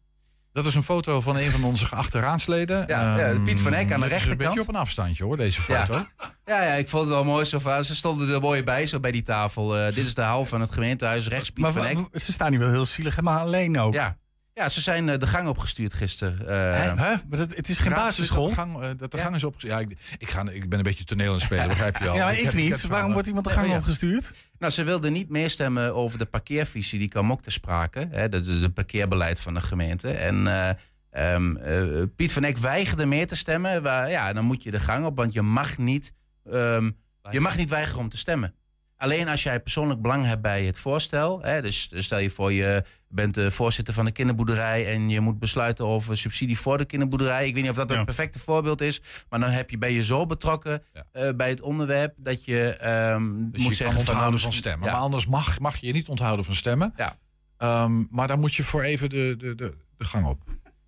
Dat 0.53 0.67
is 0.67 0.75
een 0.75 0.83
foto 0.83 1.21
van 1.21 1.37
een 1.37 1.51
van 1.51 1.65
onze 1.65 1.87
geachte 1.87 2.19
raadsleden. 2.21 2.85
Ja, 2.87 3.19
ja, 3.19 3.19
Ehm, 3.29 3.45
Piet 3.45 3.61
van 3.61 3.73
Hek 3.73 3.93
aan 3.93 4.01
de 4.01 4.07
rechterkant. 4.07 4.41
een 4.41 4.47
beetje 4.47 4.61
op 4.61 4.69
een 4.69 4.81
afstandje 4.81 5.25
hoor, 5.25 5.37
deze 5.37 5.61
Ja. 5.69 5.87
foto. 5.87 6.07
Ja, 6.45 6.63
ja, 6.63 6.73
ik 6.73 6.89
vond 6.89 7.03
het 7.05 7.13
wel 7.15 7.25
mooi. 7.25 7.45
Zo 7.45 7.59
van, 7.59 7.85
ze 7.85 7.95
stonden 7.95 8.29
er 8.29 8.41
mooi 8.41 8.63
bij, 8.65 8.87
zo 8.87 9.01
bij 9.01 9.11
die 9.11 9.23
tafel. 9.23 9.77
Eh, 9.79 9.85
dit 9.95 10.05
is 10.05 10.15
de 10.15 10.21
hal 10.23 10.45
van 10.45 10.61
het 10.61 10.71
gemeentehuis, 10.73 11.29
rechts 11.29 11.51
Piet 11.51 11.63
Maar 11.65 11.73
van 11.73 12.09
wa- 12.13 12.19
ze 12.19 12.33
staan 12.33 12.51
hier 12.51 12.59
wel 12.61 12.71
heel 12.71 12.87
zielig, 12.87 13.15
helemaal 13.17 13.39
alleen 13.41 13.79
ook. 13.79 13.95
Ja. 13.95 14.19
Ja, 14.59 14.69
ze 14.69 14.81
zijn 14.81 15.09
eh, 15.09 15.19
de 15.19 15.27
gang 15.27 15.49
opgestuurd 15.49 15.95
gisteren. 15.95 16.39
Eh, 16.49 16.97
Hè? 16.97 17.15
Maar 17.29 17.39
dat, 17.39 17.57
het 17.57 17.69
is 17.69 17.79
geen 17.79 17.93
basisschool. 17.93 18.41
Dat 18.43 18.51
de 18.51 18.61
gang, 18.61 18.83
eh, 18.83 18.89
dat 18.97 19.11
de 19.11 19.17
Ja. 19.17 19.23
gang 19.23 19.35
is 19.35 19.45
opgezet. 19.45 19.71
Ja, 19.71 19.79
ik, 19.79 19.99
ik, 20.19 20.31
ga, 20.31 20.49
ik 20.51 20.69
ben 20.69 20.79
een 20.79 20.85
beetje 20.85 21.05
toneel 21.05 21.27
aan 21.27 21.33
het 21.35 21.43
spelen, 21.43 21.69
begrijp 21.69 21.97
je 21.97 22.05
wel. 22.05 22.15
Ja, 22.19 22.25
maar 22.25 22.39
ik, 22.39 22.53
niet. 22.53 22.83
Waarom 22.87 23.13
wordt 23.13 23.27
iemand 23.29 23.45
de 23.47 23.53
gang 23.53 23.67
ja, 23.67 23.73
ja. 23.73 23.79
opgestuurd? 23.79 24.33
Nou, 24.59 24.73
ze 24.73 24.83
wilden 24.83 25.13
niet 25.13 25.29
meestemmen 25.29 25.95
over 25.95 26.19
de 26.19 26.25
parkeervisie 26.27 26.99
die 26.99 27.09
kwam 27.09 27.33
ook 27.33 27.43
te 27.43 27.51
sprake. 27.51 28.09
Hè, 28.11 28.29
dat 28.29 28.47
is 28.47 28.61
het 28.61 28.75
parkeerbeleid 28.75 29.41
van 29.41 29.55
de 29.55 29.61
gemeente. 29.61 30.11
En 30.11 30.47
eh, 30.47 30.71
ehm, 31.35 31.57
eh, 31.57 32.03
Piet 32.17 32.33
van 32.33 32.45
Eck 32.45 32.57
weigerde 32.59 33.07
mee 33.07 33.27
te 33.27 33.37
stemmen. 33.37 33.83
Waar, 33.83 34.11
ja, 34.11 34.33
dan 34.33 34.45
moet 34.45 34.63
je 34.63 34.71
de 34.71 34.81
gang 34.81 35.07
op, 35.07 35.17
want 35.17 35.33
je 35.33 35.43
mag 35.43 35.79
niet, 35.79 36.13
ehm, 36.51 36.91
je 37.31 37.41
mag 37.41 37.57
niet 37.57 37.69
weigeren 37.69 38.01
om 38.01 38.09
te 38.09 38.17
stemmen. 38.19 38.55
Alleen 38.99 39.29
als 39.29 39.43
jij 39.43 39.61
persoonlijk 39.61 40.01
belang 40.03 40.25
hebt 40.25 40.43
bij 40.43 40.65
het 40.65 40.79
voorstel. 40.79 41.43
Hè, 41.43 41.63
dus 41.63 41.89
dus 41.89 42.05
stel 42.05 42.19
je 42.19 42.31
voor, 42.31 42.53
je 42.53 42.85
bent 43.09 43.35
de 43.35 43.51
voorzitter 43.51 43.95
van 43.95 44.05
de 44.05 44.11
kinderboerderij 44.11 44.87
en 44.95 45.09
je 45.09 45.21
moet 45.21 45.39
besluiten 45.39 45.87
over 45.87 46.17
subsidie 46.17 46.59
voor 46.59 46.79
de 46.79 46.85
kinderboerderij. 46.85 47.47
Ik 47.47 47.55
weet 47.55 47.63
niet 47.63 47.71
of 47.71 47.77
dat 47.77 47.89
Ja. 47.91 47.97
het 47.97 48.05
perfecte 48.05 48.39
voorbeeld 48.39 48.81
is, 48.81 49.01
maar 49.29 49.41
dan 49.41 49.51
heb 49.51 49.71
je, 49.71 49.79
ben 49.79 49.93
je 49.93 50.05
zo 50.05 50.27
betrokken 50.27 50.83
Ja. 50.93 51.05
eh, 51.13 51.35
bij 51.37 51.49
het 51.49 51.61
onderwerp 51.61 52.15
dat 52.17 52.45
je 52.45 52.69
ehm, 52.77 53.51
Dus 53.51 53.61
moet 53.63 53.71
je 53.71 53.75
zeggen 53.75 53.99
onthouden 53.99 54.31
nou, 54.31 54.41
van 54.43 54.53
stemmen. 54.53 54.87
Ja. 54.87 54.93
Maar 54.93 55.03
anders 55.03 55.27
mag, 55.27 55.59
mag 55.59 55.77
je 55.77 55.87
je 55.87 55.93
niet 55.93 56.09
onthouden 56.09 56.45
van 56.45 56.55
stemmen. 56.55 56.93
Ja. 56.97 57.19
Ehm, 57.57 58.05
maar 58.11 58.27
dan 58.29 58.41
moet 58.41 58.55
je 58.55 58.63
voor 58.65 58.83
even 58.83 59.09
de, 59.09 59.35
de, 59.39 59.55
de, 59.55 59.75
de 59.97 60.05
gang 60.05 60.27
op. 60.27 60.43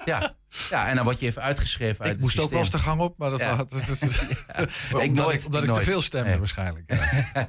Ja. 0.04 0.34
ja, 0.70 0.88
en 0.88 0.94
dan 0.94 1.04
word 1.04 1.20
je 1.20 1.26
even 1.26 1.42
uitgeschreven 1.42 2.04
uit 2.04 2.14
ik 2.14 2.20
moest 2.20 2.38
ook 2.38 2.50
wel 2.50 2.58
eens 2.58 2.70
de 2.70 2.78
gang 2.78 3.00
op, 3.00 3.18
maar 3.18 3.30
dat 3.30 3.40
Ja. 3.40 3.54
had... 3.56 3.72
omdat 3.74 5.02
Ik 5.02 5.12
nooit, 5.12 5.40
ik, 5.40 5.46
omdat 5.46 5.62
ik 5.62 5.68
ik 5.68 5.74
te 5.74 5.80
veel 5.80 6.02
stemde 6.02 6.28
Nee. 6.28 6.38
waarschijnlijk. 6.38 6.84
Ja. 7.32 7.48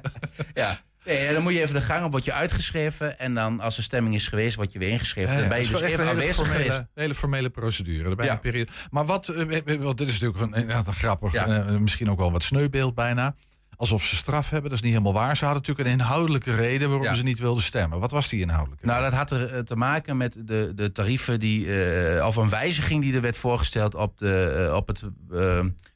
Ja. 0.54 0.80
Nee, 1.04 1.32
dan 1.32 1.42
moet 1.42 1.52
je 1.52 1.60
even 1.60 1.74
de 1.74 1.80
gang 1.80 2.04
op, 2.04 2.10
word 2.10 2.24
je 2.24 2.32
uitgeschreven. 2.32 3.18
En 3.18 3.34
dan 3.34 3.60
als 3.60 3.76
er 3.76 3.82
stemming 3.82 4.14
is 4.14 4.28
geweest, 4.28 4.56
word 4.56 4.72
je 4.72 4.78
weer 4.78 4.88
ingeschreven. 4.88 5.36
dan 5.38 5.48
ben 5.48 5.62
je 5.62 5.68
dus 5.68 5.80
even 5.80 5.92
een 5.92 5.98
hele 5.98 6.10
aanwezig 6.10 6.36
formele, 6.36 6.62
geweest. 6.64 6.86
hele 6.94 7.14
formele 7.14 7.50
procedure. 7.50 8.02
Dan 8.02 8.16
je 8.18 8.24
Ja. 8.24 8.32
een 8.32 8.40
periode. 8.40 8.70
Maar 8.90 9.06
wat, 9.06 9.28
eh, 9.28 9.56
eh, 9.74 9.80
want 9.80 9.98
dit 9.98 10.08
is 10.08 10.18
natuurlijk 10.20 10.40
een, 10.54 10.60
inderdaad 10.60 10.86
een 10.86 10.94
grappig, 10.94 11.32
Ja. 11.32 11.46
eh, 11.46 11.76
misschien 11.76 12.10
ook 12.10 12.18
wel 12.18 12.32
wat 12.32 12.42
sneubeeld 12.42 12.94
bijna. 12.94 13.34
Alsof 13.82 14.04
ze 14.04 14.16
straf 14.16 14.50
hebben, 14.50 14.70
dat 14.70 14.78
is 14.78 14.84
niet 14.84 14.92
helemaal 14.98 15.12
waar. 15.22 15.36
Ze 15.36 15.44
hadden 15.44 15.62
natuurlijk 15.62 15.88
een 15.88 16.00
inhoudelijke 16.00 16.54
reden 16.54 16.88
waarom 16.88 17.06
Ja. 17.06 17.14
ze 17.14 17.22
niet 17.22 17.38
wilden 17.38 17.62
stemmen. 17.62 17.98
Wat 18.00 18.10
was 18.10 18.28
die 18.28 18.40
inhoudelijke 18.40 18.86
Nou, 18.86 19.02
dat 19.02 19.12
had 19.12 19.30
er 19.30 19.54
eh, 19.54 19.58
te 19.60 19.76
maken 19.76 20.16
met 20.16 20.36
de, 20.44 20.72
de 20.74 20.92
tarieven 20.92 21.40
die, 21.40 21.82
eh, 21.84 22.26
of 22.26 22.36
een 22.36 22.48
wijziging 22.48 23.02
die 23.02 23.14
er 23.14 23.20
werd 23.20 23.36
voorgesteld 23.36 23.94
op, 23.94 24.18
de, 24.18 24.66
eh, 24.68 24.74
op 24.76 24.86
het 24.86 25.02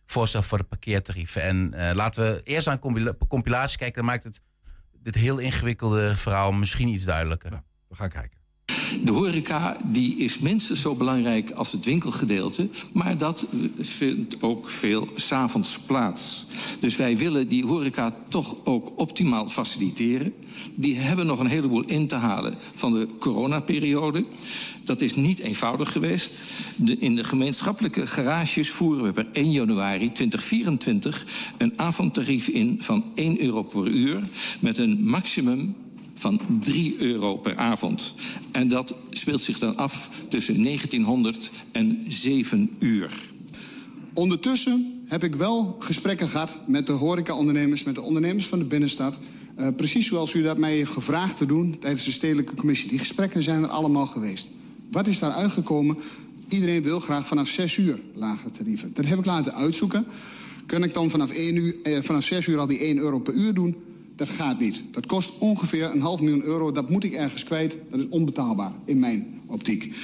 voorstel 0.05 0.43
voor 0.43 0.59
de 0.59 0.65
parkeertarieven. 0.65 1.43
En 1.43 1.95
laten 1.95 2.25
we 2.25 2.41
eerst 2.43 2.67
aan 2.69 2.79
compila- 2.79 3.15
compilatie 3.29 3.79
kijken. 3.79 3.97
Dan 3.97 4.11
maakt 4.11 4.25
het 4.25 4.41
dit 5.03 5.15
heel 5.15 5.39
ingewikkelde 5.39 6.17
verhaal 6.17 6.53
misschien 6.53 6.89
iets 6.89 7.05
duidelijker. 7.05 7.51
We 7.89 7.95
gaan 7.97 8.09
kijken. 8.11 8.36
De 9.05 9.13
horeca 9.13 9.77
die 9.85 10.17
is 10.17 10.39
minstens 10.39 10.81
zo 10.81 10.95
belangrijk 10.95 11.51
als 11.51 11.73
het 11.73 11.85
winkelgedeelte, 11.85 12.69
maar 12.93 13.19
dat 13.19 13.47
vindt 13.81 14.43
ook 14.43 14.69
veel 14.69 15.09
s'avonds 15.15 15.79
plaats. 15.87 16.47
Dus 16.81 16.97
wij 16.97 17.17
willen 17.17 17.49
die 17.49 17.67
horeca 17.67 18.15
toch 18.29 18.57
ook 18.65 18.93
optimaal 18.97 19.49
faciliteren. 19.49 20.35
Die 20.75 20.97
hebben 20.97 21.27
nog 21.27 21.41
een 21.41 21.47
heleboel 21.47 21.85
in 21.85 22.07
te 22.07 22.15
halen 22.15 22.55
van 22.75 22.93
de 22.93 23.09
coronaperiode. 23.19 24.25
Dat 24.85 25.01
is 25.01 25.15
niet 25.15 25.39
eenvoudig 25.39 25.93
geweest. 25.93 26.35
In 26.99 27.17
de 27.17 27.25
gemeenschappelijke 27.25 28.07
garages 28.07 28.71
voeren 28.71 29.05
we 29.05 29.13
per 29.13 29.27
1 29.33 29.51
januari 29.51 30.13
2024 30.13 31.27
een 31.59 31.73
avondtarief 31.79 32.49
in 32.49 32.77
van 32.83 33.05
1 33.15 33.43
euro 33.43 33.63
per 33.63 33.87
uur 33.87 34.21
met 34.61 34.79
een 34.79 35.05
maximum 35.05 35.75
van 36.19 36.41
3 36.63 36.97
euro 36.99 37.37
per 37.37 37.57
avond. 37.57 38.15
En 38.53 38.69
dat 38.69 38.95
speelt 39.11 39.41
zich 39.41 39.59
dan 39.59 39.77
af 39.77 40.11
tussen 40.29 40.63
1900 40.63 41.51
en 41.73 42.05
7 42.09 42.71
uur. 42.79 43.11
Ondertussen 44.15 45.03
heb 45.07 45.25
ik 45.25 45.35
wel 45.35 45.77
gesprekken 45.79 46.29
gehad 46.29 46.59
met 46.67 46.87
de 46.87 46.93
horecaondernemers, 46.93 47.83
met 47.83 47.95
de 47.95 48.03
ondernemers 48.03 48.47
van 48.47 48.59
de 48.59 48.65
binnenstad. 48.65 49.19
Eh, 49.55 49.69
precies 49.77 50.07
zoals 50.07 50.35
u 50.35 50.43
dat 50.43 50.59
mij 50.59 50.73
heeft 50.73 50.91
gevraagd 50.91 51.37
te 51.37 51.47
doen 51.47 51.79
tijdens 51.79 52.05
de 52.05 52.11
stedelijke 52.11 52.55
commissie. 52.55 52.89
Die 52.89 52.99
gesprekken 52.99 53.43
zijn 53.43 53.63
er 53.63 53.69
allemaal 53.69 54.07
geweest. 54.07 54.51
Wat 54.91 55.07
is 55.07 55.19
daar 55.19 55.33
uitgekomen? 55.33 55.97
Iedereen 56.49 56.83
wil 56.83 57.01
graag 57.01 57.27
vanaf 57.27 57.49
6 57.49 57.77
uur 57.77 57.99
lagere 58.15 58.51
tarieven. 58.51 58.91
Dat 58.95 59.07
heb 59.07 59.19
ik 59.19 59.25
laten 59.25 59.55
uitzoeken. 59.55 60.07
Kan 60.67 60.83
ik 60.83 60.95
dan 60.95 61.11
vanaf, 61.11 61.31
1 61.31 61.57
uur, 61.57 61.75
eh, 61.83 62.03
vanaf 62.03 62.25
6 62.25 62.47
uur 62.47 62.59
al 62.59 62.67
die 62.67 62.85
1 62.85 62.99
euro 62.99 63.19
per 63.19 63.35
uur 63.35 63.55
doen? 63.55 63.77
Dat 64.17 64.29
gaat 64.29 64.61
niet. 64.61 64.83
Dat 64.91 65.07
kost 65.07 65.39
ongeveer 65.39 65.91
een 65.91 66.01
half 66.01 66.21
miljoen 66.21 66.43
euro. 66.43 66.73
Dat 66.73 66.91
moet 66.91 67.05
ik 67.05 67.13
ergens 67.15 67.45
kwijt. 67.45 67.77
Dat 67.91 68.01
is 68.01 68.09
onbetaalbaar 68.09 68.73
in 68.85 68.99
mijn 68.99 69.41
optiek. 69.47 69.95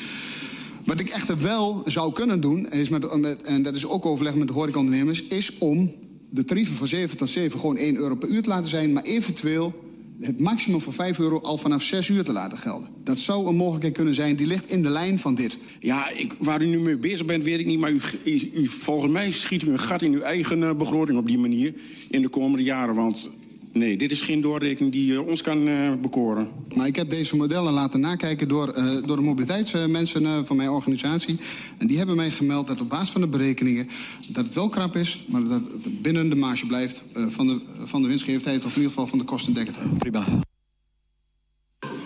Wat 0.84 1.00
ik 1.00 1.08
echter 1.08 1.42
wel 1.42 1.82
zou 1.86 2.12
kunnen 2.12 2.40
doen, 2.40 2.70
is 2.70 2.88
met, 2.88 3.06
en 3.42 3.62
dat 3.62 3.74
is 3.74 3.86
ook 3.86 4.06
overleg 4.06 4.34
met 4.34 4.46
de 4.46 4.52
horecaondernemers... 4.52 5.22
is 5.22 5.58
om 5.58 5.92
de 6.30 6.44
tarieven 6.44 6.76
van 6.76 6.88
7 6.88 7.16
tot 7.16 7.28
7 7.28 7.60
gewoon 7.60 7.76
1 7.76 7.96
euro 7.96 8.14
per 8.14 8.28
uur 8.28 8.42
te 8.42 8.48
laten 8.48 8.70
zijn... 8.70 8.92
maar 8.92 9.02
eventueel 9.02 9.90
het 10.20 10.40
maximum 10.40 10.80
van 10.80 10.92
5 10.92 11.18
euro 11.18 11.40
al 11.40 11.58
vanaf 11.58 11.82
6 11.82 12.08
uur 12.08 12.24
te 12.24 12.32
laten 12.32 12.58
gelden. 12.58 12.88
Dat 13.04 13.18
zou 13.18 13.46
een 13.46 13.56
mogelijkheid 13.56 13.94
kunnen 13.94 14.14
zijn. 14.14 14.36
Die 14.36 14.46
ligt 14.46 14.70
in 14.70 14.82
de 14.82 14.88
lijn 14.88 15.18
van 15.18 15.34
dit. 15.34 15.58
Ja, 15.80 16.10
ik, 16.10 16.32
waar 16.38 16.62
u 16.62 16.66
nu 16.66 16.78
mee 16.78 16.96
bezig 16.96 17.26
bent, 17.26 17.44
weet 17.44 17.60
ik 17.60 17.66
niet. 17.66 17.78
Maar 17.78 17.92
u, 17.92 18.00
u, 18.24 18.50
u- 18.54 18.66
volgens 18.68 19.12
mij 19.12 19.32
schiet 19.32 19.62
u 19.62 19.70
een 19.70 19.78
gat 19.78 20.02
in 20.02 20.12
uw 20.12 20.20
eigen 20.20 20.62
eh, 20.62 20.74
begroting 20.74 21.18
op 21.18 21.26
die 21.26 21.38
manier 21.38 21.74
in 22.10 22.22
de 22.22 22.28
komende 22.28 22.64
jaren. 22.64 22.94
Want 22.94 23.30
nee, 23.72 23.96
dit 23.96 24.10
is 24.10 24.20
geen 24.20 24.40
doorrekening 24.40 24.92
die 24.92 25.12
eh, 25.14 25.26
ons 25.26 25.40
kan 25.42 25.68
eh, 25.68 25.92
bekoren. 26.02 26.48
Maar 26.74 26.86
ik 26.86 26.96
heb 26.96 27.10
deze 27.10 27.36
modellen 27.36 27.72
laten 27.72 28.00
nakijken 28.00 28.48
door, 28.48 28.68
eh, 28.68 29.06
door 29.06 29.16
de 29.16 29.22
mobiliteitsmensen 29.22 30.26
eh, 30.26 30.38
van 30.44 30.56
mijn 30.56 30.70
organisatie. 30.70 31.38
En 31.78 31.86
die 31.86 31.96
hebben 31.98 32.16
mij 32.16 32.30
gemeld 32.30 32.66
dat 32.66 32.80
op 32.80 32.88
basis 32.88 33.10
van 33.10 33.20
de 33.20 33.26
berekeningen... 33.26 33.88
dat 34.28 34.44
het 34.44 34.54
wel 34.54 34.68
krap 34.68 34.96
is, 34.96 35.24
maar 35.28 35.42
dat 35.42 35.60
het 35.82 36.02
binnen 36.02 36.30
de 36.30 36.36
marge 36.36 36.66
blijft... 36.66 37.02
eh, 37.12 37.26
van, 37.28 37.46
de, 37.46 37.60
van 37.84 38.02
de 38.02 38.08
winstgevendheid 38.08 38.64
of 38.64 38.70
in 38.70 38.76
ieder 38.76 38.92
geval 38.92 39.06
van 39.06 39.18
de 39.18 39.24
kostendekkendheid. 39.24 39.98
Prima. 39.98 40.24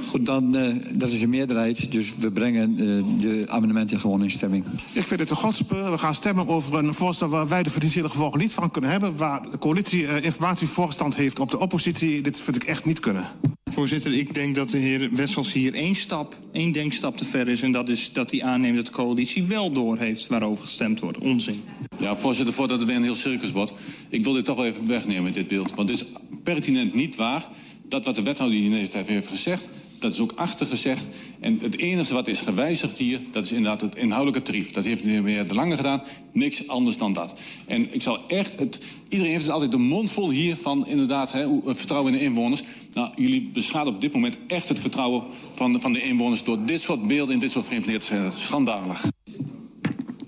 Goed, 0.06 0.26
dan, 0.26 0.56
eh, 0.56 0.74
dat 0.92 1.08
is 1.08 1.22
een 1.22 1.28
meerderheid. 1.28 1.92
Dus 1.92 2.16
we 2.18 2.30
brengen 2.30 2.70
eh, 2.70 3.20
de 3.20 3.44
amendementen 3.48 4.00
gewoon 4.00 4.22
in 4.22 4.30
stemming. 4.30 4.64
Ik 4.92 5.02
vind 5.02 5.20
het 5.20 5.30
een 5.30 5.36
godspel. 5.36 5.90
We 5.90 5.98
gaan 5.98 6.14
stemmen 6.14 6.48
over 6.48 6.74
een 6.78 6.94
voorstel 6.94 7.28
waar 7.28 7.48
wij 7.48 7.62
de 7.62 7.70
financiële 7.70 8.08
gevolgen 8.08 8.38
niet 8.38 8.52
van 8.52 8.70
kunnen 8.70 8.90
hebben. 8.90 9.16
Waar 9.16 9.50
de 9.50 9.58
coalitie 9.58 10.06
eh, 10.06 10.24
informatievoorstand 10.24 11.16
heeft 11.16 11.38
op 11.38 11.50
de 11.50 11.58
oppositie. 11.58 12.20
Dit 12.22 12.40
vind 12.40 12.56
ik 12.56 12.64
echt 12.64 12.84
niet 12.84 13.00
kunnen. 13.00 13.24
Voorzitter, 13.72 14.14
ik 14.14 14.34
denk 14.34 14.54
dat 14.54 14.70
de 14.70 14.78
heer 14.78 15.08
Wessels 15.12 15.52
hier 15.52 15.74
één 15.74 15.94
stap, 15.94 16.36
één 16.52 16.72
denkstap 16.72 17.16
te 17.16 17.24
ver 17.24 17.48
is. 17.48 17.62
En 17.62 17.72
dat 17.72 17.88
is 17.88 18.12
dat 18.12 18.30
hij 18.30 18.42
aanneemt 18.42 18.76
dat 18.76 18.86
de 18.86 18.92
coalitie 18.92 19.44
wel 19.44 19.72
doorheeft 19.72 20.26
waarover 20.26 20.64
gestemd 20.64 21.00
wordt. 21.00 21.18
Onzin. 21.18 21.62
Ja, 21.98 22.16
voorzitter, 22.16 22.54
voordat 22.54 22.78
het 22.78 22.88
weer 22.88 22.96
een 22.96 23.02
heel 23.02 23.14
circus 23.14 23.52
wordt. 23.52 23.72
Ik 24.08 24.24
wil 24.24 24.32
dit 24.32 24.44
toch 24.44 24.56
wel 24.56 24.66
even 24.66 24.86
wegnemen, 24.86 25.32
dit 25.32 25.48
beeld. 25.48 25.74
Want 25.74 25.88
het 25.88 26.00
is 26.00 26.06
pertinent 26.42 26.94
niet 26.94 27.16
waar. 27.16 27.46
Dat 27.88 28.04
wat 28.04 28.14
de 28.14 28.22
wethouder 28.22 28.58
hier 28.58 28.70
net 28.70 28.94
heeft 28.94 29.28
gezegd, 29.28 29.68
dat 30.00 30.12
is 30.12 30.20
ook 30.20 30.32
achtergezegd. 30.36 31.06
En 31.40 31.58
het 31.60 31.78
enige 31.78 32.14
wat 32.14 32.28
is 32.28 32.40
gewijzigd 32.40 32.98
hier, 32.98 33.20
dat 33.32 33.44
is 33.44 33.52
inderdaad 33.52 33.80
het 33.80 33.96
inhoudelijke 33.96 34.42
tarief. 34.46 34.70
Dat 34.70 34.84
heeft 34.84 35.02
de 35.02 35.08
heer 35.08 35.46
De 35.48 35.54
Lange 35.54 35.76
gedaan, 35.76 36.02
niks 36.32 36.68
anders 36.68 36.96
dan 36.96 37.12
dat. 37.12 37.34
En 37.66 37.94
ik 37.94 38.02
zal 38.02 38.18
echt, 38.28 38.58
het, 38.58 38.78
iedereen 39.08 39.32
heeft 39.32 39.48
altijd 39.48 39.70
de 39.70 39.76
mond 39.76 40.10
vol 40.10 40.30
hier 40.30 40.56
van 40.56 40.86
inderdaad 40.86 41.32
hè, 41.32 41.44
hoe- 41.44 41.74
vertrouwen 41.74 42.12
in 42.12 42.18
de 42.18 42.24
inwoners. 42.24 42.62
Nou, 42.94 43.10
jullie 43.16 43.50
beschadigen 43.52 43.94
op 43.94 44.00
dit 44.00 44.12
moment 44.12 44.36
echt 44.46 44.68
het 44.68 44.78
vertrouwen 44.78 45.22
van 45.54 45.72
de, 45.72 45.80
van 45.80 45.92
de 45.92 46.02
inwoners 46.02 46.44
door 46.44 46.58
dit 46.66 46.80
soort 46.80 47.06
beelden 47.06 47.34
in 47.34 47.40
dit 47.40 47.50
soort 47.50 47.66
vreemd 47.66 47.86
neer 47.86 48.00
te. 48.00 48.28
Schandalig. 48.36 49.04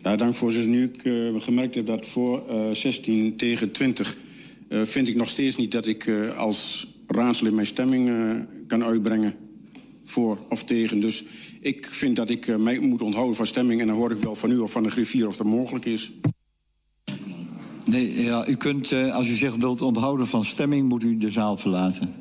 Ja, 0.03 0.17
dank 0.17 0.35
voorzitter. 0.35 0.71
Nu 0.71 0.85
ik 0.85 1.05
eh, 1.05 1.43
gemerkt 1.43 1.75
heb 1.75 1.87
dat 1.87 2.07
voor 2.07 2.49
eh, 2.49 2.71
16 2.73 3.37
tegen 3.37 3.73
20... 3.73 4.17
eh, 4.69 4.83
vind 4.85 5.09
ik 5.09 5.17
nog 5.17 5.29
steeds 5.29 5.57
niet 5.57 5.73
dat 5.73 5.87
ik 5.87 6.07
eh, 6.07 6.37
als 6.39 6.87
raadslid 7.07 7.53
mijn 7.53 7.67
stemming 7.67 8.09
eh, 8.09 8.15
kan 8.67 8.85
uitbrengen. 8.85 9.35
Voor 10.09 10.39
of 10.49 10.65
tegen. 10.65 11.01
Dus 11.01 11.25
ik 11.61 11.87
vind 11.87 12.17
dat 12.17 12.31
ik 12.31 12.47
eh, 12.47 12.57
mij 12.57 12.79
moet 12.79 13.03
onthouden 13.03 13.37
van 13.37 13.47
stemming... 13.47 13.81
en 13.81 13.87
dan 13.87 13.97
hoor 13.97 14.11
ik 14.11 14.19
wel 14.19 14.35
van 14.35 14.51
u 14.51 14.59
of 14.59 14.71
van 14.71 14.83
de 14.83 14.91
griffier 14.91 15.27
of 15.27 15.37
dat 15.37 15.47
mogelijk 15.47 15.85
is. 15.85 16.13
Nee, 17.85 18.23
ja, 18.23 18.49
u 18.49 18.57
kunt, 18.57 18.93
eh, 18.93 19.15
als 19.15 19.29
u 19.29 19.35
zich 19.35 19.57
wilt 19.57 19.83
onthouden 19.83 20.27
van 20.27 20.45
stemming, 20.45 20.89
moet 20.89 21.03
u 21.03 21.17
de 21.17 21.31
zaal 21.31 21.57
verlaten. 21.57 22.15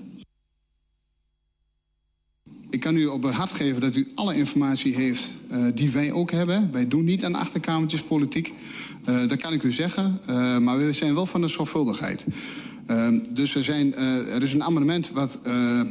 Ik 2.70 2.80
kan 2.80 2.96
u 2.96 3.06
op 3.06 3.24
het 3.24 3.34
hart 3.34 3.52
geven 3.52 3.82
dat 3.82 3.96
u 3.96 4.08
alle 4.16 4.36
informatie 4.36 4.96
heeft 4.96 5.30
eh, 5.50 5.66
die 5.74 5.90
wij 5.90 6.12
ook 6.12 6.32
hebben. 6.32 6.70
Wij 6.72 6.88
doen 6.88 7.06
niet 7.06 7.26
aan 7.26 7.36
achterkamertjespolitiek. 7.36 8.54
Eh 9.04 9.28
dat 9.28 9.38
kan 9.38 9.54
ik 9.54 9.64
u 9.64 9.72
zeggen. 9.72 10.20
Eh, 10.28 10.58
maar 10.58 10.78
we 10.78 10.94
zijn 10.94 11.14
wel 11.14 11.26
van 11.26 11.42
de 11.42 11.48
zorgvuldigheid. 11.48 12.26
Dus 13.30 13.56
er, 13.56 13.64
zijn, 13.64 13.94
eh, 13.94 14.36
er 14.36 14.44
is 14.44 14.54
een 14.54 14.64
amendement 14.64 15.12
wat, 15.12 15.40
eh, 15.44 15.82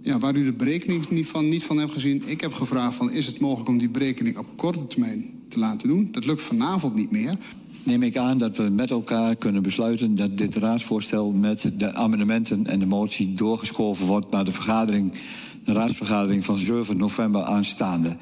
ja, 0.00 0.18
waar 0.18 0.34
u 0.34 0.44
de 0.44 0.52
berekening 0.52 1.08
niet 1.08 1.26
van, 1.26 1.48
niet 1.48 1.64
van 1.64 1.78
hebt 1.78 1.92
gezien. 1.92 2.22
Ik 2.28 2.40
heb 2.40 2.52
gevraagd 2.52 2.94
van, 2.94 3.10
is 3.10 3.26
het 3.26 3.40
mogelijk 3.40 3.68
om 3.68 3.78
die 3.78 3.88
berekening 3.88 4.38
op 4.38 4.46
korte 4.56 4.86
termijn 4.86 5.24
te 5.48 5.58
laten 5.58 5.88
doen. 5.88 6.08
Dat 6.12 6.24
lukt 6.26 6.42
vanavond 6.42 6.94
niet 6.94 7.10
meer. 7.10 7.36
Neem 7.84 8.02
ik 8.02 8.16
aan 8.16 8.38
dat 8.38 8.56
we 8.56 8.62
met 8.62 8.90
elkaar 8.90 9.36
kunnen 9.36 9.62
besluiten 9.62 10.14
dat 10.14 10.38
dit 10.38 10.54
raadsvoorstel 10.54 11.32
met 11.32 11.72
de 11.78 11.92
amendementen 11.94 12.66
en 12.66 12.78
de 12.78 12.86
motie 12.86 13.32
doorgeschoven 13.32 14.06
wordt 14.06 14.30
naar 14.30 14.44
de 14.44 14.52
vergadering, 14.52 15.12
de 15.64 15.72
raadsvergadering 15.72 16.44
van 16.44 16.56
7 16.58 16.96
november 16.96 17.42
aanstaande. 17.42 18.16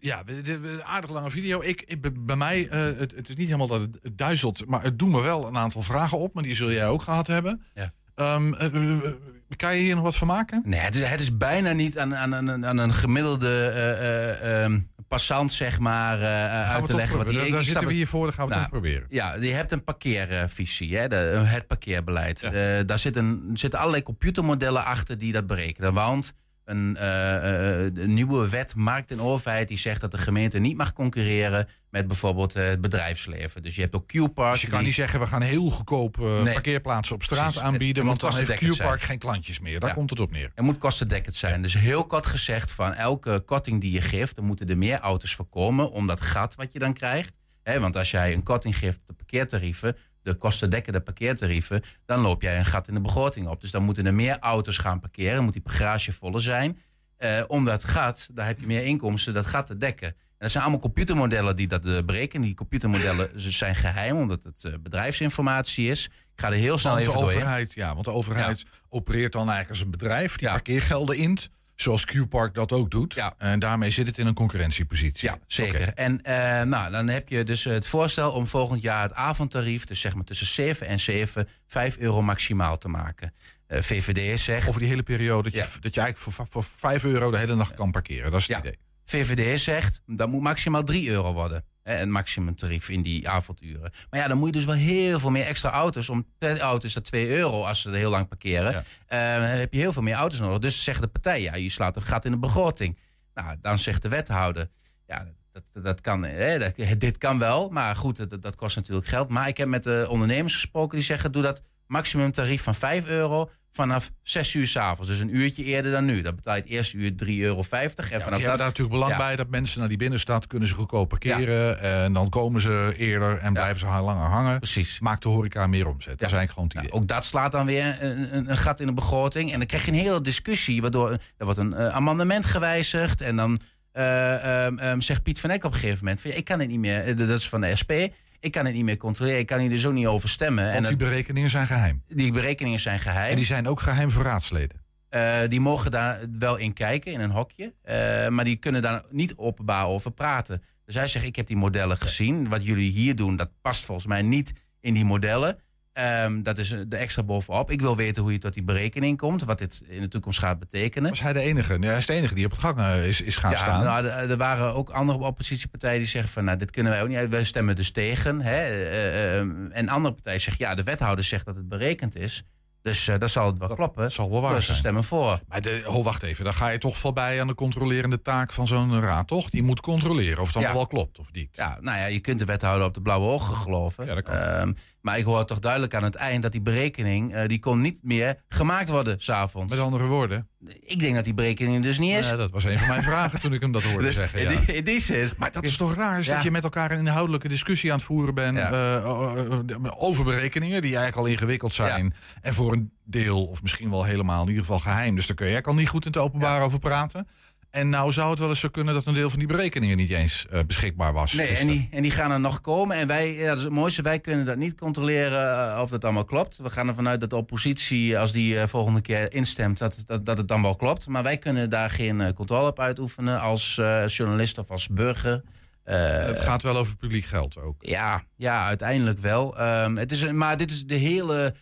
Ja, 0.00 0.22
we- 0.24 0.40
de- 0.40 0.58
we- 0.58 0.84
aardig 0.84 1.10
lange 1.10 1.30
video. 1.30 1.60
Ik, 1.62 1.82
ik, 1.86 2.24
bij- 2.26 2.36
mij, 2.36 2.68
eh, 2.68 2.98
het, 2.98 3.14
het 3.14 3.28
is 3.28 3.36
niet 3.36 3.46
helemaal 3.46 3.66
dat 3.66 3.80
het, 3.80 3.98
het 4.02 4.18
duizelt, 4.18 4.66
maar 4.66 4.82
het 4.82 4.98
doet 4.98 5.08
me 5.08 5.20
wel 5.20 5.46
een 5.46 5.56
aantal 5.56 5.82
vragen 5.82 6.18
op. 6.18 6.34
Maar 6.34 6.42
die 6.42 6.54
zul 6.54 6.70
jij 6.72 6.88
ook 6.88 7.02
gehad 7.02 7.26
hebben. 7.26 7.62
Ja. 7.74 7.92
Ehm, 8.20 8.54
eh, 8.54 8.66
eh, 8.74 8.92
eh, 9.04 9.12
kan 9.56 9.76
je 9.76 9.82
hier 9.82 9.94
nog 9.94 10.04
wat 10.04 10.16
van 10.16 10.26
maken? 10.26 10.62
Nee, 10.64 10.80
het 10.80 10.94
is, 10.94 11.02
het 11.06 11.20
is 11.20 11.36
bijna 11.36 11.72
niet 11.72 11.98
aan, 11.98 12.16
aan, 12.16 12.34
aan, 12.34 12.66
aan 12.66 12.78
een 12.78 12.92
gemiddelde 12.92 13.48
eh, 13.74 13.90
eh, 13.90 14.64
ehm, 14.64 14.80
passant, 15.08 15.52
zeg 15.52 15.78
maar, 15.78 16.22
uit 16.66 16.86
te 16.86 16.96
leggen. 16.96 17.16
Wat 17.16 17.26
Daar 17.26 17.34
zitten 17.44 17.72
we 17.74 17.78
het- 17.80 17.88
hier 17.88 18.06
voor, 18.06 18.24
dan 18.24 18.32
gaan 18.32 18.48
we 18.48 18.54
het 18.54 18.60
Nou, 18.60 18.70
toch 18.72 18.80
proberen. 18.80 19.06
Ja, 19.08 19.34
je 19.34 19.52
hebt 19.52 19.72
een 19.72 19.84
parkeervisie, 19.84 20.96
hè, 20.96 21.08
de, 21.08 21.16
het 21.44 21.66
parkeerbeleid. 21.66 22.42
Eh, 22.42 22.52
daar 22.86 22.98
zitten, 22.98 23.50
zitten 23.54 23.78
allerlei 23.78 24.02
computermodellen 24.02 24.84
achter 24.84 25.18
die 25.18 25.32
dat 25.32 25.46
berekenen. 25.46 25.92
Want 25.92 26.32
een, 26.70 26.96
eh, 26.96 27.84
eh, 27.84 27.90
een 27.94 28.14
nieuwe 28.14 28.48
wet 28.48 28.74
markt 28.74 29.10
en 29.10 29.20
overheid 29.20 29.68
die 29.68 29.78
zegt 29.78 30.00
dat 30.00 30.10
de 30.10 30.18
gemeente 30.18 30.58
niet 30.58 30.76
mag 30.76 30.92
concurreren 30.92 31.68
met 31.90 32.06
bijvoorbeeld 32.06 32.54
eh, 32.54 32.66
het 32.66 32.80
bedrijfsleven. 32.80 33.62
Dus 33.62 33.74
je 33.74 33.80
hebt 33.80 33.94
ook 33.94 34.06
Q-Park. 34.06 34.52
Dus 34.52 34.60
je 34.62 34.66
kan 34.68 34.76
die- 34.78 34.86
niet 34.86 34.96
zeggen, 34.96 35.20
we 35.20 35.26
gaan 35.26 35.42
heel 35.42 35.70
goedkoop 35.70 36.16
Nee. 36.18 36.52
parkeerplaatsen 36.52 37.14
op 37.14 37.22
straat 37.22 37.42
Precies. 37.42 37.60
Aanbieden. 37.60 38.06
het 38.06 38.20
Want 38.20 38.34
dan 38.34 38.46
heeft 38.46 38.74
Q-Park 38.76 39.02
geen 39.02 39.18
klantjes 39.18 39.58
meer. 39.58 39.80
Daar 39.80 39.88
Ja. 39.88 39.94
komt 39.94 40.10
het 40.10 40.20
op 40.20 40.30
neer. 40.30 40.50
Het 40.54 40.64
moet 40.64 40.78
kostendekkend 40.78 41.34
zijn. 41.34 41.62
Dus 41.62 41.74
heel 41.74 42.04
kort 42.06 42.26
gezegd, 42.26 42.70
van 42.70 42.94
elke 42.94 43.42
korting 43.46 43.80
die 43.80 43.92
je 43.92 44.00
geeft, 44.00 44.36
dan 44.36 44.44
moeten 44.44 44.68
er 44.68 44.78
meer 44.78 44.98
auto's 44.98 45.34
voorkomen 45.34 45.90
om 45.90 46.06
dat 46.06 46.20
gat 46.20 46.54
wat 46.54 46.72
je 46.72 46.78
dan 46.78 46.92
krijgt. 46.92 47.38
Want 47.78 47.96
als 47.96 48.10
jij 48.10 48.32
een 48.32 48.42
korting 48.42 48.76
geeft 48.76 48.98
op 48.98 49.06
de 49.06 49.14
parkeertarieven, 49.14 49.96
de 50.22 50.34
kostendekkende 50.34 51.00
parkeertarieven, 51.00 51.82
dan 52.06 52.20
loop 52.20 52.42
jij 52.42 52.58
een 52.58 52.64
gat 52.64 52.88
in 52.88 52.94
de 52.94 53.00
begroting 53.00 53.46
op. 53.46 53.60
Dus 53.60 53.70
dan 53.70 53.82
moeten 53.82 54.06
er 54.06 54.14
meer 54.14 54.38
auto's 54.38 54.78
gaan 54.78 55.00
parkeren, 55.00 55.44
moet 55.44 55.52
die 55.52 55.62
garage 55.64 56.12
voller 56.12 56.42
zijn. 56.42 56.78
Eh, 57.16 57.42
om 57.46 57.64
dat 57.64 57.84
gat, 57.84 58.28
daar 58.32 58.46
heb 58.46 58.60
je 58.60 58.66
meer 58.66 58.84
inkomsten, 58.84 59.34
dat 59.34 59.46
gat 59.46 59.66
te 59.66 59.76
dekken. 59.76 60.08
En 60.08 60.46
dat 60.46 60.50
zijn 60.50 60.62
allemaal 60.62 60.82
computermodellen 60.82 61.56
die 61.56 61.68
dat 61.68 61.84
eh, 61.84 61.98
berekenen. 62.04 62.46
Die 62.46 62.54
computermodellen 62.54 63.30
ze 63.40 63.50
zijn 63.50 63.74
geheim, 63.74 64.16
omdat 64.16 64.42
het 64.42 64.64
eh, 64.64 64.72
bedrijfsinformatie 64.82 65.90
is. 65.90 66.04
Ik 66.06 66.46
ga 66.46 66.46
er 66.46 66.52
heel 66.52 66.78
snel 66.78 66.92
Want 66.92 67.04
de 67.04 67.10
even 67.10 67.22
doorheen. 67.22 67.40
overheid, 67.40 67.72
ja, 67.72 67.92
want 67.92 68.04
de 68.04 68.10
overheid 68.10 68.64
opereert 68.88 69.32
dan 69.32 69.48
eigenlijk 69.50 69.70
als 69.70 69.80
een 69.80 69.90
bedrijf 69.90 70.36
die 70.36 70.48
parkeergelden 70.48 71.16
int. 71.16 71.50
Zoals 71.80 72.04
Q-Park 72.04 72.54
dat 72.54 72.72
ook 72.72 72.90
doet. 72.90 73.32
En 73.38 73.58
daarmee 73.58 73.90
zit 73.90 74.06
het 74.06 74.18
in 74.18 74.26
een 74.26 74.34
concurrentiepositie. 74.34 75.28
Ja, 75.28 75.38
zeker. 75.46 75.94
En 75.94 76.22
eh, 76.22 76.62
nou, 76.62 76.92
dan 76.92 77.08
heb 77.08 77.28
je 77.28 77.44
dus 77.44 77.64
het 77.64 77.86
voorstel 77.86 78.32
om 78.32 78.46
volgend 78.46 78.82
jaar 78.82 79.02
het 79.02 79.14
avondtarief, 79.14 79.84
dus 79.84 80.00
zeg 80.00 80.14
maar 80.14 80.24
tussen 80.24 80.46
7 80.46 80.86
en 80.86 81.00
7, 81.00 81.48
5 81.66 81.98
euro 81.98 82.22
maximaal 82.22 82.78
te 82.78 82.88
maken. 82.88 83.32
Eh, 83.66 83.82
VVD 83.82 84.40
zegt. 84.40 84.68
Over 84.68 84.80
die 84.80 84.88
hele 84.88 85.02
periode 85.02 85.50
dat 85.50 85.72
je, 85.72 85.80
dat 85.80 85.94
je 85.94 86.00
eigenlijk 86.00 86.36
voor, 86.36 86.46
voor 86.50 86.64
5 86.64 87.04
euro 87.04 87.30
de 87.30 87.38
hele 87.38 87.54
nacht 87.54 87.74
kan 87.74 87.90
parkeren. 87.90 88.30
Dat 88.30 88.40
is 88.40 88.48
het 88.48 88.58
idee. 88.58 88.78
VVD 89.04 89.60
zegt 89.60 90.02
dat 90.06 90.28
moet 90.28 90.42
maximaal 90.42 90.84
3 90.84 91.10
euro 91.10 91.32
worden. 91.32 91.64
Een 91.90 92.10
maximumtarief 92.10 92.88
in 92.88 93.02
die 93.02 93.28
avonduren. 93.28 93.92
Maar 94.10 94.20
ja, 94.20 94.28
dan 94.28 94.38
moet 94.38 94.46
je 94.46 94.52
dus 94.52 94.64
wel 94.64 94.74
heel 94.74 95.18
veel 95.18 95.30
meer 95.30 95.44
extra 95.46 95.70
auto's. 95.70 96.08
Om 96.08 96.26
per 96.38 96.60
auto 96.60 96.86
is 96.86 96.92
dat 96.92 97.04
2 97.04 97.28
euro 97.28 97.62
als 97.64 97.80
ze 97.80 97.90
er 97.90 97.96
heel 97.96 98.10
lang 98.10 98.28
parkeren. 98.28 98.84
Eh, 99.06 99.34
dan 99.34 99.42
heb 99.42 99.72
je 99.72 99.78
heel 99.78 99.92
veel 99.92 100.02
meer 100.02 100.14
auto's 100.14 100.40
nodig. 100.40 100.58
Dus 100.58 100.84
zeggen 100.84 101.04
de 101.04 101.10
partij, 101.10 101.40
ja, 101.42 101.54
je 101.54 101.68
slaat 101.70 101.96
een 101.96 102.02
gat 102.02 102.24
in 102.24 102.30
de 102.30 102.38
begroting. 102.38 102.98
Nou, 103.34 103.56
dan 103.60 103.78
zegt 103.78 104.02
de 104.02 104.08
wethouder, 104.08 104.68
ja, 105.06 105.24
dat, 105.52 105.62
dat, 105.72 105.84
dat 105.84 106.00
kan, 106.00 106.24
hè, 106.24 106.58
dat- 106.58 107.00
dit 107.00 107.18
kan 107.18 107.38
wel. 107.38 107.68
Maar 107.68 107.96
goed, 107.96 108.30
dat, 108.30 108.42
dat 108.42 108.54
kost 108.56 108.76
natuurlijk 108.76 109.06
geld. 109.06 109.28
Maar 109.28 109.48
ik 109.48 109.56
heb 109.56 109.68
met 109.68 109.82
de 109.82 110.06
ondernemers 110.08 110.54
gesproken 110.54 110.96
die 110.96 111.06
zeggen, 111.06 111.32
doe 111.32 111.42
dat 111.42 111.62
maximumtarief 111.86 112.62
van 112.62 112.74
5 112.74 113.06
euro 113.06 113.50
vanaf 113.72 114.10
6 114.22 114.54
uur 114.54 114.66
s'avonds. 114.66 115.08
Dus 115.10 115.20
een 115.20 115.36
uurtje 115.36 115.64
eerder 115.64 115.90
dan 115.92 116.04
nu. 116.04 116.22
Dan 116.22 116.34
betaal 116.34 116.54
je 116.54 116.60
het 116.60 116.70
eerste 116.70 116.96
uur 116.96 117.12
3,50 117.16 117.26
euro. 117.28 117.56
En 117.56 117.78
Ja, 117.78 117.88
vanaf 117.88 118.08
die 118.08 118.20
hebben 118.20 118.40
dat- 118.40 118.44
daar 118.44 118.58
natuurlijk 118.58 118.90
belang 118.94 119.10
Ja. 119.12 119.16
bij 119.18 119.36
dat 119.36 119.48
mensen 119.48 119.78
naar 119.80 119.88
die 119.88 119.98
binnenstad 119.98 120.46
kunnen 120.46 120.68
ze 120.68 120.74
goedkoop 120.74 121.08
parkeren. 121.08 121.80
En 121.80 122.12
dan 122.12 122.28
komen 122.28 122.60
ze 122.60 122.94
eerder 122.96 123.38
en 123.38 123.52
blijven 123.52 123.78
ze 123.78 123.86
langer 123.86 124.28
hangen. 124.28 124.58
Precies. 124.58 125.00
Maakt 125.00 125.22
de 125.22 125.28
horeca 125.28 125.66
meer 125.66 125.86
omzet. 125.88 126.18
Dat 126.18 126.28
is 126.28 126.34
eigenlijk 126.36 126.52
gewoon 126.52 126.68
het 126.68 126.78
idee. 126.78 126.92
Ook 126.92 127.06
dat 127.08 127.24
slaat 127.24 127.52
dan 127.52 127.66
weer 127.66 127.96
een, 128.00 128.36
een, 128.36 128.50
een 128.50 128.58
gat 128.58 128.80
in 128.80 128.86
de 128.86 128.92
begroting. 128.92 129.52
En 129.52 129.58
dan 129.58 129.66
krijg 129.66 129.84
je 129.84 129.90
een 129.90 129.96
hele 129.98 130.20
discussie. 130.20 130.80
Waardoor 130.80 131.10
er 131.10 131.44
wordt 131.44 131.58
een 131.58 131.74
eh, 131.74 131.88
amendement 131.88 132.44
gewijzigd. 132.44 133.20
En 133.20 133.36
dan 133.36 133.60
eh, 133.92 134.64
ehm, 134.64 134.78
ehm, 134.78 135.00
zegt 135.00 135.22
Piet 135.22 135.40
van 135.40 135.50
Eck 135.50 135.64
op 135.64 135.72
een 135.72 135.78
gegeven 135.78 135.98
moment: 135.98 136.20
van, 136.20 136.30
ja, 136.30 136.36
Ik 136.36 136.44
kan 136.44 136.60
het 136.60 136.68
niet 136.68 136.78
meer. 136.78 137.00
eh, 137.04 137.16
Dat 137.16 137.28
is 137.28 137.48
van 137.48 137.60
de 137.60 137.76
SP. 137.80 137.92
Ik 138.40 138.52
kan 138.52 138.64
het 138.64 138.74
niet 138.74 138.84
meer 138.84 138.96
controleren. 138.96 139.38
Ik 139.38 139.46
kan 139.46 139.58
hier 139.58 139.68
dus 139.68 139.86
ook 139.86 139.92
niet 139.92 140.06
over 140.06 140.28
stemmen. 140.28 140.64
Want 140.64 140.76
en 140.76 140.82
die 140.82 140.96
dat- 140.96 141.08
berekeningen 141.08 141.50
zijn 141.50 141.66
geheim. 141.66 142.02
die 142.08 142.32
berekeningen 142.32 142.80
zijn 142.80 142.98
geheim. 143.00 143.30
En 143.30 143.36
die 143.36 143.44
zijn 143.44 143.68
ook 143.68 143.80
geheim 143.80 144.10
voor 144.10 144.22
raadsleden. 144.24 144.78
Eh, 145.08 145.38
die 145.48 145.60
mogen 145.60 145.90
daar 145.90 146.20
wel 146.38 146.56
in 146.56 146.72
kijken, 146.72 147.12
in 147.12 147.20
een 147.20 147.30
hokje. 147.30 147.74
Eh, 147.82 148.28
maar 148.28 148.44
die 148.44 148.56
kunnen 148.56 148.82
daar 148.82 149.02
niet 149.10 149.36
openbaar 149.36 149.86
over 149.86 150.10
praten. 150.10 150.62
Dus 150.84 150.94
hij 150.94 151.06
zegt, 151.06 151.24
ik 151.24 151.36
heb 151.36 151.46
die 151.46 151.56
modellen 151.56 151.96
gezien. 151.96 152.48
Wat 152.48 152.64
jullie 152.64 152.90
hier 152.90 153.16
doen, 153.16 153.36
dat 153.36 153.50
past 153.62 153.84
volgens 153.84 154.06
mij 154.06 154.22
niet 154.22 154.52
in 154.80 154.94
die 154.94 155.04
modellen. 155.04 155.58
Ehm, 156.00 156.42
dat 156.42 156.58
is 156.58 156.74
de 156.88 156.96
extra 156.96 157.22
bovenop. 157.22 157.70
Ik 157.70 157.80
wil 157.80 157.96
weten 157.96 158.22
hoe 158.22 158.32
je 158.32 158.38
tot 158.38 158.54
die 158.54 158.62
berekening 158.62 159.18
komt. 159.18 159.44
Wat 159.44 159.58
dit 159.58 159.82
in 159.88 160.00
de 160.00 160.08
toekomst 160.08 160.38
gaat 160.38 160.58
betekenen. 160.58 161.10
Was 161.10 161.22
hij 161.22 161.32
de 161.32 161.40
enige? 161.40 161.78
Nee, 161.78 161.88
hij 161.88 161.98
is 161.98 162.06
de 162.06 162.12
enige 162.12 162.34
die 162.34 162.44
op 162.44 162.50
het 162.50 162.60
gang 162.60 162.78
eh, 162.78 163.08
is, 163.08 163.20
is 163.20 163.36
gaan 163.36 163.50
ja, 163.50 163.56
staan. 163.56 163.84
Nou, 163.84 164.06
er, 164.06 164.36
waren 164.36 164.74
ook 164.74 164.90
andere 164.90 165.18
oppositiepartijen 165.18 165.98
die 165.98 166.08
zeggen 166.08 166.30
van... 166.32 166.44
nou, 166.44 166.58
dit 166.58 166.70
kunnen 166.70 166.92
wij 166.92 167.02
ook 167.02 167.08
niet. 167.08 167.28
Wij 167.28 167.44
stemmen 167.44 167.76
dus 167.76 167.90
tegen. 167.90 168.40
Hè? 168.40 168.56
Eh, 168.56 169.38
eh, 169.38 169.46
en 169.70 169.88
andere 169.88 170.14
partijen 170.14 170.40
zeggen... 170.40 170.66
ja, 170.66 170.74
de 170.74 170.82
wethouder 170.82 171.24
zegt 171.24 171.44
dat 171.44 171.56
het 171.56 171.68
berekend 171.68 172.16
is. 172.16 172.44
Dus 172.82 173.06
uh, 173.06 173.18
dan 173.18 173.28
zal 173.28 173.46
het 173.46 173.58
wel 173.58 173.74
kloppen. 173.74 174.02
Dat 174.02 174.12
zal 174.12 174.30
wel 174.30 174.40
waar 174.40 174.54
dus 174.54 174.66
ze 174.66 174.74
stemmen 174.74 175.04
voor. 175.04 175.40
Maar 175.48 175.60
de, 175.62 175.82
oh, 175.86 176.04
wacht 176.04 176.22
even, 176.22 176.44
dan 176.44 176.54
ga 176.54 176.68
je 176.68 176.78
toch 176.78 176.98
voorbij 176.98 177.40
aan 177.40 177.46
de 177.46 177.54
controlerende 177.54 178.22
taak 178.22 178.52
van 178.52 178.66
zo'n 178.66 179.00
raad, 179.00 179.26
toch? 179.28 179.50
Die 179.50 179.62
moet 179.62 179.80
controleren 179.80 180.40
of 180.40 180.46
het 180.46 180.56
allemaal 180.56 180.72
Ja. 180.72 180.78
wel 180.78 180.86
klopt 180.88 181.18
of 181.18 181.32
niet. 181.32 181.48
Ja, 181.52 181.78
nou 181.80 181.98
ja, 181.98 182.04
je 182.06 182.20
kunt 182.20 182.38
de 182.38 182.44
wethouder 182.44 182.86
op 182.86 182.94
de 182.94 183.02
blauwe 183.02 183.26
ogen 183.26 183.56
geloven. 183.56 184.06
Ja, 184.06 184.14
dat 184.14 184.24
kan. 184.24 184.34
Ehm, 184.34 184.72
maar 185.00 185.18
ik 185.18 185.24
hoor 185.24 185.44
toch 185.44 185.58
duidelijk 185.58 185.94
aan 185.94 186.02
het 186.02 186.14
eind 186.14 186.42
dat 186.42 186.52
die 186.52 186.60
berekening... 186.62 187.34
eh, 187.34 187.46
die 187.48 187.58
kon 187.60 187.80
niet 187.80 187.98
meer 188.02 188.36
gemaakt 188.48 188.88
worden 188.88 189.20
s'avonds. 189.20 189.72
Met 189.74 189.82
andere 189.82 190.06
woorden. 190.06 190.48
Ik 190.84 190.98
denk 190.98 191.14
dat 191.14 191.24
die 191.24 191.34
berekening 191.34 191.82
dus 191.82 191.98
niet 191.98 192.16
is. 192.16 192.28
Ja, 192.28 192.36
dat 192.36 192.50
was 192.50 192.64
een 192.64 192.78
van 192.78 192.88
mijn 192.88 193.02
vragen 193.02 193.40
toen 193.40 193.52
ik 193.52 193.60
hem 193.60 193.72
dat 193.72 193.82
hoorde 193.82 194.02
Dus 194.06 194.14
zeggen. 194.14 194.40
Ja. 194.40 194.60
in 194.66 194.84
die 194.84 195.00
zin. 195.00 195.30
Maar 195.38 195.52
dat 195.52 195.64
is 195.64 195.76
toch 195.76 195.94
raar, 195.94 196.18
is 196.18 196.26
Ja. 196.26 196.34
dat 196.34 196.42
je 196.42 196.50
met 196.50 196.62
elkaar 196.64 196.90
een 196.90 196.98
inhoudelijke 196.98 197.48
discussie 197.48 197.90
aan 197.92 197.96
het 197.96 198.06
voeren 198.06 198.34
bent 198.34 198.58
eh, 198.58 200.02
over 200.02 200.24
berekeningen 200.24 200.82
die 200.82 200.96
eigenlijk 200.96 201.26
al 201.26 201.32
ingewikkeld 201.32 201.74
zijn. 201.74 202.14
En 202.42 202.54
voor 202.54 202.72
een 202.72 202.90
deel, 203.04 203.44
of 203.44 203.62
misschien 203.62 203.90
wel 203.90 204.04
helemaal, 204.04 204.42
in 204.42 204.48
ieder 204.48 204.62
geval 204.64 204.78
geheim. 204.80 205.14
Dus 205.14 205.26
daar 205.26 205.36
kun 205.36 205.46
je 205.46 205.52
eigenlijk 205.52 205.66
al 205.78 205.84
niet 205.84 205.92
goed 205.92 206.04
in 206.06 206.12
het 206.12 206.20
openbaar 206.20 206.62
over 206.62 206.78
praten. 206.78 207.28
En 207.70 207.88
nou 207.88 208.12
zou 208.12 208.30
het 208.30 208.38
wel 208.38 208.48
eens 208.48 208.60
zo 208.60 208.68
kunnen 208.68 208.94
dat 208.94 209.06
een 209.06 209.14
deel 209.14 209.30
van 209.30 209.38
die 209.38 209.48
berekeningen 209.48 209.96
niet 209.96 210.10
eens 210.10 210.46
eh, 210.50 210.60
beschikbaar 210.66 211.12
was. 211.12 211.32
Nee, 211.32 211.56
en 211.56 211.66
die, 211.66 211.88
en 211.90 212.02
die 212.02 212.10
gaan 212.10 212.30
er 212.30 212.40
nog 212.40 212.60
komen. 212.60 212.96
En 212.96 213.06
wij, 213.06 213.34
ja, 213.34 213.48
dat 213.48 213.56
is 213.56 213.62
het 213.62 213.72
mooiste, 213.72 214.02
wij 214.02 214.20
kunnen 214.20 214.46
dat 214.46 214.56
niet 214.56 214.78
controleren 214.78 215.72
eh, 215.74 215.80
of 215.82 215.90
dat 215.90 216.04
allemaal 216.04 216.24
klopt. 216.24 216.56
We 216.56 216.70
gaan 216.70 216.88
ervan 216.88 217.08
uit 217.08 217.20
dat 217.20 217.30
de 217.30 217.36
oppositie, 217.36 218.18
als 218.18 218.32
die 218.32 218.60
eh, 218.60 218.68
volgende 218.68 219.00
keer 219.00 219.32
instemt, 219.32 219.78
dat, 219.78 220.04
dat, 220.06 220.26
dat 220.26 220.36
het 220.36 220.48
dan 220.48 220.62
wel 220.62 220.76
klopt. 220.76 221.06
Maar 221.06 221.22
wij 221.22 221.38
kunnen 221.38 221.70
daar 221.70 221.90
geen 221.90 222.34
controle 222.34 222.68
op 222.68 222.80
uitoefenen 222.80 223.40
als 223.40 223.74
journalist 224.06 224.58
of 224.58 224.70
als 224.70 224.88
burger. 224.88 225.42
Het 225.84 226.38
gaat 226.38 226.62
wel 226.62 226.76
over 226.76 226.96
publiek 226.96 227.24
geld 227.24 227.58
ook. 227.58 227.76
Ja, 227.80 228.24
ja 228.36 228.66
uiteindelijk 228.66 229.18
wel. 229.18 229.58
Ehm, 229.58 229.96
het 229.96 230.12
is, 230.12 230.30
maar 230.30 230.56
dit 230.56 230.70
is 230.70 230.84
de 230.84 230.94
hele. 230.94 231.54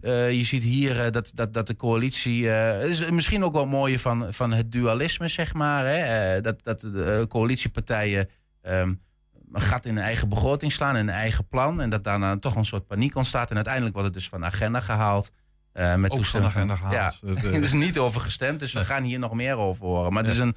Eh, 0.00 0.32
je 0.32 0.44
ziet 0.44 0.62
hier 0.62 1.04
eh, 1.04 1.10
dat, 1.10 1.30
dat, 1.34 1.54
dat 1.54 1.66
de 1.66 1.76
coalitie. 1.76 2.50
eh, 2.50 2.84
is 2.90 3.10
misschien 3.10 3.44
ook 3.44 3.52
wel 3.52 3.66
mooie 3.66 3.98
van, 3.98 4.32
van 4.32 4.52
het 4.52 4.72
dualisme, 4.72 5.28
zeg 5.28 5.54
maar. 5.54 5.86
Hè? 5.86 6.40
Dat, 6.40 6.62
dat 6.62 6.80
de 6.80 7.26
coalitiepartijen. 7.28 8.28
ehm, 8.62 8.94
een 9.52 9.60
gat 9.60 9.86
in 9.86 9.94
hun 9.94 10.04
eigen 10.04 10.28
begroting 10.28 10.72
slaan, 10.72 10.96
in 10.96 11.06
hun 11.06 11.16
eigen 11.16 11.46
plan. 11.48 11.80
En 11.80 11.90
dat 11.90 12.04
daarna 12.04 12.38
toch 12.38 12.56
een 12.56 12.64
soort 12.64 12.86
paniek 12.86 13.16
ontstaat. 13.16 13.48
En 13.50 13.54
uiteindelijk 13.56 13.94
wordt 13.94 14.08
het 14.08 14.18
dus 14.18 14.28
van 14.28 14.40
de 14.40 14.46
agenda 14.46 14.80
gehaald. 14.80 15.30
eh, 15.72 15.94
met 15.94 16.10
Ook 16.10 16.16
toestemming 16.16 16.52
van 16.52 16.62
agenda 16.62 16.76
gehaald. 16.88 17.18
Ja, 17.22 17.28
Het, 17.34 17.44
er 17.54 17.62
is 17.62 17.72
niet 17.72 17.98
over 17.98 18.20
gestemd. 18.20 18.60
Dus 18.60 18.72
we 18.72 18.84
gaan 18.84 19.02
hier 19.02 19.18
nog 19.18 19.32
meer 19.32 19.56
over 19.56 19.84
horen. 19.86 20.12
Maar 20.12 20.22
het 20.22 20.32
is 20.32 20.38
een 20.38 20.54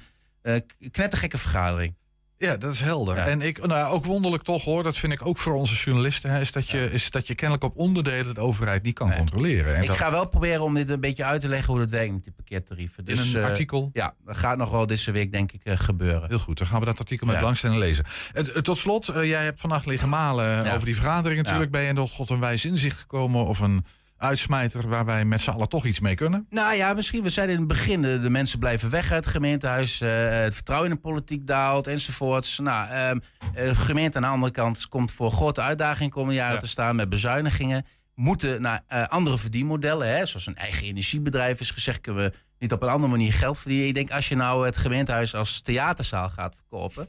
knettergekke 0.90 1.38
vergadering. 1.38 1.94
Ja, 2.38 2.56
dat 2.56 2.72
is 2.72 2.80
helder. 2.80 3.16
Ja. 3.16 3.26
En 3.26 3.42
ik, 3.42 3.66
nou, 3.66 3.92
ook 3.92 4.04
wonderlijk 4.04 4.42
toch 4.42 4.64
hoor, 4.64 4.82
dat 4.82 4.96
vind 4.96 5.12
ik 5.12 5.26
ook 5.26 5.38
voor 5.38 5.54
onze 5.54 5.74
journalisten, 5.74 6.30
hè, 6.30 6.40
is, 6.40 6.52
dat 6.52 6.68
je, 6.70 6.90
is 6.90 7.10
dat 7.10 7.26
je 7.26 7.34
kennelijk 7.34 7.64
op 7.64 7.76
onderdelen 7.76 8.34
de 8.34 8.40
overheid 8.40 8.82
niet 8.82 8.94
kan 8.94 9.14
controleren. 9.14 9.74
En 9.76 9.82
Ik 9.82 9.88
dat- 9.88 9.96
ga 9.96 10.10
wel 10.10 10.26
proberen 10.28 10.62
om 10.62 10.74
dit 10.74 10.88
een 10.88 11.00
beetje 11.00 11.24
uit 11.24 11.40
te 11.40 11.48
leggen 11.48 11.72
hoe 11.72 11.80
het 11.82 11.90
werkt 11.90 12.12
met 12.12 12.22
die 12.24 12.32
parkeertarieven. 12.32 12.98
In 12.98 13.04
Dus, 13.14 13.32
een 13.32 13.40
eh, 13.40 13.46
artikel? 13.48 13.90
Ja, 13.92 14.14
dat 14.24 14.36
gaat 14.36 14.56
nog 14.58 14.70
wel 14.70 14.86
deze 14.86 15.10
week 15.10 15.32
denk 15.32 15.52
ik 15.52 15.60
eh, 15.64 15.76
gebeuren. 15.76 16.28
Heel 16.28 16.38
goed, 16.38 16.58
dan 16.58 16.66
gaan 16.66 16.80
we 16.80 16.86
dat 16.86 16.98
artikel 16.98 17.26
met 17.26 17.34
Ja. 17.34 17.40
belangstelling 17.40 17.78
lezen. 17.78 18.04
Het- 18.32 18.64
tot 18.64 18.78
slot, 18.78 19.08
eh, 19.08 19.24
jij 19.28 19.44
hebt 19.44 19.60
vannacht 19.60 19.86
liggen 19.86 20.08
malen 20.08 20.72
over 20.72 20.84
die 20.84 20.94
vergadering 20.94 21.42
natuurlijk. 21.42 21.70
Ben 21.70 21.82
je 21.82 21.92
tot 22.16 22.30
een 22.30 22.40
wijs 22.40 22.64
inzicht 22.64 23.00
gekomen 23.00 23.46
of 23.46 23.58
een 23.58 23.84
uitsmijter 24.18 24.88
waar 24.88 25.04
wij 25.04 25.24
met 25.24 25.40
z'n 25.40 25.50
allen 25.50 25.68
toch 25.68 25.84
iets 25.86 26.00
mee 26.00 26.14
kunnen? 26.14 26.46
Nou 26.50 26.74
ja, 26.74 26.92
misschien, 26.94 27.22
we 27.22 27.28
zeiden 27.28 27.54
in 27.54 27.60
het 27.60 27.70
begin, 27.70 28.02
de, 28.02 28.20
de 28.20 28.30
mensen 28.30 28.58
blijven 28.58 28.90
weg 28.90 29.12
uit 29.12 29.24
het 29.24 29.34
gemeentehuis. 29.34 30.00
eh, 30.00 30.30
het 30.30 30.54
vertrouwen 30.54 30.88
in 30.90 30.94
de 30.94 31.00
politiek 31.00 31.46
daalt 31.46 31.86
enzovoorts. 31.86 32.58
Nou, 32.58 32.88
eh, 32.90 33.10
de 33.54 33.74
gemeente 33.74 34.16
aan 34.16 34.22
de 34.22 34.28
andere 34.28 34.52
kant 34.52 34.88
komt 34.88 35.12
voor 35.12 35.30
grote 35.30 35.60
uitdagingen 35.60 36.10
komende 36.10 36.34
jaren 36.34 36.54
Ja. 36.54 36.60
te 36.60 36.68
staan 36.68 36.96
met 36.96 37.08
bezuinigingen. 37.08 37.84
Moeten 38.14 38.62
naar 38.62 38.82
eh, 38.86 39.02
andere 39.04 39.38
verdienmodellen, 39.38 40.08
hè, 40.16 40.26
zoals 40.26 40.46
een 40.46 40.56
eigen 40.56 40.86
energiebedrijf 40.86 41.60
is 41.60 41.70
gezegd, 41.70 42.00
kunnen 42.00 42.22
we 42.24 42.32
niet 42.58 42.72
op 42.72 42.82
een 42.82 42.88
andere 42.88 43.10
manier 43.10 43.32
geld 43.32 43.58
verdienen. 43.58 43.86
Ik 43.88 43.94
denk 43.94 44.10
als 44.10 44.28
je 44.28 44.36
nou 44.36 44.64
het 44.66 44.76
gemeentehuis 44.76 45.34
als 45.34 45.60
theaterzaal 45.60 46.28
gaat 46.28 46.54
verkopen, 46.56 47.08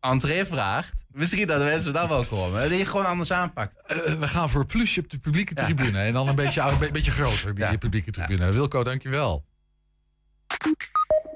entree 0.00 0.44
vraagt, 0.44 1.04
misschien 1.12 1.46
dat 1.46 1.58
de 1.58 1.64
mensen 1.64 1.92
dan 1.92 2.08
wel 2.08 2.24
komen. 2.24 2.68
Dat 2.68 2.78
je 2.78 2.84
gewoon 2.84 3.06
anders 3.06 3.32
aanpakt. 3.32 3.76
Eh, 3.86 3.96
we 3.96 4.28
gaan 4.28 4.50
voor 4.50 4.60
een 4.60 4.66
plusje 4.66 5.00
op 5.00 5.10
de 5.10 5.18
publieke 5.18 5.54
tribune. 5.54 6.00
En 6.00 6.12
dan 6.12 6.28
een 6.28 6.34
beetje, 6.34 6.60
een 6.60 6.92
beetje 6.92 7.10
groter, 7.10 7.54
die 7.54 7.78
publieke 7.78 8.10
tribune. 8.10 8.52
Wilco, 8.52 8.84
dankjewel. 8.84 9.44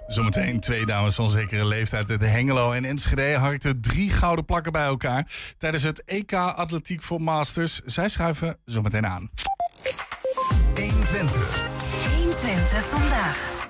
Zometeen 0.07 0.61
twee 0.61 0.87
dames 0.87 1.14
van 1.14 1.31
zekere 1.31 1.64
leeftijd 1.66 2.11
uit 2.11 2.20
Hengelo 2.20 2.72
en 2.72 2.85
Enschede 2.85 3.35
harkten 3.37 3.81
drie 3.81 4.11
gouden 4.11 4.44
plakken 4.44 4.72
bij 4.72 4.85
elkaar 4.85 5.27
tijdens 5.59 5.83
het 5.83 6.05
EK 6.05 6.33
Atletiek 6.33 7.03
voor 7.03 7.20
Masters. 7.20 7.81
Zij 7.85 8.09
schuiven 8.09 8.57
zometeen 8.64 9.07
aan. 9.07 9.31
120. 10.74 11.73
120 12.44 12.85
vandaag. 12.88 13.66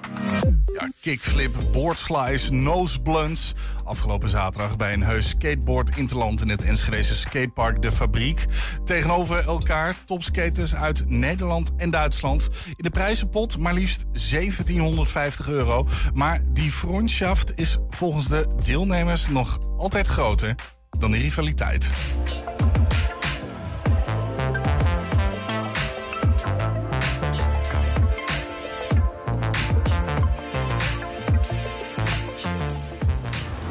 Ja, 0.74 0.90
kickflip, 1.00 1.54
boardslice, 1.72 2.52
nose 2.52 3.00
blunts. 3.00 3.54
Afgelopen 3.84 4.28
zaterdag 4.28 4.76
bij 4.76 4.92
een 4.92 5.02
heus 5.02 5.28
skateboard 5.28 5.96
interland 5.96 6.40
in 6.40 6.48
het 6.48 6.62
Enschedese 6.62 7.14
skatepark 7.14 7.82
De 7.82 7.92
Fabriek. 7.92 8.46
Tegenover 8.84 9.44
elkaar 9.44 9.96
topskaters 10.06 10.74
uit 10.74 11.08
Nederland 11.08 11.70
en 11.76 11.90
Duitsland. 11.90 12.48
In 12.66 12.84
de 12.84 12.90
prijzenpot 12.90 13.58
maar 13.58 13.74
liefst 13.74 14.04
1750 14.12 15.48
euro. 15.48 15.88
Maar 16.14 16.40
die 16.52 16.70
frontschaft 16.70 17.52
is 17.58 17.78
volgens 17.90 18.28
de 18.28 18.46
deelnemers 18.62 19.28
nog 19.28 19.58
altijd 19.78 20.06
groter 20.06 20.54
dan 20.98 21.10
de 21.10 21.18
rivaliteit. 21.18 21.90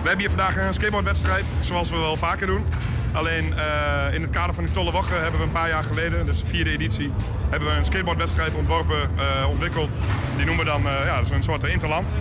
We 0.04 0.10
hebben 0.10 0.28
hier 0.28 0.38
vandaag 0.38 0.68
een 0.68 0.74
skateboardwedstrijd, 0.74 1.54
zoals 1.60 1.89
we 1.89 1.98
wel 1.98 2.18
vaker 2.18 2.48
doen. 2.48 2.66
Alleen 3.12 3.54
eh, 3.54 4.13
in 4.13 4.22
het 4.22 4.32
kader 4.32 4.56
van 4.56 4.63
die 4.63 4.74
Tolle 4.74 4.92
Woche 4.92 5.13
hebben 5.13 5.39
we 5.39 5.46
een 5.46 5.52
paar 5.52 5.68
jaar 5.68 5.84
geleden, 5.84 6.26
dus 6.26 6.39
de 6.39 6.46
vierde 6.46 6.70
editie, 6.70 7.12
hebben 7.50 7.70
we 7.70 7.76
een 7.76 7.86
skateboardwedstrijd 7.86 8.56
ontworpen, 8.56 9.10
eh, 9.18 9.50
ontwikkeld. 9.50 9.89
Die 10.36 10.46
noemen 10.46 10.66
we 10.66 10.72
dan 10.72 10.82
uh, 10.82 11.06
ja, 11.06 11.20
is 11.20 11.30
een 11.30 11.44
soort 11.44 11.63
interland. 11.63 12.13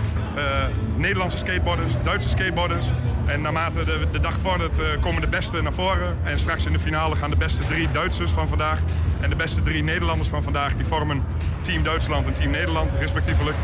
Nederlandse 0.96 1.38
skateboarders, 1.38 1.92
Duitse 2.02 2.28
skateboarders. 2.28 2.86
En 3.26 3.40
naarmate 3.40 3.84
de, 3.84 4.06
de 4.12 4.20
dag 4.20 4.38
vordert 4.38 4.80
komen 5.00 5.20
de 5.20 5.28
beste 5.28 5.62
naar 5.62 5.72
voren. 5.72 6.16
En 6.22 6.38
straks 6.38 6.66
in 6.66 6.72
de 6.72 6.78
finale 6.78 7.16
gaan 7.16 7.30
de 7.30 7.36
beste 7.36 7.66
drie 7.66 7.90
Duitsers 7.90 8.32
van 8.32 8.48
vandaag 8.48 8.78
en 9.20 9.30
de 9.30 9.36
beste 9.36 9.62
drie 9.62 9.82
Nederlanders 9.82 10.28
van 10.28 10.42
vandaag, 10.42 10.74
die 10.74 10.86
vormen 10.86 11.24
Team 11.62 11.82
Duitsland 11.82 12.26
en 12.26 12.32
Team 12.32 12.50
Nederland 12.50 12.92
respectievelijk. 12.98 13.56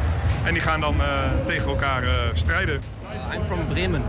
En 0.44 0.52
die 0.52 0.62
gaan 0.62 0.81
dan 0.81 0.96
tegen 1.44 1.68
elkaar 1.68 2.02
strijden. 2.33 2.97
I'm 3.30 3.44
from 3.44 3.66
Bremen. 3.66 4.04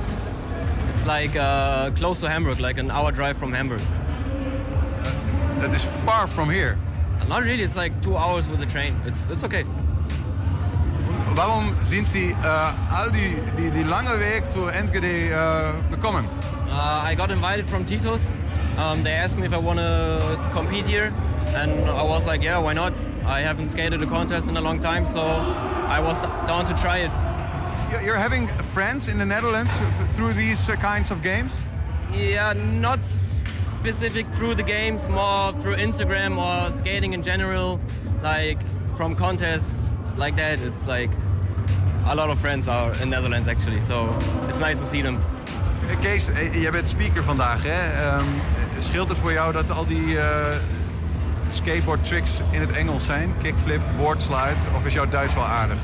It's 0.90 1.06
like 1.06 1.36
uh, 1.36 1.92
close 1.92 2.20
to 2.22 2.30
Hamburg, 2.30 2.60
like 2.60 2.78
an 2.78 2.90
hour 2.92 3.12
drive 3.12 3.38
from 3.38 3.54
Hamburg. 3.54 3.82
That 5.60 5.74
is 5.74 5.84
far 6.06 6.28
from 6.28 6.50
here. 6.50 6.78
Not 7.28 7.44
really. 7.44 7.64
It's 7.64 7.76
like 7.76 8.02
two 8.02 8.18
hours 8.18 8.50
with 8.50 8.60
the 8.60 8.66
train. 8.66 9.00
It's 9.06 9.28
it's 9.30 9.44
okay. 9.44 9.64
Waarom 11.36 11.76
sind 11.82 12.08
Sie 12.08 12.34
uh, 12.34 12.74
all 12.92 13.10
die, 13.12 13.36
die, 13.56 13.70
die 13.70 13.84
lange 13.84 14.20
Weg 14.20 14.50
zu 14.52 14.68
Enschede 14.68 15.32
uh, 15.32 15.74
gekommen? 15.90 16.26
Uh, 16.68 17.02
I 17.04 17.16
got 17.16 17.30
invited 17.30 17.68
from 17.68 17.86
Titus. 17.86 18.36
Um, 18.78 19.04
they 19.04 19.12
asked 19.12 19.38
me 19.38 19.46
if 19.46 19.54
I 19.54 19.58
want 19.58 19.80
to 19.80 20.50
compete 20.54 20.88
here, 20.88 21.14
and 21.56 21.90
I 21.90 22.04
was 22.04 22.26
like, 22.26 22.42
yeah, 22.44 22.58
why 22.58 22.74
not? 22.74 22.94
I 23.26 23.42
haven't 23.42 23.70
skated 23.70 24.02
a 24.02 24.08
contest 24.08 24.50
in 24.50 24.58
a 24.58 24.62
long 24.62 24.80
time, 24.80 25.06
so 25.06 25.22
I 25.22 26.00
was 26.00 26.20
down 26.48 26.66
to 26.66 26.74
try 26.74 26.98
it. 27.00 27.12
You're 27.90 28.18
having 28.18 28.48
friends 28.48 29.08
in 29.08 29.18
the 29.18 29.26
Netherlands 29.26 29.72
through 30.14 30.34
these 30.34 30.70
uh, 30.70 30.76
kinds 30.76 31.12
of 31.12 31.22
games? 31.22 31.56
Yeah, 32.14 32.54
not 32.54 33.04
specific 33.04 34.28
through 34.36 34.56
the 34.56 34.64
games, 34.64 35.10
more 35.10 35.54
through 35.54 35.76
Instagram 35.78 36.38
or 36.38 36.72
skating 36.72 37.14
in 37.14 37.24
general, 37.24 37.80
like 38.22 38.60
from 38.96 39.16
contests 39.16 39.84
like 40.18 40.36
that. 40.36 40.60
It's 40.60 40.86
like 40.88 41.10
a 42.06 42.16
lot 42.16 42.30
of 42.30 42.40
friends 42.40 42.68
are 42.68 42.94
in 43.02 43.10
Netherlands 43.10 43.48
actually, 43.48 43.80
so 43.80 44.16
it's 44.48 44.60
nice 44.60 44.80
to 44.80 44.86
see 44.86 45.02
them. 45.02 45.18
Kees, 46.02 46.30
eh, 46.30 46.62
jij 46.62 46.72
bent 46.72 46.90
speaker 46.90 47.24
vandaag, 47.24 47.64
hè? 47.64 48.18
Um, 48.18 48.26
scheelt 48.78 49.10
het 49.10 49.18
voor 49.18 49.32
jou 49.32 49.54
dat 49.54 49.72
al 49.72 49.86
die 49.86 50.06
uh, 50.06 50.24
skateboard 51.50 52.04
tricks 52.04 52.40
in 52.52 52.60
het 52.62 52.72
Engels 52.72 53.06
zijn? 53.06 53.34
Kickflip, 53.42 53.82
boardslide, 53.98 54.56
of 54.76 54.86
is 54.86 54.94
jouw 54.94 55.08
Duits 55.08 55.34
wel 55.34 55.46
aardig? 55.46 55.78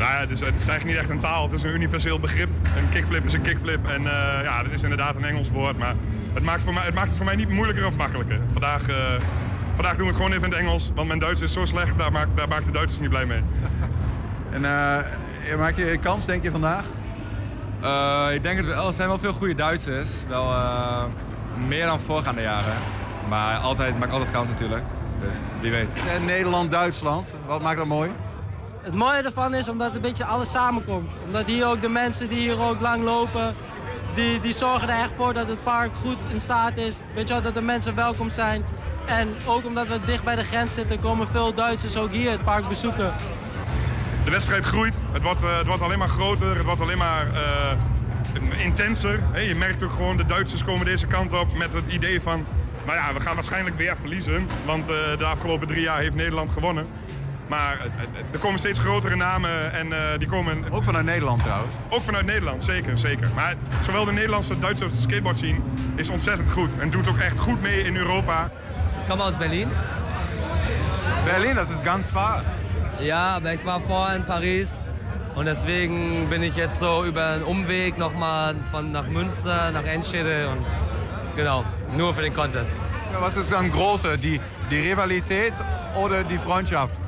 Nou 0.00 0.12
ja, 0.12 0.26
dus 0.26 0.40
het 0.40 0.54
is 0.54 0.68
eigenlijk 0.68 0.84
niet 0.84 0.96
echt 0.96 1.08
een 1.08 1.18
taal. 1.18 1.42
Het 1.42 1.52
is 1.52 1.62
een 1.62 1.70
universeel 1.70 2.20
begrip. 2.20 2.48
Een 2.76 2.88
kickflip 2.88 3.24
is 3.24 3.32
een 3.32 3.42
kickflip. 3.42 3.88
En 3.88 4.02
uh, 4.02 4.38
ja, 4.42 4.62
dat 4.62 4.72
is 4.72 4.82
inderdaad 4.82 5.16
een 5.16 5.24
Engels 5.24 5.50
woord. 5.50 5.78
Maar 5.78 5.94
het 6.32 6.42
maakt, 6.42 6.62
voor 6.62 6.72
mij, 6.72 6.82
het 6.82 6.94
maakt 6.94 7.06
het 7.06 7.16
voor 7.16 7.26
mij 7.26 7.36
niet 7.36 7.48
moeilijker 7.48 7.86
of 7.86 7.96
makkelijker. 7.96 8.38
Vandaag, 8.46 8.88
uh, 8.88 8.96
vandaag 9.74 9.96
doen 9.96 10.00
we 10.00 10.06
het 10.06 10.16
gewoon 10.16 10.32
even 10.32 10.44
in 10.44 10.50
het 10.50 10.60
Engels. 10.60 10.90
Want 10.94 11.06
mijn 11.06 11.18
Duits 11.18 11.40
is 11.40 11.52
zo 11.52 11.66
slecht, 11.66 11.98
daar 11.98 12.12
maakt, 12.12 12.36
daar 12.36 12.48
maakt 12.48 12.64
de 12.64 12.70
Duitsers 12.70 13.00
niet 13.00 13.08
blij 13.08 13.26
mee. 13.26 13.42
en 14.54 14.62
uh, 14.62 15.58
maak 15.58 15.76
je 15.76 15.98
kans, 16.00 16.26
denk 16.26 16.42
je, 16.42 16.50
vandaag? 16.50 16.84
ik 18.32 18.42
denk 18.42 18.56
het 18.56 18.66
wel. 18.66 18.86
Er 18.86 18.92
zijn 18.92 19.08
wel 19.08 19.18
veel 19.18 19.32
goede 19.32 19.54
Duitsers. 19.54 20.10
Wel 20.28 20.54
meer 21.66 21.86
dan 21.86 22.00
voorgaande 22.00 22.42
jaren. 22.42 22.74
Maar 23.28 23.56
altijd, 23.56 23.98
maakt 23.98 24.12
altijd 24.12 24.30
kans 24.30 24.48
natuurlijk. 24.48 24.82
Dus 25.20 25.32
wie 25.60 25.70
weet. 25.70 25.88
Nederland-Duitsland, 26.26 27.36
wat 27.46 27.62
maakt 27.62 27.76
dat 27.76 27.86
mooi? 27.86 28.10
Het 28.82 28.94
mooie 28.94 29.22
ervan 29.22 29.54
is 29.54 29.68
omdat 29.68 29.96
een 29.96 30.02
beetje 30.02 30.24
alles 30.24 30.50
samenkomt. 30.50 31.16
Omdat 31.24 31.46
hier 31.46 31.66
ook 31.66 31.82
de 31.82 31.88
mensen 31.88 32.28
die 32.28 32.38
hier 32.38 32.60
ook 32.60 32.80
lang 32.80 33.04
lopen, 33.04 33.54
die, 34.14 34.40
die 34.40 34.52
zorgen 34.52 34.88
er 34.88 34.98
echt 34.98 35.10
voor 35.16 35.34
dat 35.34 35.48
het 35.48 35.64
park 35.64 35.94
goed 35.94 36.18
in 36.32 36.40
staat 36.40 36.78
is. 36.78 37.00
Weet 37.14 37.28
je 37.28 37.34
wel, 37.34 37.42
dat 37.42 37.54
de 37.54 37.62
mensen 37.62 37.94
welkom 37.94 38.30
zijn. 38.30 38.64
En 39.06 39.28
ook 39.46 39.66
omdat 39.66 39.88
we 39.88 40.00
dicht 40.04 40.24
bij 40.24 40.36
de 40.36 40.44
grens 40.44 40.74
zitten, 40.74 41.00
komen 41.00 41.28
veel 41.28 41.54
Duitsers 41.54 41.96
ook 41.96 42.12
hier 42.12 42.30
het 42.30 42.44
park 42.44 42.68
bezoeken. 42.68 43.12
De 44.24 44.30
wedstrijd 44.30 44.64
groeit. 44.64 45.04
Het 45.12 45.22
wordt, 45.22 45.42
uh, 45.42 45.56
het 45.56 45.66
wordt 45.66 45.82
alleen 45.82 45.98
maar 45.98 46.08
groter. 46.08 46.56
Het 46.56 46.64
wordt 46.64 46.80
alleen 46.80 46.98
maar 46.98 47.26
uh, 47.34 48.64
intenser. 48.64 49.22
Je 49.46 49.54
merkt 49.54 49.82
ook 49.82 49.92
gewoon, 49.92 50.16
de 50.16 50.26
Duitsers 50.26 50.64
komen 50.64 50.86
deze 50.86 51.06
kant 51.06 51.32
op 51.32 51.56
met 51.56 51.72
het 51.72 51.92
idee 51.92 52.20
van... 52.20 52.46
Nou 52.86 52.98
ja, 52.98 53.14
we 53.14 53.20
gaan 53.20 53.34
waarschijnlijk 53.34 53.76
weer 53.76 53.96
verliezen. 53.96 54.48
Want 54.64 54.88
uh, 54.88 54.96
de 55.18 55.24
afgelopen 55.24 55.66
drie 55.66 55.82
jaar 55.82 55.98
heeft 55.98 56.14
Nederland 56.14 56.50
gewonnen. 56.50 56.86
Maar 57.50 57.78
er 58.32 58.38
komen 58.38 58.58
steeds 58.58 58.78
grotere 58.78 59.16
namen 59.16 59.72
en 59.72 59.86
uh, 59.86 59.96
die 60.18 60.28
komen... 60.28 60.72
Ook 60.72 60.84
vanuit 60.84 61.04
Nederland 61.04 61.42
trouwens? 61.42 61.74
Ook 61.88 62.02
vanuit 62.02 62.26
Nederland, 62.26 62.64
zeker. 62.64 62.98
zeker. 62.98 63.28
Maar 63.34 63.54
zowel 63.80 64.04
de 64.04 64.12
Nederlandse 64.12 64.50
als 64.50 64.60
Duitse 64.60 65.00
skateboard 65.00 65.36
scene 65.36 65.58
is 65.94 66.08
ontzettend 66.08 66.52
goed. 66.52 66.78
En 66.78 66.90
doet 66.90 67.08
ook 67.08 67.18
echt 67.18 67.38
goed 67.38 67.62
mee 67.62 67.84
in 67.84 67.96
Europa. 67.96 68.44
Ik 69.00 69.08
kom 69.08 69.20
aus 69.20 69.36
Berlin. 69.36 69.68
Berlin, 71.24 71.54
das 71.54 71.68
ist 71.68 71.84
ganz 71.84 72.10
far. 72.10 72.42
Ja, 72.98 73.34
aber 73.34 73.52
ich 73.52 73.64
war 73.64 73.80
vorher 73.80 74.16
in 74.16 74.24
Paris 74.24 74.68
und 75.34 75.46
deswegen 75.46 76.28
bin 76.28 76.42
ich 76.42 76.54
jetzt 76.54 76.78
so 76.78 77.04
über 77.04 77.24
einen 77.24 77.42
Umweg 77.42 77.98
nochmal 77.98 78.54
von 78.70 78.92
nach 78.92 79.08
Münster, 79.08 79.70
nach 79.72 79.84
Enschede 79.84 80.48
und 80.48 80.64
genau, 81.36 81.64
nur 81.96 82.12
für 82.14 82.22
den 82.22 82.34
Contest. 82.34 82.80
Was 83.20 83.36
ist 83.36 83.50
dann 83.50 83.70
große, 83.70 84.18
die, 84.18 84.40
die 84.70 84.90
Rivalität 84.90 85.54
oder 85.94 86.22
die 86.24 86.38
Freundschaft? 86.38 86.99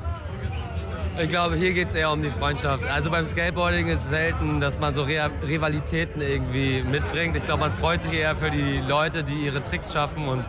Ich 1.19 1.29
glaube, 1.29 1.57
hier 1.57 1.73
geht 1.75 1.89
es 1.89 1.95
eher 1.95 2.11
um 2.11 2.23
die 2.23 2.31
Freundschaft. 2.31 2.87
Also 2.87 3.11
beim 3.11 3.27
Skateboarding 3.27 3.87
ist 3.89 4.05
es 4.05 4.09
selten, 4.09 4.61
dass 4.61 4.81
man 4.81 4.95
so 4.95 5.03
Rivalitäten 5.03 6.23
irgendwie 6.23 6.83
mitbringt. 6.83 7.37
Ich 7.37 7.45
glaube, 7.45 7.61
man 7.61 7.71
freut 7.71 8.01
sich 8.01 8.13
eher 8.15 8.35
für 8.35 8.51
die 8.51 8.81
Leute, 8.89 9.23
die 9.23 9.45
ihre 9.45 9.61
Tricks 9.61 9.93
schaffen 9.93 10.27
und 10.27 10.45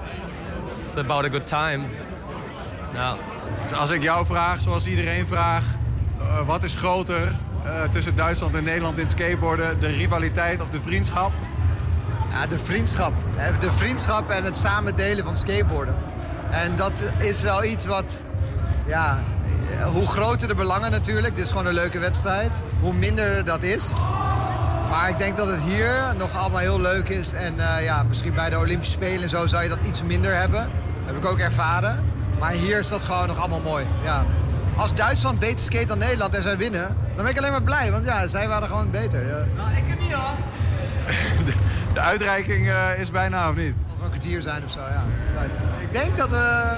it's 0.61 0.95
about 0.97 1.25
a 1.25 1.27
good 1.27 1.45
time. 1.45 1.85
Ja. 2.95 3.17
Dus 3.63 3.77
als 3.77 3.89
ik 3.89 4.03
jou 4.03 4.25
vraag, 4.25 4.61
zoals 4.61 4.87
iedereen 4.87 5.27
vraagt, 5.27 5.77
uh, 6.21 6.47
wat 6.47 6.63
is 6.63 6.73
groter 6.73 7.31
uh, 7.65 7.83
tussen 7.91 8.15
Duitsland 8.15 8.55
en 8.55 8.63
Nederland 8.63 8.97
in 8.97 9.03
het 9.03 9.11
skateboarden? 9.11 9.79
De 9.79 9.87
rivaliteit 9.87 10.61
of 10.61 10.69
de 10.69 10.79
vriendschap? 10.79 11.31
Ja, 12.31 12.47
de 12.47 12.59
vriendschap. 12.59 13.13
De 13.59 13.71
vriendschap 13.71 14.29
en 14.29 14.43
het 14.43 14.57
samen 14.57 14.95
delen 14.95 15.25
van 15.25 15.37
skateboarden. 15.37 15.95
En 16.51 16.75
dat 16.75 17.01
is 17.17 17.41
wel 17.41 17.63
iets 17.63 17.85
wat 17.85 18.17
ja, 18.87 19.23
hoe 19.81 20.07
groter 20.07 20.47
de 20.47 20.55
belangen 20.55 20.91
natuurlijk, 20.91 21.35
dit 21.35 21.43
is 21.43 21.49
gewoon 21.51 21.65
een 21.65 21.73
leuke 21.73 21.99
wedstrijd, 21.99 22.61
hoe 22.79 22.93
minder 22.93 23.45
dat 23.45 23.63
is. 23.63 23.87
Maar 24.89 25.09
ik 25.09 25.17
denk 25.17 25.37
dat 25.37 25.47
het 25.47 25.61
hier 25.61 26.13
nog 26.17 26.37
allemaal 26.37 26.59
heel 26.59 26.79
leuk 26.81 27.09
is. 27.09 27.33
En 27.33 27.53
uh, 27.57 27.83
ja, 27.83 28.03
misschien 28.03 28.33
bij 28.33 28.49
de 28.49 28.57
Olympische 28.57 28.93
Spelen 28.93 29.21
en 29.23 29.29
zo 29.29 29.47
zou 29.47 29.63
je 29.63 29.69
dat 29.69 29.83
iets 29.85 30.03
minder 30.03 30.35
hebben. 30.35 30.61
Dat 30.61 31.05
heb 31.05 31.15
ik 31.15 31.25
ook 31.25 31.39
ervaren. 31.39 32.11
Maar 32.39 32.51
hier 32.51 32.79
is 32.79 32.87
dat 32.87 33.03
gewoon 33.03 33.27
nog 33.27 33.37
allemaal 33.39 33.59
mooi. 33.59 33.85
Ja. 34.03 34.25
Als 34.77 34.93
Duitsland 34.93 35.39
beter 35.39 35.65
skate 35.65 35.85
dan 35.85 35.97
Nederland 35.97 36.35
en 36.35 36.41
zij 36.41 36.57
winnen, 36.57 36.97
dan 37.15 37.23
ben 37.23 37.27
ik 37.27 37.37
alleen 37.37 37.51
maar 37.51 37.61
blij. 37.61 37.91
Want 37.91 38.05
ja, 38.05 38.27
zij 38.27 38.47
waren 38.47 38.67
gewoon 38.67 38.91
beter. 38.91 39.27
Ja. 39.27 39.45
Nou, 39.55 39.75
ik 39.75 39.83
heb 39.87 39.99
niet 39.99 40.11
hoor. 40.11 40.33
De, 41.45 41.53
de 41.93 41.99
uitreiking 41.99 42.65
uh, 42.67 42.99
is 42.99 43.11
bijna, 43.11 43.49
of 43.49 43.55
niet? 43.55 43.73
Of 43.85 44.03
een 44.03 44.09
kwartier 44.09 44.41
zijn 44.41 44.63
of 44.63 44.71
zo, 44.71 44.79
ja. 44.79 45.05
Ik 45.79 45.91
denk 45.91 46.17
dat 46.17 46.31
we... 46.31 46.77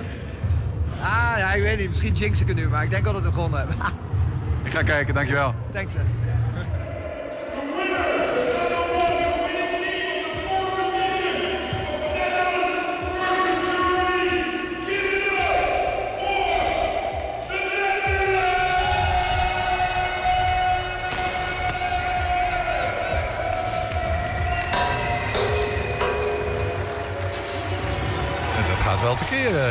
Ah, 1.05 1.37
ja, 1.37 1.53
ik 1.53 1.61
weet 1.61 1.77
niet. 1.77 1.87
Misschien 1.87 2.13
jinx 2.13 2.41
ik 2.41 2.47
het 2.47 2.55
nu, 2.57 2.69
maar 2.69 2.83
ik 2.83 2.89
denk 2.89 3.03
wel 3.03 3.13
dat 3.13 3.23
we 3.23 3.29
begonnen 3.29 3.59
hebben. 3.59 3.75
ik 4.65 4.71
ga 4.71 4.83
kijken, 4.83 5.13
dankjewel. 5.13 5.55
Thanks. 5.71 5.93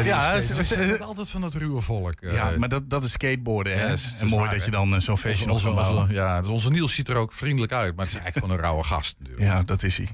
Ja, 0.05 0.41
ze- 0.41 0.63
zijn 0.63 1.03
altijd 1.03 1.29
van 1.29 1.41
dat 1.41 1.55
ruwe 1.55 1.81
volk. 1.81 2.15
eh. 2.21 2.33
Ja, 2.33 2.53
maar 2.57 2.69
dat, 2.69 2.91
dat 2.91 3.05
is 3.05 3.13
skateboarden, 3.13 3.79
hè? 3.79 3.93
Is- 3.93 4.21
mooi 4.23 4.35
waar, 4.45 4.55
dat 4.55 4.65
je 4.65 4.71
dan 4.71 4.95
eh, 4.95 5.01
zo'n 5.01 5.19
feestje 5.19 5.47
kan 5.47 5.75
bouwen. 5.75 6.11
ja, 6.11 6.41
dus 6.41 6.51
onze 6.51 6.71
Niels 6.71 6.95
ziet 6.95 7.09
er 7.09 7.17
ook 7.17 7.33
vriendelijk 7.33 7.73
uit, 7.73 7.97
maar 7.97 8.05
het 8.05 8.15
is 8.15 8.21
eigenlijk 8.21 8.37
gewoon 8.47 8.57
een 8.57 8.63
rauwe 8.71 8.85
gast. 8.85 9.15
natuurlijk. 9.19 9.47
Ja, 9.47 9.63
dat 9.63 9.83
is 9.83 9.97
hij. 9.97 10.09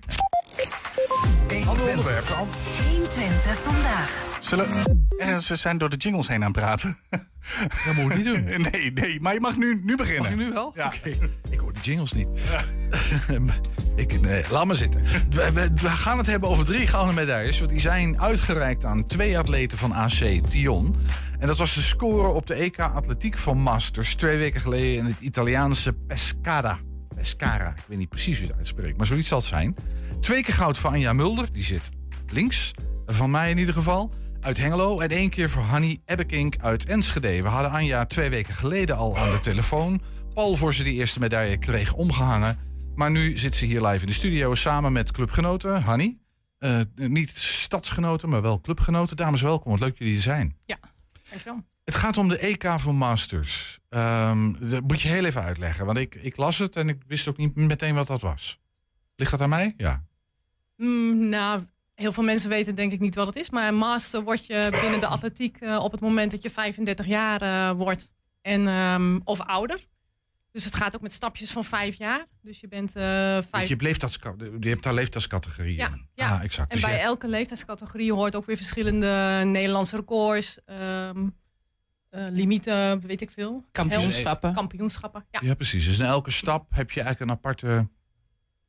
Ander 1.67 1.89
onderwerp. 1.89 2.25
120 3.21 3.59
vandaag. 3.63 4.25
Zullen 4.41 4.67
eh, 5.19 5.39
we 5.39 5.57
zijn 5.57 5.79
door 5.79 5.89
de 5.89 5.97
jingles 5.97 6.29
heen 6.29 6.45
aan 6.45 6.53
het 6.53 6.61
praten? 6.61 6.97
Dat 7.87 7.95
moet 7.97 8.11
ik 8.11 8.17
niet 8.17 8.25
doen. 8.25 8.45
Nee, 8.73 8.93
nee, 8.93 9.21
maar 9.21 9.35
je 9.35 9.41
mag 9.41 9.57
nu, 9.57 9.81
nu 9.85 9.97
beginnen. 9.97 10.23
Mag 10.23 10.31
ik 10.31 10.37
nu 10.37 10.53
wel? 10.53 10.73
Ja. 10.77 10.87
Oké. 10.97 11.17
Ik 11.51 11.59
hoor 11.59 11.73
de 11.73 11.81
jingles 11.83 12.13
niet. 12.13 12.29
ik, 13.97 14.21
nee, 14.21 14.45
laat 14.51 14.65
maar 14.67 14.77
zitten. 14.77 15.03
We, 15.31 15.53
we- 15.53 15.71
we 15.75 15.89
gaan 15.89 16.19
het 16.19 16.27
hebben 16.27 16.49
over 16.49 16.65
drie 16.65 16.87
gouden 16.87 17.15
medailles. 17.15 17.59
Want 17.59 17.71
die 17.71 17.81
zijn 17.81 18.21
uitgereikt 18.21 18.85
aan 18.85 19.07
twee 19.07 19.39
atleten 19.39 19.79
van 19.79 19.93
AC 19.93 20.41
Tion. 20.51 20.97
En 21.39 21.47
dat 21.47 21.57
was 21.59 21.75
de 21.75 21.83
score 21.83 22.29
op 22.29 22.47
de 22.47 22.55
EK 22.55 22.79
Atletiek 22.79 23.37
van 23.39 23.59
Masters. 23.59 24.15
Twee 24.15 24.39
weken 24.39 24.61
geleden 24.61 24.99
in 24.99 25.05
het 25.05 25.21
Italiaanse 25.21 25.93
Pescara. 25.93 26.79
Pescara, 27.15 27.69
ik 27.69 27.85
weet 27.87 27.99
niet 27.99 28.09
precies 28.09 28.39
hoe 28.39 28.47
het 28.47 28.57
uitspreekt, 28.57 28.97
maar 28.97 29.07
zoiets 29.07 29.29
zal 29.29 29.39
het 29.39 29.47
zijn. 29.47 29.77
Twee 30.21 30.43
keer 30.43 30.55
goud 30.55 30.79
voor 30.79 30.91
Anja 30.91 31.13
Mulder, 31.13 31.53
die 31.53 31.63
zit 31.65 31.91
links. 32.33 32.73
Van 33.13 33.31
mij 33.31 33.51
in 33.51 33.59
ieder 33.59 33.75
geval. 33.75 34.11
Uit 34.41 34.57
Hengelo. 34.57 35.01
En 35.01 35.09
één 35.09 35.31
keer 35.31 35.51
voor 35.51 35.63
Hanny 35.63 36.01
Ebbekink 36.05 36.57
uit 36.59 36.85
Enschede. 36.85 37.43
We 37.43 37.49
hadden 37.49 37.71
Anja 37.71 38.07
twee 38.07 38.31
weken 38.31 38.55
geleden 38.55 38.97
al 38.97 39.19
aan 39.19 39.31
de 39.31 39.39
telefoon. 39.39 40.01
Paul 40.35 40.57
voor 40.57 40.75
ze 40.75 40.83
die 40.83 40.95
eerste 40.95 41.21
medaille 41.21 41.59
kreeg 41.59 41.95
omgehangen. 41.95 42.59
Maar 42.95 43.11
nu 43.11 43.39
zit 43.39 43.55
ze 43.55 43.65
hier 43.65 43.87
live 43.87 44.01
in 44.01 44.07
de 44.07 44.13
studio 44.13 44.55
samen 44.55 44.93
met 44.93 45.13
clubgenoten. 45.13 45.83
Hanny, 45.83 46.19
eh, 46.59 46.81
niet 46.95 47.31
stadsgenoten, 47.31 48.29
maar 48.29 48.43
wel 48.43 48.61
clubgenoten. 48.61 49.17
Dames, 49.17 49.43
welkom. 49.43 49.71
Wat 49.71 49.81
leuk 49.81 49.99
jullie 49.99 50.17
er 50.17 50.23
zijn. 50.23 50.57
Ja, 50.65 50.79
dankjewel. 51.29 51.65
Het 51.85 51.95
gaat 51.95 52.17
om 52.17 52.29
de 52.29 52.39
EK 52.39 52.71
voor 52.77 52.95
Masters. 52.95 53.79
Ehm, 53.89 54.53
dat 54.71 54.83
moet 54.83 55.01
je 55.01 55.09
heel 55.09 55.25
even 55.25 55.43
uitleggen. 55.43 55.87
Want 55.87 55.99
ik, 55.99 56.15
ik 56.15 56.37
las 56.37 56.59
het 56.59 56.77
en 56.77 56.89
ik 56.89 57.03
wist 57.07 57.29
ook 57.29 57.37
niet 57.37 57.55
meteen 57.55 57.95
wat 57.95 58.07
dat 58.07 58.21
was. 58.21 58.59
Ligt 59.17 59.31
dat 59.31 59.41
aan 59.41 59.49
mij? 59.49 59.75
Ja. 59.77 60.05
Mm, 60.77 61.29
nou, 61.29 61.63
heel 62.01 62.13
veel 62.13 62.23
mensen 62.25 62.49
weten 62.49 62.75
denk 62.75 62.93
ik 62.93 63.01
niet 63.01 63.15
wat 63.15 63.27
het 63.27 63.37
is. 63.37 63.51
Maar 63.51 63.75
master 63.75 64.23
word 64.23 64.47
je 64.47 64.69
binnen 64.81 65.01
de 65.01 65.07
atletiek 65.07 65.57
eh, 65.61 65.83
op 65.85 65.93
het 65.93 66.01
moment 66.01 66.31
dat 66.31 66.43
je 66.43 66.51
35 66.51 67.07
jaar 67.07 67.43
eh, 67.43 67.71
wordt. 67.77 68.13
En, 68.43 68.67
ehm, 68.69 69.21
of 69.25 69.41
ouder. 69.41 69.87
Dus 70.53 70.65
het 70.65 70.75
gaat 70.75 70.95
ook 70.95 71.01
met 71.03 71.13
stapjes 71.13 71.51
van 71.51 71.65
vijf 71.65 71.95
jaar. 71.95 72.27
Dus 72.43 72.61
je 72.61 72.69
bent 72.69 72.97
eh 72.97 73.33
Want 73.33 73.47
vijf... 73.49 73.63
je, 73.63 73.69
hebt 73.71 73.83
leeftijdsca- 73.83 74.35
je 74.61 74.69
hebt 74.69 74.83
daar 74.83 74.95
leeftijdscategorieën. 74.95 75.77
Ja, 75.77 75.89
in. 75.89 76.09
ja. 76.15 76.31
Ah, 76.35 76.43
exact. 76.43 76.71
En 76.73 76.77
Dus 76.79 76.87
bij 76.87 76.95
je- 76.97 77.03
elke 77.03 77.29
leeftijdscategorie 77.29 78.13
hoort 78.13 78.35
ook 78.37 78.47
weer 78.47 78.57
verschillende 78.57 79.43
Nederlandse 79.45 79.97
records. 79.97 80.59
ehm, 80.65 81.29
eh, 82.11 82.27
limieten, 82.31 83.01
weet 83.07 83.21
ik 83.21 83.31
veel. 83.31 83.65
Kampioenschappen. 83.73 84.53
Kampioenschappen, 84.55 85.27
ja. 85.31 85.41
Ja, 85.43 85.55
precies. 85.55 85.85
Dus 85.85 85.99
in 85.99 86.05
elke 86.05 86.31
stap 86.31 86.67
heb 86.71 86.91
je 86.91 87.01
eigenlijk 87.03 87.31
een 87.31 87.37
aparte 87.37 87.89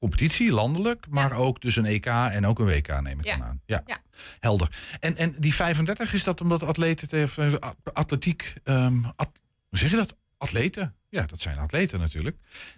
competitie, 0.01 0.51
landelijk, 0.51 1.05
maar 1.09 1.31
ook 1.33 1.61
dus 1.61 1.75
een 1.75 1.85
EK 1.85 2.05
en 2.05 2.45
ook 2.45 2.59
een 2.59 2.65
WK, 2.65 3.01
neem 3.01 3.19
ik 3.19 3.25
Ja. 3.25 3.37
dan 3.37 3.45
aan. 3.47 3.61
Ja, 3.65 3.83
Ja. 3.85 3.97
helder. 4.39 4.79
En, 4.99 5.17
en 5.17 5.35
die 5.39 5.53
35, 5.55 6.13
is 6.13 6.23
dat 6.23 6.41
omdat 6.41 6.63
atleten, 6.63 7.29
eh, 7.35 7.53
atletiek, 7.93 8.53
ehm, 8.63 9.03
at- 9.15 9.39
hoe 9.69 9.77
zeg 9.79 9.89
je 9.89 9.95
dat? 9.95 10.15
Atleten? 10.37 10.95
Ja, 11.09 11.25
dat 11.25 11.41
zijn 11.41 11.57
atleten 11.57 11.99
natuurlijk. 11.99 12.37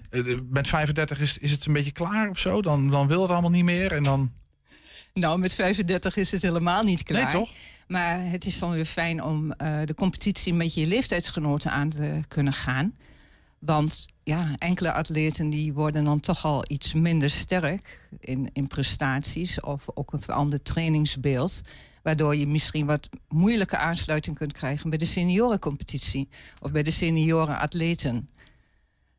Eh, 0.10 0.38
Met 0.50 0.68
35 0.68 1.20
is, 1.20 1.38
is 1.38 1.52
het 1.52 1.66
een 1.66 1.74
beetje 1.74 1.92
klaar 1.92 2.30
of 2.30 2.40
zo? 2.40 2.62
Dan, 2.62 2.90
dan 2.90 3.08
wil 3.08 3.22
het 3.22 3.32
allemaal 3.32 3.50
niet 3.50 3.64
meer 3.64 3.92
en 3.92 4.04
dan... 4.04 4.34
Nou, 5.14 5.40
met 5.40 5.54
35 5.54 6.16
is 6.16 6.32
het 6.32 6.42
helemaal 6.42 6.84
niet 6.84 7.04
klaar. 7.04 7.24
Nee, 7.24 7.32
toch? 7.32 7.50
Maar 7.88 8.20
het 8.30 8.46
is 8.46 8.60
dan 8.60 8.72
weer 8.72 8.86
fijn 8.86 9.24
om 9.24 9.52
eh, 9.52 9.82
de 9.86 9.94
competitie 9.94 10.54
met 10.54 10.74
je 10.74 10.88
leeftijdsgenoten 10.88 11.72
aan 11.72 11.90
te 11.90 12.20
kunnen 12.28 12.54
gaan. 12.54 12.96
Want 13.60 14.06
ja, 14.24 14.56
enkele 14.58 14.94
atleten 14.94 15.50
die 15.50 15.74
worden 15.74 16.04
dan 16.04 16.20
toch 16.20 16.46
al 16.46 16.64
iets 16.68 16.94
minder 16.94 17.30
sterk 17.30 18.08
in, 18.20 18.50
in 18.54 18.68
prestaties 18.68 19.60
of 19.60 19.86
ook 19.94 20.14
een 20.14 20.22
veranderd 20.22 20.66
trainingsbeeld. 20.66 21.62
Waardoor 22.04 22.36
je 22.36 22.48
misschien 22.48 22.86
wat 22.86 23.10
moeilijke 23.28 23.78
aansluiting 23.78 24.36
kunt 24.38 24.54
krijgen 24.54 24.90
bij 24.90 24.98
de 24.98 25.06
seniorencompetitie 25.06 26.30
of 26.60 26.72
bij 26.72 26.84
de 26.84 26.92
senioren 26.92 27.60
atleten. 27.60 28.30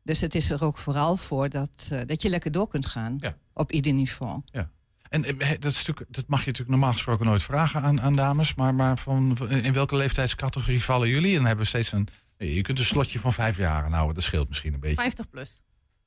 Dus 0.03 0.21
het 0.21 0.35
is 0.35 0.49
er 0.51 0.63
ook 0.63 0.77
vooral 0.77 1.17
voor 1.17 1.49
dat, 1.49 1.89
eh, 1.91 1.99
dat 2.05 2.21
je 2.21 2.29
lekker 2.29 2.51
door 2.51 2.67
kunt 2.67 2.85
gaan 2.85 3.17
Ja. 3.19 3.37
op 3.53 3.71
ieder 3.71 3.93
niveau. 3.93 4.41
Ja. 4.45 4.69
En 5.09 5.39
eh, 5.39 5.49
dat, 5.59 5.71
is 5.71 5.85
dat 5.85 6.27
mag 6.27 6.39
je 6.39 6.45
natuurlijk 6.45 6.69
normaal 6.69 6.91
gesproken 6.91 7.25
nooit 7.25 7.43
vragen 7.43 7.81
aan, 7.81 8.01
aan 8.01 8.15
dames. 8.15 8.55
Maar, 8.55 8.73
maar 8.73 8.97
van, 8.97 9.49
in 9.49 9.73
welke 9.73 9.95
leeftijdscategorie 9.95 10.83
vallen 10.83 11.09
jullie? 11.09 11.29
En 11.29 11.35
dan 11.35 11.45
hebben 11.45 11.63
we 11.63 11.69
steeds 11.69 11.91
een... 11.91 12.07
Je 12.37 12.61
kunt 12.61 12.79
een 12.79 12.85
slotje 12.85 13.19
van 13.19 13.33
vijf 13.33 13.57
jaar 13.57 13.89
houden. 13.91 14.15
Dat 14.15 14.23
scheelt 14.23 14.47
misschien 14.49 14.73
een 14.73 14.79
beetje. 14.79 14.95
50 14.95 15.29
plus. 15.29 15.61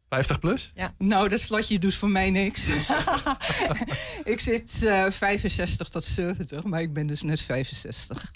50 0.08 0.38
plus? 0.38 0.72
Ja. 0.74 0.94
Nou, 0.98 1.28
dat 1.28 1.40
slotje 1.40 1.78
doet 1.78 1.94
voor 1.94 2.10
mij 2.10 2.30
niks. 2.30 2.68
ik 4.24 4.40
zit 4.40 4.84
eh 4.86 5.10
65 5.10 5.88
tot 5.88 6.04
70, 6.04 6.64
maar 6.64 6.80
ik 6.80 6.92
ben 6.92 7.06
dus 7.06 7.22
net 7.22 7.40
65. 7.40 8.32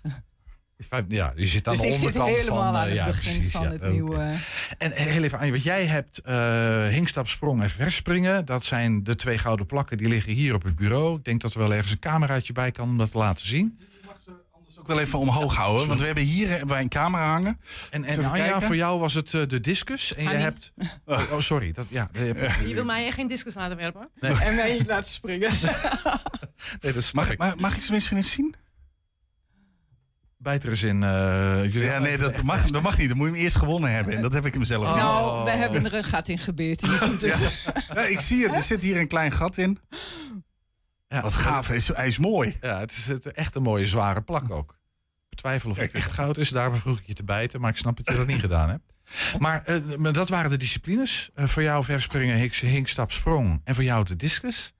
Vijf- 0.88 1.04
Ja, 1.08 1.32
je 1.36 1.46
zit 1.46 1.66
aan 1.68 1.72
Dus 1.74 1.82
de 1.82 1.88
ik 1.88 1.94
zit 1.96 2.04
onderkant 2.04 2.36
helemaal 2.36 2.62
van... 2.62 2.74
eh, 2.74 2.80
aan 2.80 2.86
het 2.86 2.94
ja, 2.96 3.06
begin 3.06 3.32
precies, 3.32 3.52
van 3.52 3.62
ja, 3.62 3.68
het 3.70 3.88
nieuwe. 3.90 4.34
En 4.78 4.92
eh, 4.92 5.04
heel 5.04 5.22
even 5.22 5.38
aan 5.38 5.44
je, 5.46 5.52
want 5.52 5.64
jij 5.64 5.84
hebt 5.86 6.18
eh 6.18 6.86
hinkstap, 6.86 7.28
sprong 7.28 7.62
en 7.62 7.70
verspringen. 7.70 8.44
Dat 8.44 8.64
zijn 8.64 9.04
de 9.04 9.14
twee 9.16 9.38
gouden 9.38 9.66
plakken 9.66 9.96
die 9.98 10.08
liggen 10.08 10.32
hier 10.32 10.54
op 10.54 10.62
het 10.62 10.76
bureau. 10.76 11.18
Ik 11.18 11.24
denk 11.24 11.40
dat 11.40 11.52
er 11.54 11.58
wel 11.58 11.72
ergens 11.74 11.92
een 11.92 11.98
cameraatje 11.98 12.52
bij 12.52 12.70
kan 12.70 12.88
om 12.88 12.98
dat 12.98 13.10
te 13.10 13.18
laten 13.18 13.46
zien. 13.46 13.78
Ook 14.82 14.88
wel 14.88 15.00
even 15.00 15.18
omhoog 15.18 15.54
houden. 15.56 15.86
Want 15.88 16.00
we 16.00 16.06
hebben 16.06 16.24
hier 16.24 16.48
hebben 16.48 16.68
wij 16.68 16.80
een 16.80 16.88
camera 16.88 17.26
hangen. 17.26 17.60
En, 17.90 18.04
en 18.04 18.24
Anja, 18.24 18.30
kijken? 18.44 18.62
voor 18.62 18.76
jou 18.76 19.00
was 19.00 19.14
het 19.14 19.34
eh, 19.34 19.40
de 19.46 19.60
discus. 19.60 20.14
En 20.14 20.22
je 20.22 20.28
hebt... 20.28 20.72
Oh, 21.04 21.32
oh, 21.32 21.40
sorry. 21.40 21.72
Dat, 21.72 21.86
ja, 21.88 22.08
je 22.12 22.18
hebt- 22.18 22.68
Je 22.68 22.74
wil 22.74 22.84
mij 22.84 23.10
geen 23.12 23.26
discus 23.26 23.54
laten 23.54 23.76
werpen. 23.76 24.08
Nee. 24.20 24.32
En 24.38 24.54
mij 24.54 24.72
niet 24.78 24.86
laten 24.86 25.10
springen. 25.10 25.50
Nee, 26.80 26.92
dat 26.92 27.12
mag, 27.12 27.36
mag, 27.36 27.56
mag 27.56 27.74
ik 27.74 27.82
ze 27.82 27.92
misschien 27.92 28.16
eens 28.16 28.30
zien? 28.30 28.54
Bijt 30.36 30.64
er 30.64 30.70
eens 30.70 30.82
in. 30.82 31.02
eh, 31.02 31.62
jullie 31.72 31.82
Ja, 31.88 31.98
nee, 31.98 32.18
dat 32.18 32.42
mag, 32.42 32.70
dat 32.70 32.82
mag 32.82 32.98
niet. 32.98 33.08
Dan 33.08 33.16
moet 33.16 33.26
je 33.28 33.32
hem 33.32 33.42
eerst 33.42 33.56
gewonnen 33.56 33.90
hebben. 33.92 34.16
En 34.16 34.22
dat 34.22 34.32
heb 34.32 34.46
ik 34.46 34.54
hem 34.54 34.64
zelf 34.64 34.86
niet. 34.86 34.94
Nou, 34.96 35.44
we 35.44 35.50
hebben 35.50 35.84
er 35.84 35.94
een 35.94 36.04
gat 36.04 36.28
in. 36.28 36.38
Ja, 37.94 38.02
ik 38.04 38.20
zie 38.20 38.46
het. 38.46 38.56
Er 38.56 38.62
zit 38.62 38.82
hier 38.82 38.96
een 39.00 39.08
klein 39.08 39.32
gat 39.32 39.58
in. 39.58 39.78
Wat 41.20 41.34
gaaf. 41.34 41.66
Hij 41.66 41.76
is, 41.76 41.88
hij 41.88 42.06
is 42.06 42.18
mooi. 42.18 42.56
Ja, 42.60 42.78
het 42.80 42.90
is 42.90 43.06
het- 43.06 43.26
echt 43.32 43.54
een 43.54 43.62
mooie 43.62 43.86
zware 43.88 44.20
plak 44.22 44.50
ook. 44.50 44.70
Ik 45.22 45.28
betwijfel 45.28 45.70
of 45.70 45.76
het 45.76 45.92
echt 45.92 46.12
goud 46.12 46.36
is. 46.38 46.48
Daarom 46.48 46.74
vroeg 46.76 46.98
ik 47.00 47.06
je 47.06 47.14
te 47.14 47.24
bijten. 47.24 47.60
Maar 47.60 47.70
ik 47.70 47.76
snap 47.76 47.96
dat 47.96 48.08
je 48.10 48.16
dat 48.16 48.26
niet 48.26 48.40
gedaan 48.40 48.68
hebt. 48.68 48.92
Maar 49.38 49.80
maar 49.98 50.12
dat 50.12 50.28
waren 50.28 50.50
de 50.50 50.56
disciplines. 50.56 51.30
Eh, 51.34 51.46
voor 51.46 51.62
jou 51.62 51.84
verspringen, 51.84 52.36
hink, 52.36 52.52
hinkstap, 52.54 53.12
sprong. 53.12 53.60
En 53.64 53.74
voor 53.74 53.84
jou 53.84 54.04
de 54.04 54.16
discus. 54.16 54.74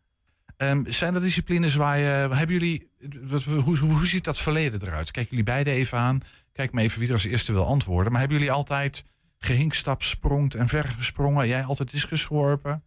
Ehm, 0.57 0.83
zijn 0.92 1.12
dat 1.12 1.23
disciplines 1.23 1.75
waar 1.75 1.99
je... 1.99 2.05
Hebben 2.05 2.49
jullie... 2.53 2.90
Wat, 3.23 3.42
hoe, 3.42 3.61
hoe, 3.61 3.77
hoe 3.79 4.07
ziet 4.07 4.25
dat 4.25 4.38
verleden 4.38 4.83
eruit? 4.83 5.11
Kijk 5.11 5.29
jullie 5.31 5.45
beide 5.45 5.71
even 5.71 5.99
aan. 5.99 6.21
Kijk 6.53 6.73
maar 6.73 6.83
even 6.83 6.99
wie 6.99 7.09
er 7.09 7.14
als 7.14 7.25
eerste 7.25 7.53
wil 7.53 7.66
antwoorden. 7.66 8.11
Maar 8.12 8.21
hebben 8.21 8.38
jullie 8.38 8.53
altijd 8.53 9.05
gehinkstap, 9.38 10.03
sprongt 10.03 10.55
en 10.55 10.68
vergesprongen? 10.68 11.49
Jij 11.49 11.64
altijd 11.64 11.90
discus 11.90 12.25
geworpen? 12.25 12.83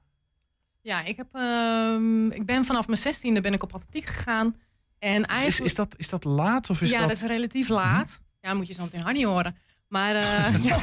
Ja, 0.85 1.03
ik, 1.03 1.17
heb, 1.17 1.27
ehm, 1.31 2.27
ik 2.27 2.45
ben 2.45 2.65
vanaf 2.65 2.87
mijn 2.87 2.99
zestiende 2.99 3.41
ben 3.41 3.53
ik 3.53 3.63
op 3.63 3.73
atletiek 3.73 4.05
gegaan. 4.05 4.55
En 4.99 5.21
Is, 5.21 5.27
eigenlijk... 5.27 5.59
is, 5.59 5.65
is, 5.65 5.75
dat, 5.75 5.93
is 5.97 6.09
dat 6.09 6.23
laat? 6.23 6.69
Of 6.69 6.81
is 6.81 6.89
ja, 6.89 6.99
dat... 6.99 7.07
dat... 7.07 7.17
is 7.17 7.23
relatief 7.23 7.67
laat. 7.67 8.21
Ja, 8.41 8.53
moet 8.53 8.67
je 8.67 8.73
zo 8.73 8.83
meteen 8.83 9.01
Hanny 9.01 9.25
horen. 9.25 9.57
Maar, 9.87 10.15
eh, 10.15 10.63
ja. 10.69 10.77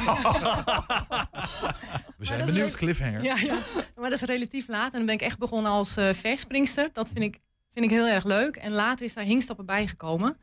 We 2.17 2.25
zijn 2.25 2.39
is 2.39 2.45
benieuwd, 2.45 2.75
cliffhanger. 2.75 3.23
Ja, 3.23 3.35
ja, 3.35 3.57
maar 3.95 4.09
dat 4.09 4.21
is 4.21 4.21
relatief 4.21 4.67
laat. 4.67 4.91
En 4.91 4.97
dan 4.97 5.05
ben 5.05 5.15
ik 5.15 5.21
echt 5.21 5.37
begonnen 5.37 5.71
als 5.71 5.95
eh 5.95 6.13
verspringster. 6.13 6.89
Dat 6.93 7.09
vind 7.13 7.23
ik, 7.23 7.39
vind 7.73 7.85
ik 7.85 7.91
heel 7.91 8.07
erg 8.07 8.23
leuk. 8.23 8.55
En 8.55 8.71
later 8.71 9.05
is 9.05 9.13
daar 9.13 9.25
hinkstappen 9.25 9.65
bijgekomen. 9.65 10.37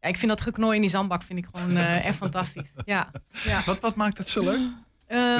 Ja, 0.00 0.08
ik 0.08 0.16
vind 0.16 0.30
dat 0.30 0.40
geknooi 0.40 0.74
in 0.74 0.80
die 0.80 0.90
zandbak 0.90 1.22
vind 1.22 1.38
ik 1.38 1.46
gewoon 1.52 1.76
eh, 1.76 2.04
echt 2.04 2.16
fantastisch. 2.26 2.72
Ja, 2.84 3.10
ja. 3.44 3.62
Wat, 3.64 3.80
wat 3.80 3.94
maakt 3.94 4.18
het 4.18 4.28
zo 4.28 4.44
leuk? 4.44 4.60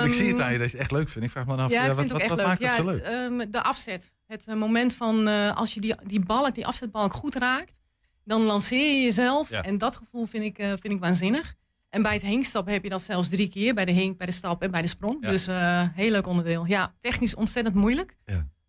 Ik 0.05 0.13
zie 0.13 0.29
het 0.29 0.41
aan 0.41 0.53
je 0.53 0.59
dat 0.59 0.71
je 0.71 0.73
het 0.73 0.81
echt 0.81 0.91
leuk 0.91 1.09
vindt. 1.09 1.27
Ik 1.27 1.33
vraag 1.33 1.47
me 1.47 1.57
af, 1.57 1.71
Ja, 1.71 1.85
ja, 1.85 1.91
ik 1.91 1.97
wat, 2.29 2.37
maakt 2.43 2.61
ja, 2.61 2.67
het 2.69 2.77
zo 2.77 2.85
leuk? 2.85 3.03
ehm, 3.03 3.51
de 3.51 3.63
afzet. 3.63 4.13
Het 4.27 4.47
eh, 4.47 4.55
moment 4.55 4.95
van 4.95 5.29
eh, 5.29 5.57
als 5.57 5.75
je 5.75 5.81
die, 5.81 5.95
die 6.05 6.21
balk, 6.21 6.55
die 6.55 6.67
afzetbalk 6.67 7.13
goed 7.13 7.35
raakt, 7.35 7.79
dan 8.25 8.43
lanceer 8.43 8.95
je 8.95 9.03
jezelf. 9.03 9.51
En 9.51 9.79
dat 9.79 9.97
gevoel 9.97 10.27
vind 10.27 10.45
ik, 10.45 10.59
eh, 10.59 10.69
vind 10.69 10.93
ik 10.95 10.99
waanzinnig. 10.99 11.55
En 11.91 12.03
bij 12.03 12.13
het 12.13 12.23
hinkstap 12.23 12.67
heb 12.67 12.83
je 12.83 12.89
dat 12.89 13.03
zelfs 13.03 13.29
drie 13.29 13.49
keer. 13.49 13.75
Bij 13.75 13.85
de 13.85 13.93
hink, 13.93 14.19
bij 14.19 14.27
de 14.27 14.33
stap 14.33 14.63
en 14.63 14.71
bij 14.71 14.83
de 14.83 14.89
sprong. 14.89 15.27
Dus 15.27 15.47
eh 15.47 15.83
heel 15.95 16.11
leuk 16.11 16.27
onderdeel. 16.27 16.67
Ja, 16.67 16.95
technisch 17.01 17.35
ontzettend 17.35 17.75
moeilijk. 17.77 18.17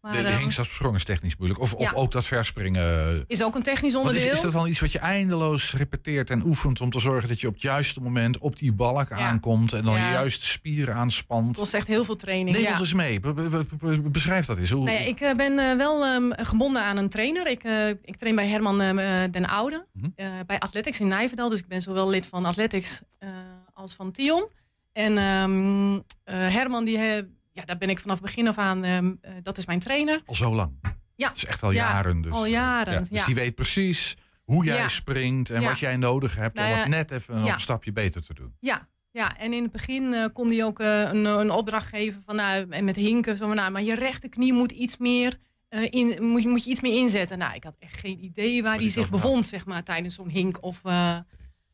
Maar, 0.07 0.15
de, 0.15 0.21
de 0.21 0.27
ehm, 0.27 0.37
hingstapsprong 0.39 0.95
is 0.95 1.03
technisch 1.03 1.35
moeilijk. 1.37 1.59
Of, 1.61 1.73
of 1.73 1.81
Ja. 1.91 1.91
ook 1.95 2.11
dat 2.11 2.25
verspringen. 2.25 3.23
is 3.27 3.43
ook 3.43 3.55
een 3.55 3.63
technisch 3.63 3.93
Want 3.93 4.05
is, 4.05 4.11
onderdeel. 4.11 4.33
is 4.35 4.41
dat 4.41 4.51
dan 4.53 4.67
iets 4.67 4.79
wat 4.79 4.91
je 4.91 4.99
eindeloos 4.99 5.73
repeteert 5.73 6.29
en 6.29 6.43
oefent 6.45 6.81
om 6.81 6.89
te 6.89 6.99
zorgen 6.99 7.29
dat 7.29 7.41
je 7.41 7.47
op 7.47 7.53
het 7.53 7.61
juiste 7.61 8.01
moment 8.01 8.37
op 8.37 8.57
die 8.57 8.73
balk 8.73 9.11
aankomt 9.11 9.73
en 9.73 9.83
dan 9.83 9.93
Ja. 9.95 10.05
je 10.05 10.11
juiste 10.11 10.45
spieren 10.45 10.95
aanspant? 10.95 11.47
Het 11.47 11.57
kost 11.57 11.73
echt 11.73 11.87
heel 11.87 12.03
veel 12.03 12.15
training. 12.15 12.55
Neem 12.57 12.67
ons 12.67 12.79
eens 12.79 12.93
mee. 12.93 13.19
Be- 13.19 13.33
be- 13.33 13.49
be- 13.49 13.65
be- 13.79 14.09
Beschrijf 14.09 14.45
dat 14.45 14.57
eens. 14.57 14.69
Hoe, 14.69 14.83
Nou 14.85 14.97
ik 15.03 15.19
eh, 15.19 15.33
ben 15.35 15.59
eh, 15.59 15.77
wel 15.77 16.05
ehm, 16.05 16.31
gebonden 16.45 16.81
aan 16.81 16.97
een 16.97 17.09
trainer. 17.09 17.47
Ik, 17.47 17.63
eh, 17.63 17.89
ik 17.89 18.15
train 18.17 18.35
bij 18.35 18.47
Herman 18.47 18.81
ehm, 18.81 18.97
eh, 18.99 19.31
den 19.31 19.45
Oude. 19.47 19.85
Mhm. 19.93 20.05
eh, 20.15 20.27
bij 20.45 20.59
Athletics 20.59 20.99
in 20.99 21.07
Nijverdal. 21.07 21.49
Dus 21.49 21.59
ik 21.59 21.67
ben 21.67 21.81
zowel 21.81 22.09
lid 22.09 22.25
van 22.27 22.45
Athletics 22.45 23.01
eh, 23.19 23.29
als 23.73 23.93
van 23.93 24.11
Tion. 24.11 24.47
En 24.93 25.17
ehm, 25.17 25.93
eh, 26.23 26.53
Herman, 26.53 26.85
die, 26.85 26.97
eh, 26.97 27.23
ja, 27.57 27.65
daar 27.65 27.77
ben 27.77 27.89
ik 27.89 27.99
vanaf 27.99 28.21
begin 28.21 28.47
af 28.47 28.57
aan. 28.57 28.83
ehm, 28.83 29.13
eh, 29.21 29.31
dat 29.43 29.57
is 29.57 29.65
mijn 29.65 29.79
trainer. 29.79 30.21
Al 30.25 30.35
zo 30.35 30.53
lang. 30.55 30.71
Ja. 31.15 31.27
Het 31.27 31.37
is 31.37 31.45
echt 31.45 31.63
al 31.63 31.71
Ja, 31.71 31.89
jaren. 31.91 32.21
Dus, 32.21 32.31
al 32.31 32.45
eh, 32.45 32.51
jaren, 32.51 32.93
ja. 32.93 32.99
Dus 33.09 33.25
die 33.25 33.35
weet 33.35 33.55
precies 33.55 34.15
hoe 34.43 34.65
jij 34.65 34.89
springt 34.89 35.49
en 35.49 35.63
wat 35.63 35.79
jij 35.79 35.95
nodig 35.97 36.35
hebt 36.35 36.55
Nou 36.55 36.67
om 36.67 36.73
ja, 36.73 36.79
het 36.81 36.89
net 36.89 37.11
even 37.11 37.35
een 37.35 37.59
stapje 37.59 37.91
beter 37.91 38.25
te 38.25 38.33
doen. 38.33 38.55
Ja, 38.59 38.87
ja, 39.11 39.37
en 39.37 39.53
in 39.53 39.63
het 39.63 39.71
begin 39.71 40.13
eh, 40.13 40.25
kon 40.33 40.47
hij 40.49 40.63
ook 40.63 40.79
een, 40.79 41.25
een 41.25 41.51
opdracht 41.51 41.87
geven 41.87 42.21
van 42.25 42.35
nou, 42.35 42.69
en 42.69 42.85
met 42.85 42.95
hinken. 42.95 43.37
Zo 43.37 43.53
nou, 43.53 43.71
maar 43.71 43.81
je 43.83 43.95
rechterknie 43.95 44.53
moet 44.53 44.71
iets 44.71 44.97
meer. 44.97 45.37
in, 45.69 46.23
moet, 46.23 46.41
je- 46.41 46.47
moet 46.49 46.63
je 46.63 46.69
iets 46.71 46.81
meer 46.81 46.97
inzetten. 46.97 47.37
Nou, 47.37 47.53
ik 47.55 47.63
had 47.63 47.75
echt 47.79 47.97
geen 47.99 48.23
idee 48.23 48.61
waar 48.61 48.71
hij 48.73 48.81
die 48.81 48.89
zich 48.91 49.09
bevond, 49.09 49.45
zeg 49.47 49.65
maar, 49.65 49.83
tijdens 49.83 50.15
zo'n 50.15 50.29
hink. 50.29 50.63
Of, 50.63 50.81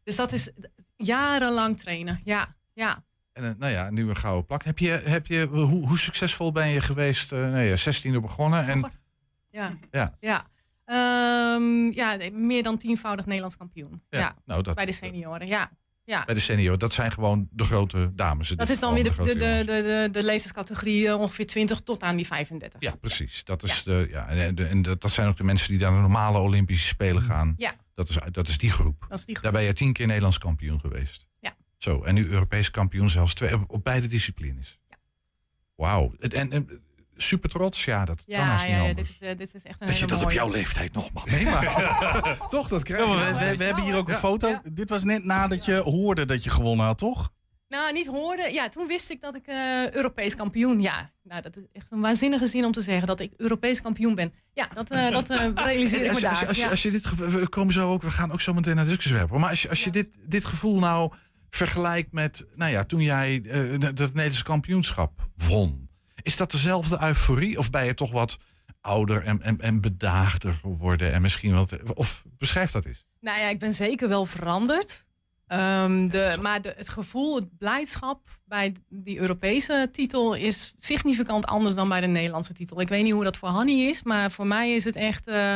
dus 0.04 0.16
dat 0.16 0.32
is 0.32 0.52
jarenlang 0.96 1.78
trainen. 1.80 2.22
Ja, 2.24 2.56
ja. 2.74 3.04
En 3.34 3.44
eh, 3.44 3.52
nou 3.58 3.72
ja, 3.72 3.90
nu 3.90 4.10
een 4.10 4.16
gouden 4.16 4.46
plak. 4.46 4.64
Heb 4.64 4.80
je, 4.80 4.90
heb 4.90 5.28
je, 5.28 5.48
hoe, 5.48 5.88
hoe 5.88 5.98
succesvol 5.98 6.52
ben 6.52 6.68
je 6.68 6.82
geweest? 6.82 7.32
eh 7.32 7.52
nee, 7.52 7.70
ja, 7.70 7.94
16e 7.94 8.20
begonnen. 8.22 8.68
En, 8.68 8.92
Ja. 9.50 9.74
Ja. 9.92 10.18
ja. 10.20 10.46
Ehm, 10.86 11.92
ja, 11.92 12.18
meer 12.32 12.64
dan 12.64 12.78
tienvoudig 12.78 13.26
Nederlands 13.26 13.58
kampioen. 13.58 14.02
Ja, 14.10 14.20
Ja, 14.20 14.36
nou, 14.46 14.64
dat- 14.64 14.76
bij 14.76 14.86
de 14.86 14.92
senioren. 14.92 15.48
Ja, 15.48 15.72
ja. 16.04 16.26
bij 16.26 16.34
de 16.34 16.42
senior, 16.42 16.78
dat 16.78 16.94
zijn 16.94 17.12
gewoon 17.12 17.48
de 17.52 17.64
grote 17.64 18.12
dames. 18.16 18.50
Dat 18.50 18.70
is 18.70 18.80
dan 18.80 18.94
weer 18.94 19.04
de, 19.04 19.12
de, 19.24 19.36
de, 19.36 19.64
de, 19.66 20.10
de, 20.12 20.24
leeftijdscategorie 20.24 21.08
eh, 21.08 21.20
ongeveer 21.20 21.46
20 21.48 21.80
tot 21.82 22.04
aan 22.04 22.16
die 22.16 22.28
35. 22.28 22.82
Ja, 22.82 22.96
precies. 22.96 23.44
Dat, 23.44 23.64
is 23.64 23.84
De, 23.84 24.08
ja, 24.10 24.28
en, 24.28 24.70
en 24.70 24.82
dat, 24.82 25.02
dat 25.02 25.12
zijn 25.12 25.28
ook 25.28 25.38
de 25.38 25.44
mensen 25.44 25.70
die 25.70 25.80
naar 25.80 25.92
de 25.92 25.98
normale 25.98 26.38
Olympische 26.38 26.88
Spelen 26.88 27.22
gaan. 27.22 27.54
Ja. 27.58 27.72
Dat 27.96 28.10
is, 28.10 28.18
dat 28.32 28.48
is 28.48 28.58
die 28.58 28.72
groep. 28.72 29.06
Dat 29.08 29.20
is 29.20 29.26
die 29.26 29.36
groep. 29.36 29.44
Daar 29.52 29.62
ben 29.62 29.64
je 29.70 29.74
tien 29.74 29.94
keer 29.94 30.06
Nederlands 30.08 30.38
kampioen 30.38 30.80
geweest. 30.80 31.28
Ja. 31.40 31.56
Zo, 31.84 32.04
en 32.04 32.14
nu 32.14 32.28
Europees 32.28 32.72
kampioen 32.72 33.10
zelfs 33.10 33.34
twee, 33.34 33.52
op, 33.68 33.84
beide 33.84 34.08
disciplines. 34.08 34.80
Ja. 34.90 34.98
Wauw. 35.76 36.14
En, 36.20 36.52
en, 36.52 36.82
super 37.16 37.50
trots, 37.50 37.86
ja, 37.86 38.06
dat 38.06 38.24
kan 38.26 38.36
haast 38.40 38.64
ja, 38.66 38.70
niet 38.70 38.78
ja, 38.78 38.90
anders. 38.90 39.08
dit, 39.10 39.22
is, 39.22 39.28
eh, 39.28 39.38
dit 39.38 39.54
is 39.56 39.64
echt 39.64 39.82
een 39.82 39.88
Dat 39.88 39.96
je 39.98 40.04
hele 40.06 40.16
dat 40.16 40.24
op 40.24 40.32
jouw 40.32 40.50
leeftijd 40.50 40.94
nog 40.94 41.14
mag 41.14 41.26
meemaken. 41.26 42.38
Toch, 42.50 42.68
dat 42.68 42.84
krijg 42.84 43.02
je. 43.04 43.34
we, 43.34 43.46
we- 43.46 43.58
we 43.58 43.64
hebben 43.64 43.84
hier 43.84 43.96
ook 43.96 44.10
een 44.10 44.16
foto. 44.16 44.62
Dit 44.72 44.90
was 44.90 45.04
net 45.04 45.24
nadat 45.24 45.66
je 45.66 45.76
hoorde 45.76 46.26
dat 46.26 46.44
je 46.44 46.50
gewonnen 46.50 46.86
had, 46.86 46.98
toch? 46.98 47.32
Nou, 47.68 47.94
niet 47.94 48.08
hoorde. 48.08 48.50
Ja, 48.54 48.70
toen 48.70 48.88
wist 48.88 49.10
ik 49.10 49.22
dat 49.22 49.36
ik 49.36 49.46
eh, 49.48 49.92
Europees 49.92 50.36
kampioen. 50.36 50.82
Ja, 50.82 51.12
nou, 51.24 51.42
dat 51.42 51.58
is 51.58 51.64
echt 51.74 51.92
een 51.92 52.00
waanzinnige 52.02 52.48
zin 52.48 52.66
om 52.66 52.72
te 52.72 52.82
zeggen 52.82 53.08
dat 53.08 53.20
ik 53.20 53.34
Europees 53.38 53.82
kampioen 53.82 54.16
ben. 54.16 54.34
Ja, 54.54 54.68
dat, 54.74 54.92
eh, 54.92 55.10
dat 55.12 55.30
eh, 55.30 55.50
realiseer 55.66 56.00
ik 56.00 56.06
me 56.06 56.10
als, 56.10 56.20
daar. 56.22 56.30
als, 56.32 56.40
je- 56.40 56.48
als, 56.48 56.58
je- 56.58 56.64
ja. 56.64 56.70
als 56.70 56.82
je 56.82 56.92
dit 56.92 57.06
gevoel, 57.06 57.28
we 57.28 57.48
komen 57.50 57.74
zo 57.74 57.92
ook, 57.92 58.02
we 58.02 58.12
gaan 58.12 58.32
ook 58.32 58.42
zo 58.42 58.54
meteen 58.54 58.76
naar 58.76 58.86
discuswerpen. 58.86 59.40
Maar 59.40 59.50
als 59.50 59.62
je, 59.62 59.70
als 59.70 59.84
je 59.84 59.92
dit, 59.92 60.18
dit 60.26 60.46
gevoel 60.46 60.80
nou 60.80 61.14
vergelijkt 61.56 62.12
met, 62.12 62.46
nou 62.56 62.72
ja, 62.72 62.84
toen 62.84 63.02
jij 63.02 63.42
eh, 63.42 63.80
dat 63.80 63.98
Nederlands 63.98 64.44
kampioenschap 64.44 65.30
won, 65.36 65.90
is 66.22 66.38
dat 66.38 66.52
dezelfde 66.52 66.98
euforie 67.02 67.58
of 67.58 67.70
ben 67.70 67.86
je 67.86 67.94
toch 67.94 68.12
wat 68.12 68.38
ouder 68.82 69.24
en, 69.24 69.42
en, 69.42 69.62
en 69.62 69.82
bedaagder 69.82 70.54
geworden 70.54 71.14
en 71.14 71.22
misschien 71.22 71.54
wat, 71.54 71.94
of 71.94 72.26
beschrijf 72.38 72.72
dat 72.72 72.86
eens. 72.86 73.06
Nou 73.20 73.40
ja, 73.40 73.48
ik 73.48 73.60
ben 73.60 73.74
zeker 73.74 74.08
wel 74.08 74.26
veranderd. 74.26 75.06
Ehm, 75.48 76.08
de, 76.08 76.38
maar 76.42 76.62
de, 76.62 76.74
het 76.78 76.90
gevoel, 76.90 77.36
het 77.36 77.58
blijdschap 77.58 78.28
bij 78.46 78.76
die 78.90 79.20
Europese 79.20 79.90
titel 79.92 80.34
is 80.34 80.74
significant 80.78 81.46
anders 81.46 81.76
dan 81.76 81.90
bij 81.90 82.00
de 82.00 82.08
Nederlandse 82.08 82.54
titel. 82.54 82.82
Ik 82.82 82.88
weet 82.88 83.04
niet 83.04 83.14
hoe 83.14 83.24
dat 83.24 83.38
voor 83.38 83.50
Hanny 83.50 83.82
is, 83.82 84.04
maar 84.04 84.32
voor 84.32 84.48
mij 84.48 84.76
is 84.76 84.84
het 84.84 84.96
echt 84.96 85.28
eh, 85.28 85.56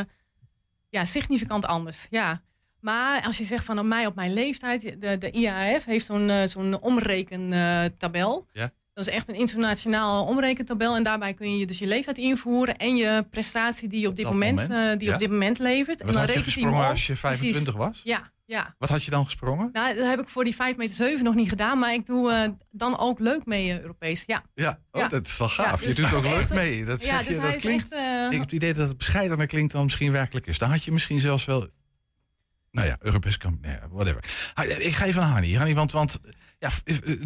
ja, 0.89 1.06
significant 1.06 1.66
anders. 1.66 2.08
Ja. 2.10 2.41
Maar 2.88 3.22
als 3.26 3.38
je 3.38 3.44
zegt 3.44 3.66
van 3.66 3.80
op 3.80 3.86
mij 3.86 4.06
op 4.06 4.16
mijn 4.16 4.34
leeftijd, 4.34 4.82
de, 5.02 5.18
de 5.18 5.32
IAF 5.32 5.86
heeft 5.86 6.06
zo'n 6.06 6.30
eh, 6.30 6.48
zo'n 6.48 6.82
omrekentabel. 6.82 8.48
Ja. 8.52 8.72
Dat 8.94 9.08
is 9.08 9.14
echt 9.14 9.28
een 9.28 9.36
internationaal 9.36 10.26
omrekentabel. 10.26 10.96
En 10.96 11.04
daarbij 11.04 11.34
kun 11.34 11.58
je 11.58 11.66
dus 11.66 11.80
je 11.80 11.88
leeftijd 11.88 12.18
invoeren 12.18 12.78
en 12.78 12.96
je 12.96 13.26
prestatie 13.30 13.88
die 13.90 14.00
je 14.00 14.08
op 14.08 14.16
dit 14.16 14.26
dat 14.26 14.34
moment, 14.34 14.60
moment, 14.60 14.92
eh, 14.92 14.98
die 14.98 15.08
ja. 15.08 15.14
op 15.14 15.20
dit 15.20 15.30
moment 15.30 15.60
levert. 15.60 16.00
Wat 16.00 16.08
en 16.08 16.14
dan 16.14 16.26
had 16.26 16.34
je 16.34 16.44
gesprongen 16.44 16.88
als 16.88 17.08
je 17.08 17.16
25 17.16 17.64
Precies. 17.64 17.90
was? 17.90 18.02
Ja, 18.04 18.32
ja. 18.46 18.76
Wat 18.78 18.90
had 18.90 19.04
je 19.04 19.12
dan 19.12 19.26
gesprongen? 19.26 19.70
Nou, 19.74 19.96
dat 19.96 20.08
heb 20.08 20.20
ik 20.20 20.28
voor 20.30 20.44
die 20.44 20.56
5 20.56 20.78
meter 20.78 20.96
7 20.96 21.24
nog 21.24 21.36
niet 21.36 21.50
gedaan. 21.50 21.80
Maar 21.80 21.94
ik 21.94 22.06
doe 22.06 22.32
eh, 22.32 22.50
dan 22.72 23.00
ook 23.00 23.20
leuk 23.20 23.46
mee 23.46 23.82
Europees. 23.82 24.24
Ja. 24.26 24.44
Ja, 24.54 24.80
oh, 24.92 25.02
Ja. 25.02 25.08
dat 25.08 25.26
is 25.26 25.38
wel 25.38 25.48
Ja, 25.48 25.54
gaaf. 25.54 25.80
dus 25.82 25.96
je 25.96 26.02
doet 26.02 26.14
ook 26.14 26.24
leuk 26.24 26.50
mee. 26.50 26.86
Dat, 26.86 27.04
ja, 27.06 27.20
je, 27.20 27.26
dus 27.26 27.36
dat 27.40 27.56
klinkt. 27.56 27.92
echt, 27.92 28.26
ik 28.26 28.32
heb 28.32 28.42
het 28.42 28.52
idee 28.52 28.74
dat 28.74 28.88
het 28.88 28.98
bescheidener 28.98 29.48
klinkt 29.48 29.72
dan 29.72 29.84
misschien 29.84 30.12
werkelijk 30.12 30.48
is. 30.48 30.58
Dan 30.58 30.70
had 30.70 30.84
je 30.84 30.92
misschien 30.92 31.20
zelfs 31.20 31.46
wel. 31.46 31.68
Nou 32.72 32.88
ja, 32.88 32.95
Europees 32.99 33.38
kamp. 33.38 33.61
Nee, 33.61 33.78
whatever. 33.91 34.51
Ha, 34.53 34.63
Ik 34.63 34.93
ga 34.93 35.05
even 35.05 35.22
naar 35.22 35.32
Hanni. 35.32 35.55
Hanni, 35.55 35.74
want, 35.74 35.91
want 35.91 36.20
ja, 36.59 36.70
eh, 36.84 36.95
eh, 37.13 37.20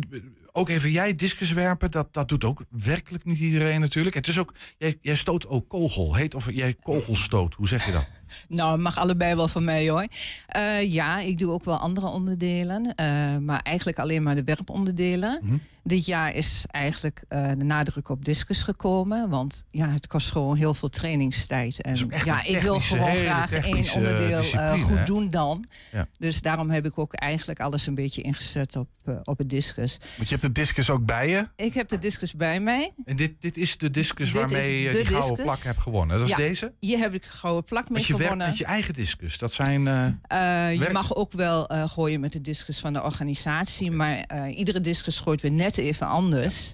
ook 0.52 0.70
even 0.70 0.92
jij 0.92 1.16
discus 1.16 1.52
werpen, 1.52 1.92
dat, 1.92 2.14
dat 2.14 2.30
doet 2.30 2.44
ook 2.44 2.64
werkelijk 2.70 3.26
niet 3.26 3.40
iedereen 3.40 3.80
natuurlijk. 3.80 4.16
Het 4.16 4.28
is 4.28 4.40
ook, 4.40 4.54
jij, 4.78 5.16
stoot 5.16 5.48
ook 5.48 5.70
kogel. 5.70 6.16
Heet 6.16 6.36
of 6.36 6.52
jij 6.52 6.74
kogelstoot. 6.74 7.54
Hoe 7.54 7.68
zeg 7.68 7.86
je 7.86 7.92
dat? 7.92 8.12
Nou, 8.48 8.78
mag 8.80 8.98
allebei 8.98 9.36
wel 9.36 9.48
van 9.48 9.64
mij 9.64 9.90
hoor. 9.90 10.08
Eh, 10.48 10.94
ja, 10.94 11.20
ik 11.20 11.38
doe 11.38 11.52
ook 11.52 11.64
wel 11.64 11.78
andere 11.78 12.08
onderdelen. 12.08 12.96
eh, 12.96 13.38
maar 13.38 13.60
eigenlijk 13.60 14.00
alleen 14.00 14.24
maar 14.24 14.36
de 14.36 14.44
werponderdelen. 14.44 15.40
Mhm. 15.42 15.56
Dit 15.84 16.06
jaar 16.06 16.36
is 16.36 16.64
eigenlijk 16.68 17.24
eh, 17.28 17.50
de 17.58 17.64
nadruk 17.64 18.10
op 18.10 18.26
discus 18.26 18.64
gekomen. 18.64 19.30
Want 19.30 19.64
ja, 19.70 19.90
het 19.90 20.08
kost 20.08 20.32
gewoon 20.32 20.56
heel 20.56 20.74
veel 20.74 20.90
trainingstijd. 20.90 21.82
En 21.82 22.10
ja, 22.26 22.44
ik 22.44 22.62
wil 22.62 22.80
gewoon 22.80 23.16
graag 23.16 23.52
één 23.52 23.94
onderdeel 23.94 24.44
goed 24.82 25.06
doen 25.06 25.30
dan. 25.30 25.66
Ja. 25.92 26.08
Dus 26.20 26.42
daarom 26.42 26.70
heb 26.70 26.86
ik 26.86 26.98
ook 26.98 27.14
eigenlijk 27.14 27.60
alles 27.60 27.88
een 27.88 27.96
beetje 27.96 28.22
ingezet 28.22 28.76
op, 28.76 28.90
op 29.24 29.38
het 29.38 29.50
discus. 29.50 29.98
Want 30.16 30.30
je 30.30 30.36
hebt 30.36 30.42
de 30.42 30.52
discus 30.52 30.90
ook 30.90 31.06
bij 31.06 31.30
je. 31.30 31.48
Ik 31.56 31.74
heb 31.74 31.88
de 31.88 31.98
discus 31.98 32.34
bij 32.34 32.60
mij. 32.60 32.94
En 33.06 33.16
dit, 33.16 33.32
dit 33.40 33.58
is 33.58 33.78
de 33.78 33.92
discus 33.92 34.32
Dit 34.32 34.42
waarmee 34.42 34.82
je 34.82 34.92
de 34.92 34.98
die 34.98 35.06
gouden 35.06 35.46
plak 35.46 35.60
hebt 35.60 35.78
gewonnen. 35.78 36.18
Dat 36.18 36.26
is 36.26 36.32
Ja, 36.32 36.38
deze? 36.38 36.74
Hier 36.80 36.98
heb 36.98 37.14
ik 37.14 37.24
gouden 37.24 37.64
plak 37.64 37.84
mee 37.84 37.94
Met 37.98 38.06
je 38.22 38.28
werkt 38.28 38.42
gewonnen. 38.42 38.48
met 38.48 38.58
je 38.58 38.66
eigen 38.66 38.94
discus. 38.94 39.38
Dat 39.38 39.54
zijn. 39.54 39.88
eh, 39.88 40.06
Eh, 40.68 40.74
je 40.74 40.80
werk- 40.80 40.92
mag 40.92 41.16
ook 41.16 41.32
wel 41.32 41.68
eh, 41.68 41.90
gooien 41.90 42.20
met 42.20 42.32
de 42.34 42.42
discus 42.42 42.80
van 42.80 42.94
de 42.94 43.04
organisatie, 43.04 43.92
maar 43.92 44.26
iedere 44.50 44.82
discus 44.82 45.20
gooit 45.20 45.42
weer 45.42 45.52
net 45.52 45.78
even 45.78 46.08
anders. 46.08 46.74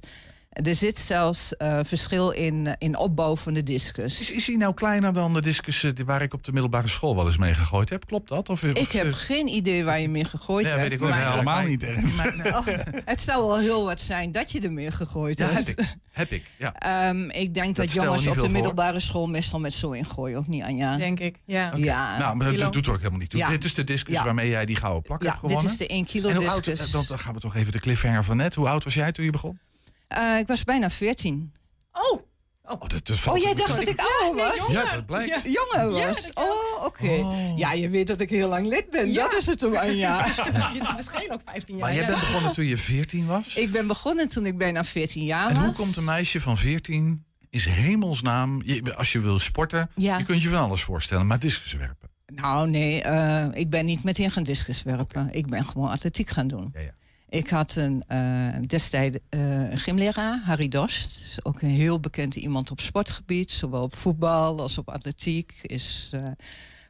Er 0.63 0.75
zit 0.75 0.99
zelfs 0.99 1.55
eh, 1.57 1.79
verschil 1.83 2.29
in, 2.31 2.67
eh, 2.67 2.73
in 2.77 2.97
opbouw 2.97 3.35
van 3.35 3.53
de 3.53 3.63
discus. 3.63 4.19
Is, 4.21 4.31
is 4.31 4.47
hij 4.47 4.55
nou 4.55 4.73
kleiner 4.73 5.13
dan 5.13 5.33
de 5.33 5.41
discus 5.41 5.83
eh, 5.83 5.91
die- 5.93 6.05
waar 6.05 6.21
ik 6.21 6.33
op 6.33 6.43
de 6.43 6.51
middelbare 6.51 6.87
school 6.87 7.15
wel 7.15 7.25
eens 7.25 7.37
mee 7.37 7.53
gegooid 7.53 7.89
heb? 7.89 8.05
Klopt 8.05 8.29
dat? 8.29 8.49
Of, 8.49 8.63
Ik 8.63 8.91
heb 8.91 9.13
geen 9.13 9.47
idee 9.47 9.83
waar 9.83 9.99
je 9.99 10.09
mee 10.09 10.23
gegooid 10.23 10.65
Ja, 10.65 10.71
hebt. 10.71 10.81
weet 10.83 10.91
ik 10.91 10.99
maar- 10.99 11.19
Nee, 11.19 11.29
helemaal 11.29 11.61
niet, 11.63 11.83
Ernst. 11.83 12.19
Oh, 12.57 12.67
het 13.05 13.21
zou 13.21 13.47
wel 13.47 13.59
heel 13.59 13.83
wat 13.85 14.01
zijn 14.01 14.31
dat 14.31 14.51
je 14.51 14.59
ermee 14.59 14.91
gegooid 14.91 15.37
Ja, 15.37 15.45
hebt. 15.49 15.67
heb 15.67 15.79
ik. 15.79 15.95
Heb 16.11 16.31
ik, 16.31 16.43
ja. 16.57 16.73
Ehm, 17.09 17.29
ik 17.29 17.53
denk 17.53 17.75
dat, 17.75 17.91
jongens 17.91 18.27
op 18.27 18.33
de 18.33 18.39
voor. 18.39 18.49
middelbare 18.51 18.99
school 18.99 19.27
meestal 19.27 19.59
met 19.59 19.73
zo 19.73 19.91
ingooien, 19.91 20.37
of 20.39 20.47
niet, 20.47 20.63
Anja? 20.63 20.97
Denk 20.97 21.19
ik, 21.19 21.35
ja. 21.45 21.71
Ja. 21.75 22.17
nou, 22.17 22.35
maar 22.35 22.45
dat 22.47 22.55
Kilo. 22.55 22.69
doet 22.69 22.85
er 22.85 22.91
ook 22.91 22.97
helemaal 22.97 23.19
niet 23.19 23.29
toe. 23.29 23.39
Ja. 23.39 23.49
Dit 23.49 23.63
is 23.63 23.73
de 23.73 23.83
discus 23.83 24.13
Ja. 24.13 24.23
waarmee 24.23 24.49
jij 24.49 24.65
die 24.65 24.75
gouden 24.75 25.01
plak 25.01 25.21
Ja, 25.21 25.27
hebt 25.27 25.39
gewonnen. 25.39 25.63
dit 25.63 25.71
is 25.71 25.77
de 25.87 25.87
1 25.93 26.05
kilo 26.05 26.29
oud- 26.47 26.63
discus. 26.65 26.91
dan, 26.91 27.03
dan 27.07 27.19
gaan 27.19 27.33
we 27.33 27.39
toch 27.39 27.55
even 27.55 27.71
de 27.71 27.79
cliffhanger 27.79 28.23
van 28.23 28.37
net. 28.37 28.55
Hoe 28.55 28.67
oud 28.67 28.83
was 28.83 28.93
jij 28.93 29.11
toen 29.11 29.25
je 29.25 29.31
begon? 29.31 29.59
Eh, 30.07 30.37
ik 30.37 30.47
was 30.47 30.63
bijna 30.63 30.89
14. 30.89 31.53
Oh. 31.91 32.21
Oh, 32.69 32.81
dat, 32.87 33.11
Oh, 33.27 33.37
jij 33.37 33.53
dacht 33.53 33.69
dat- 33.77 33.87
ik 33.87 33.99
ouder 34.21 34.43
was? 34.45 34.55
jonger. 34.67 34.85
Ja, 34.85 34.93
dat 34.95 35.05
blijkt. 35.05 35.43
Ja, 35.43 35.51
Jonger 35.51 35.91
was? 36.07 36.29
oh, 36.33 36.85
oké. 36.85 37.25
Ja, 37.55 37.71
je 37.73 37.89
weet 37.89 38.07
dat 38.07 38.19
ik 38.21 38.29
heel 38.29 38.49
lang 38.49 38.67
lid 38.67 38.89
ben. 38.89 39.13
Dat 39.13 39.33
is 39.33 39.45
het 39.45 39.59
toen, 39.59 39.77
Anja. 39.77 40.25
Je 40.73 40.79
is 40.81 40.95
misschien 40.95 41.31
ook 41.31 41.41
15 41.45 41.77
jaar. 41.77 41.85
Maar 41.85 41.93
jij 41.95 42.01
ja. 42.03 42.07
bent 42.09 42.19
begonnen 42.19 42.51
toen 42.51 42.65
je 42.65 42.77
14 42.77 43.25
was. 43.25 43.55
ik 43.55 43.71
ben 43.71 43.87
begonnen 43.87 44.27
toen 44.27 44.45
ik 44.45 44.57
bijna 44.57 44.83
14 44.83 45.23
jaar 45.23 45.49
En 45.49 45.55
was. 45.55 45.65
hoe 45.65 45.75
komt 45.75 45.95
een 45.97 46.03
meisje 46.03 46.41
van 46.41 46.57
14 46.57 47.25
is 47.49 47.65
hemelsnaam, 47.65 48.61
je- 48.65 48.95
als 48.95 49.11
je 49.11 49.19
wil 49.19 49.39
sporten, 49.39 49.89
Ja. 49.95 50.17
je 50.17 50.23
kunt 50.23 50.41
je 50.41 50.49
van 50.49 50.59
alles 50.59 50.81
voorstellen, 50.83 51.27
maar 51.27 51.39
discus 51.39 51.73
werpen. 51.73 52.09
Nou, 52.25 52.69
nee, 52.69 53.01
eh, 53.01 53.45
ik 53.53 53.69
ben 53.69 53.85
niet 53.85 54.03
meteen 54.03 54.31
gaan 54.31 54.43
discus 54.43 54.83
werpen. 54.83 55.29
Ik 55.33 55.47
ben 55.47 55.65
gewoon 55.65 55.89
atletiek 55.89 56.29
gaan 56.29 56.47
doen. 56.47 56.69
Ja, 56.73 56.79
ja. 56.79 56.91
Ik 57.29 57.49
had 57.49 57.75
een, 57.75 58.03
eh, 58.07 58.47
destijds 58.67 59.17
eh, 59.29 59.69
een 59.69 59.77
gymleraar, 59.77 60.41
Harry 60.43 60.69
is 60.71 61.39
ook 61.43 61.61
een 61.61 61.69
heel 61.69 61.99
bekend 61.99 62.35
iemand 62.35 62.71
op 62.71 62.79
sportgebied. 62.79 63.51
Zowel 63.51 63.81
op 63.81 63.95
voetbal 63.95 64.59
als 64.59 64.77
op 64.77 64.89
atletiek. 64.89 65.59
Is 65.61 66.09
eh, 66.13 66.21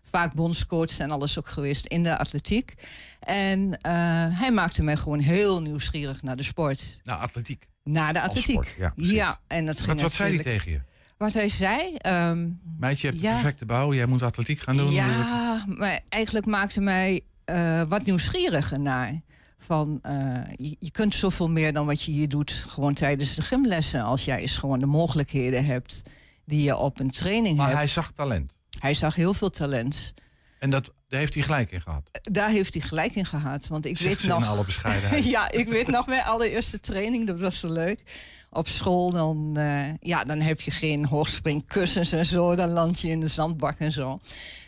vaak 0.03 0.33
bondscoach 0.33 0.99
en 0.99 1.11
alles 1.11 1.39
ook 1.39 1.47
geweest 1.47 1.85
in 1.85 2.03
de 2.03 2.17
atletiek. 2.17 2.73
En 3.19 3.77
hij 4.33 4.51
maakte 4.51 4.83
mij 4.83 4.97
gewoon 4.97 5.19
heel 5.19 5.61
nieuwsgierig 5.61 6.21
naar 6.21 6.35
de 6.35 6.43
sport. 6.43 6.99
Nou, 7.03 7.21
atletiek. 7.21 7.67
Naar 7.83 8.13
de 8.13 8.21
atletiek. 8.21 8.65
sport, 8.65 8.95
ja, 8.95 9.39
en 9.47 9.65
dat 9.65 9.77
ging 9.77 9.93
Wat, 9.93 10.01
wat 10.01 10.13
zei 10.13 10.33
hij 10.33 10.43
tegen 10.43 10.71
je? 10.71 10.81
Wat 11.17 11.33
hij 11.33 11.49
zei. 11.49 11.95
ehm, 11.95 12.49
Meidje, 12.79 13.07
je 13.07 13.13
hebt 13.13 13.23
ja. 13.23 13.29
de 13.29 13.41
perfecte 13.41 13.65
bouw. 13.65 13.93
Jij 13.93 14.05
moet 14.05 14.21
atletiek 14.21 14.59
gaan 14.59 14.77
doen. 14.77 14.91
Ja, 14.91 15.63
maar 15.67 16.01
eigenlijk 16.09 16.45
maakte 16.45 16.81
mij 16.81 17.21
wat 17.87 18.05
nieuwsgieriger 18.05 18.79
naar. 18.79 19.21
Van, 19.67 19.99
eh, 20.01 20.41
je, 20.55 20.75
je 20.79 20.91
kunt 20.91 21.15
zoveel 21.15 21.49
meer 21.49 21.73
dan 21.73 21.85
wat 21.85 22.01
je 22.01 22.11
hier 22.11 22.29
doet, 22.29 22.51
gewoon 22.51 22.93
tijdens 22.93 23.35
de 23.35 23.41
gymlessen. 23.41 24.01
Als 24.03 24.25
jij 24.25 24.39
eens 24.39 24.57
gewoon 24.57 24.79
de 24.79 24.85
mogelijkheden 24.85 25.65
hebt 25.65 26.01
die 26.45 26.61
je 26.63 26.75
op 26.77 26.99
een 26.99 27.11
training 27.11 27.57
Maar 27.57 27.65
hebt. 27.65 27.77
hij 27.79 27.87
zag 27.87 28.11
talent. 28.11 28.53
Hij 28.79 28.93
zag 28.93 29.15
heel 29.15 29.33
veel 29.33 29.49
talent. 29.49 30.13
En 30.59 30.69
dat, 30.69 30.91
daar 31.07 31.19
heeft 31.19 31.33
hij 31.33 31.43
gelijk 31.43 31.71
in 31.71 31.81
gehad. 31.81 32.09
Daar 32.21 32.49
heeft 32.49 32.73
hij 32.73 32.81
gelijk 32.83 33.15
in 33.15 33.25
gehad. 33.25 33.67
Want 33.67 33.85
ik 33.85 33.97
Zegt 33.97 34.21
weet 34.21 34.29
nog. 34.31 34.41
in 34.41 34.47
alle 34.47 34.65
bescheidenheid. 34.65 35.23
ja, 35.35 35.51
ik 35.51 35.67
weet 35.67 35.87
nog 35.87 36.07
mijn 36.07 36.23
allereerste 36.23 36.79
training, 36.79 37.27
dat 37.27 37.39
was 37.39 37.59
zo 37.59 37.71
leuk. 37.71 38.01
Op 38.49 38.67
school, 38.67 39.11
dan, 39.11 39.57
eh, 39.57 39.93
ja, 39.99 40.23
dan 40.23 40.39
heb 40.39 40.61
je 40.61 40.71
geen 40.71 41.05
hoogspringkussens 41.05 42.11
en 42.11 42.25
zo. 42.25 42.55
Dan 42.55 42.69
land 42.69 42.99
je 42.99 43.07
in 43.09 43.19
de 43.19 43.27
zandbak 43.27 43.79
en 43.79 43.91
zo. 43.91 44.19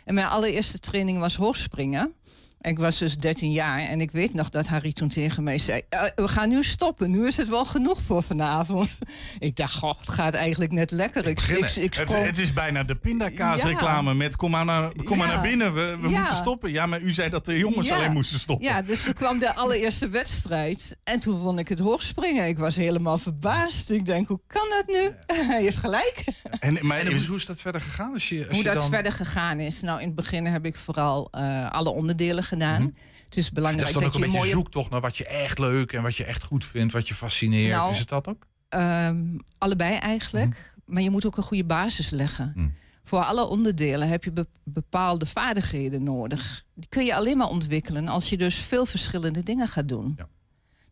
En 0.04 0.14
mijn 0.14 0.26
allereerste 0.26 0.78
training 0.78 1.18
was 1.18 1.36
hoogspringen. 1.36 2.14
Ik 2.60 2.78
was 2.78 2.98
dus 2.98 3.16
13 3.16 3.52
jaar 3.52 3.78
en 3.78 4.00
ik 4.00 4.10
weet 4.10 4.34
nog 4.34 4.48
dat 4.50 4.66
Harry 4.66 4.92
toen 4.92 5.08
tegen 5.08 5.42
mij 5.42 5.58
zei... 5.58 5.82
"Eh, 5.88 6.02
we 6.14 6.28
gaan 6.28 6.48
nu 6.48 6.62
stoppen, 6.64 7.10
nu 7.10 7.26
is 7.26 7.36
het 7.36 7.48
wel 7.48 7.64
genoeg 7.64 8.00
voor 8.02 8.22
vanavond. 8.22 8.98
ik 9.38 9.56
dacht, 9.56 9.74
goh, 9.74 9.98
het 9.98 10.08
gaat 10.08 10.34
eigenlijk 10.34 10.72
net 10.72 10.90
lekker. 10.90 11.26
Ik, 11.26 11.40
ik, 11.40 11.58
ik, 11.76 11.94
het, 11.94 11.94
sprong- 12.08 12.24
het 12.26 12.38
is 12.38 12.52
bijna 12.52 12.82
de 12.84 12.94
pindakaasreclame 12.94 14.14
met 14.14 14.36
kom 14.36 14.50
maar 14.50 14.64
naar, 14.64 14.92
kom 15.04 15.18
maar 15.18 15.28
Ja. 15.28 15.32
naar 15.34 15.42
binnen, 15.42 15.74
we, 15.74 15.96
we 16.00 16.08
Ja. 16.08 16.18
moeten 16.18 16.36
stoppen. 16.36 16.70
Ja, 16.72 16.86
maar 16.86 17.00
u 17.00 17.10
zei 17.12 17.28
dat 17.30 17.44
de 17.44 17.58
jongens 17.58 17.86
Ja. 17.88 17.94
alleen 17.96 18.12
moesten 18.12 18.38
stoppen. 18.40 18.66
Ja, 18.68 18.82
dus 18.82 19.02
toen 19.02 19.12
kwam 19.14 19.38
de 19.38 19.54
allereerste 19.62 20.08
wedstrijd. 20.08 20.96
En 21.04 21.20
toen 21.20 21.40
vond 21.40 21.58
ik 21.58 21.68
het 21.68 21.78
hoogspringen. 21.78 22.46
Ik 22.48 22.58
was 22.58 22.76
helemaal 22.76 23.18
verbaasd. 23.18 23.90
Ik 23.90 24.06
denk, 24.06 24.28
hoe 24.28 24.40
kan 24.46 24.66
dat 24.70 24.84
nu? 24.86 25.10
Hij 25.46 25.62
heeft 25.62 25.76
gelijk. 25.76 26.24
En, 26.60 26.78
maar 26.82 26.98
En 26.98 27.06
hoe, 27.06 27.26
hoe 27.26 27.36
is 27.36 27.46
dat 27.46 27.60
verder 27.60 27.80
gegaan? 27.80 28.12
Als 28.12 28.28
je, 28.28 28.38
als 28.38 28.46
Hoe 28.48 28.56
je 28.56 28.62
dat 28.64 28.74
dan... 28.76 28.88
verder 28.88 29.12
gegaan 29.12 29.60
is. 29.60 29.80
Nou, 29.80 30.00
in 30.00 30.06
het 30.06 30.14
begin 30.14 30.46
heb 30.46 30.66
ik 30.66 30.76
vooral 30.76 31.28
eh, 31.30 31.70
alle 31.70 31.90
onderdelen 31.90 32.44
gedaan. 32.50 32.96
Het 33.24 33.36
is 33.36 33.44
Dat 33.44 33.54
belangrijk 33.54 33.88
is 33.88 33.94
dat, 33.94 34.02
ook 34.04 34.08
een 34.14 34.18
je 34.18 34.24
beetje 34.24 34.38
mooie... 34.38 34.50
zoektocht 34.50 34.90
naar 34.90 35.00
wat 35.00 35.16
je 35.16 35.26
echt 35.26 35.58
leuk 35.58 35.92
en 35.92 36.02
wat 36.02 36.16
je 36.16 36.24
echt 36.24 36.42
goed 36.42 36.64
vindt, 36.64 36.92
wat 36.92 37.08
je 37.08 37.14
fascineert. 37.14 37.74
Nou, 37.74 37.92
is 37.92 37.98
het 37.98 38.08
dat 38.08 38.28
ook? 38.28 38.46
Ehm, 38.68 39.24
allebei 39.58 39.96
eigenlijk. 39.96 40.74
Maar 40.84 41.02
je 41.02 41.10
moet 41.10 41.26
ook 41.26 41.36
een 41.36 41.42
goede 41.42 41.64
basis 41.64 42.10
leggen. 42.10 42.74
Voor 43.02 43.18
alle 43.18 43.44
onderdelen 43.48 44.08
heb 44.08 44.24
je 44.24 44.30
be- 44.32 44.46
bepaalde 44.64 45.26
vaardigheden 45.26 46.02
nodig. 46.02 46.64
Die 46.74 46.88
kun 46.88 47.04
je 47.04 47.14
alleen 47.14 47.36
maar 47.36 47.48
ontwikkelen 47.48 48.08
als 48.08 48.28
je 48.28 48.36
dus 48.36 48.54
veel 48.54 48.86
verschillende 48.86 49.42
dingen 49.42 49.68
gaat 49.68 49.88
doen. 49.88 50.18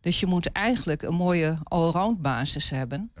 Dus 0.01 0.19
je 0.19 0.25
moet 0.25 0.51
eigenlijk 0.51 1.01
een 1.01 1.15
mooie 1.15 1.57
allround 1.63 2.21
basis 2.21 2.69
hebben. 2.69 3.11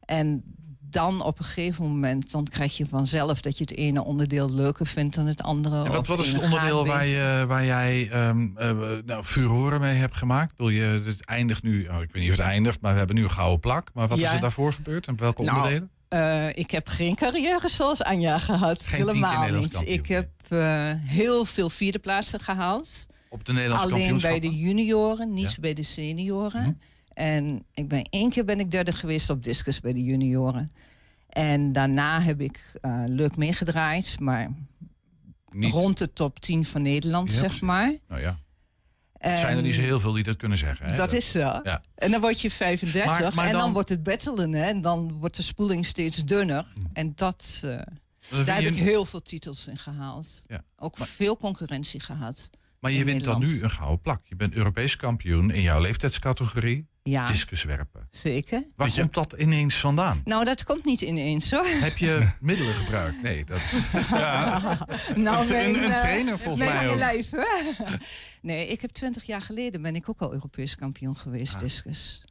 En 0.00 0.42
dan 0.90 1.22
op 1.22 1.38
een 1.38 1.44
gegeven 1.44 1.84
moment 1.84 2.30
dan 2.30 2.44
krijg 2.44 2.76
je 2.76 2.86
vanzelf 2.86 3.40
dat 3.40 3.58
je 3.58 3.64
het 3.64 3.76
ene 3.76 4.04
onderdeel 4.04 4.52
leuker 4.54 4.86
vindt 4.86 5.14
dan 5.14 5.26
het 5.26 5.42
andere. 5.42 5.84
En 5.84 5.92
wat, 5.92 6.06
wat 6.06 6.18
is 6.18 6.32
het 6.32 6.42
onderdeel 6.42 6.86
waar, 6.86 7.06
je, 7.06 7.44
waar 7.48 7.64
jij 7.64 8.08
ehm 8.10 8.48
eh, 8.56 8.70
nou, 9.04 9.24
furoren 9.24 9.80
mee 9.80 9.94
hebt 9.94 10.16
gemaakt? 10.16 10.54
Wil 10.56 10.68
je, 10.68 11.02
het 11.04 11.24
eindigt 11.24 11.62
nu, 11.62 11.86
oh, 11.88 12.02
ik 12.02 12.12
weet 12.12 12.22
niet 12.22 12.30
of 12.32 12.36
het 12.38 12.46
eindigt, 12.46 12.80
maar 12.80 12.92
we 12.92 12.98
hebben 12.98 13.16
nu 13.16 13.22
een 13.22 13.30
gouden 13.30 13.60
plak. 13.60 13.88
Maar 13.94 14.08
wat 14.08 14.18
Ja. 14.18 14.28
is 14.28 14.34
er 14.34 14.40
daarvoor 14.40 14.72
gebeurd 14.72 15.06
en 15.06 15.16
welke 15.16 15.42
Nou, 15.42 15.56
onderdelen? 15.56 15.90
eh, 16.08 16.48
ik 16.48 16.70
heb 16.70 16.88
geen 16.88 17.14
carrière 17.14 17.68
zoals 17.68 18.02
Anja 18.02 18.38
gehad. 18.38 18.86
Geen 18.86 18.98
Helemaal 18.98 19.50
niet. 19.50 19.82
Ik 19.84 20.06
heb 20.06 20.28
eh, 20.48 20.90
heel 20.94 21.44
veel 21.44 21.70
vierde 21.70 21.98
plaatsen 21.98 22.40
gehaald. 22.40 23.06
Op 23.28 23.44
de 23.44 23.52
Nederlandse 23.52 23.86
Alleen 23.94 24.20
bij 24.20 24.40
de 24.40 24.56
junioren, 24.56 25.32
niet 25.32 25.44
Ja. 25.44 25.50
Mhm. 25.50 25.60
bij 25.60 25.74
de 25.74 25.82
senioren. 25.82 26.80
En 27.16 27.64
ik 27.74 27.88
ben 27.88 28.02
één 28.10 28.30
keer 28.30 28.44
ben 28.44 28.60
ik 28.60 28.70
derde 28.70 28.92
geweest 28.92 29.30
op 29.30 29.42
discus 29.42 29.80
bij 29.80 29.92
de 29.92 30.04
junioren. 30.04 30.70
En 31.28 31.72
daarna 31.72 32.20
heb 32.20 32.40
ik 32.40 32.70
eh, 32.80 33.02
leuk 33.06 33.36
meegedraaid, 33.36 34.16
maar 34.20 34.50
Niet. 35.50 35.72
rond 35.72 35.98
de 35.98 36.12
top 36.12 36.40
10 36.40 36.64
van 36.64 36.82
Nederland, 36.82 37.32
Ja, 37.32 37.38
zeg 37.38 37.60
maar. 37.60 37.94
Nou 38.08 38.20
ja, 38.20 38.38
er 39.12 39.36
zijn 39.36 39.56
er 39.56 39.62
niet 39.62 39.74
zo 39.74 39.80
heel 39.80 40.00
veel 40.00 40.12
die 40.12 40.22
dat 40.22 40.36
kunnen 40.36 40.58
zeggen. 40.58 40.86
Hè? 40.86 40.94
dat 40.94 41.12
is 41.12 41.30
zo. 41.30 41.38
Ja. 41.38 41.82
En 41.94 42.10
dan 42.10 42.20
word 42.20 42.40
je 42.40 42.50
35 42.50 43.20
Maar- 43.20 43.34
maar 43.34 43.46
en 43.46 43.52
dan, 43.52 43.60
dan- 43.60 43.72
wordt 43.72 43.88
het 43.88 44.02
battelen. 44.02 44.52
Hè? 44.52 44.64
En 44.64 44.82
dan 44.82 45.12
wordt 45.12 45.36
de 45.36 45.42
spoeling 45.42 45.86
steeds 45.86 46.24
dunner. 46.24 46.66
En 46.92 47.12
dat, 47.14 47.60
eh, 47.64 47.70
daar 48.44 48.62
heb 48.62 48.64
ik 48.72 48.74
heel 48.74 49.04
veel 49.04 49.22
titels 49.22 49.66
in 49.68 49.78
gehaald. 49.78 50.44
Ja. 50.46 50.64
Ook 50.76 50.96
veel 50.96 51.36
concurrentie 51.36 52.00
gehad. 52.00 52.50
Maar 52.80 52.90
je 52.90 52.98
in 52.98 53.04
wint 53.04 53.24
dan 53.24 53.40
nu 53.40 53.62
een 53.62 53.70
gouden 53.70 54.00
plak. 54.00 54.22
Je 54.24 54.36
bent 54.36 54.54
Europees 54.54 54.96
kampioen 54.96 55.50
in 55.50 55.62
jouw 55.62 55.80
leeftijdscategorie. 55.80 56.86
Ja. 57.10 57.26
Discuswerpen. 57.26 58.06
Zeker. 58.10 58.66
Waar 58.74 58.90
komt 58.96 59.14
dat 59.14 59.32
ineens 59.32 59.74
vandaan? 59.76 60.20
Nou, 60.24 60.44
dat 60.44 60.64
komt 60.64 60.84
niet 60.84 61.00
ineens 61.00 61.50
hoor. 61.50 61.66
Heb 61.66 61.96
je 61.96 62.28
middelen 62.40 62.74
gebruikt? 62.74 63.22
Nee, 63.22 63.44
dat... 63.44 63.60
nou, 65.16 65.42
Een- 65.46 65.48
mijn, 65.48 65.74
een 65.84 65.92
eh, 65.92 65.98
trainer 65.98 66.38
volgens 66.38 66.58
mijn 66.68 66.76
mij 66.76 66.88
ook. 66.88 66.96
lijf, 66.96 67.30
hè? 67.30 67.84
nee, 68.42 68.66
ik 68.68 68.80
heb 68.80 68.90
twintig 68.90 69.24
jaar 69.24 69.40
geleden 69.40 69.82
ben 69.82 69.94
ik 69.96 70.08
ook 70.08 70.20
al 70.20 70.32
Europees 70.32 70.76
kampioen 70.76 71.16
geweest, 71.16 71.54
Ah. 71.54 71.60
discus. 71.60 72.24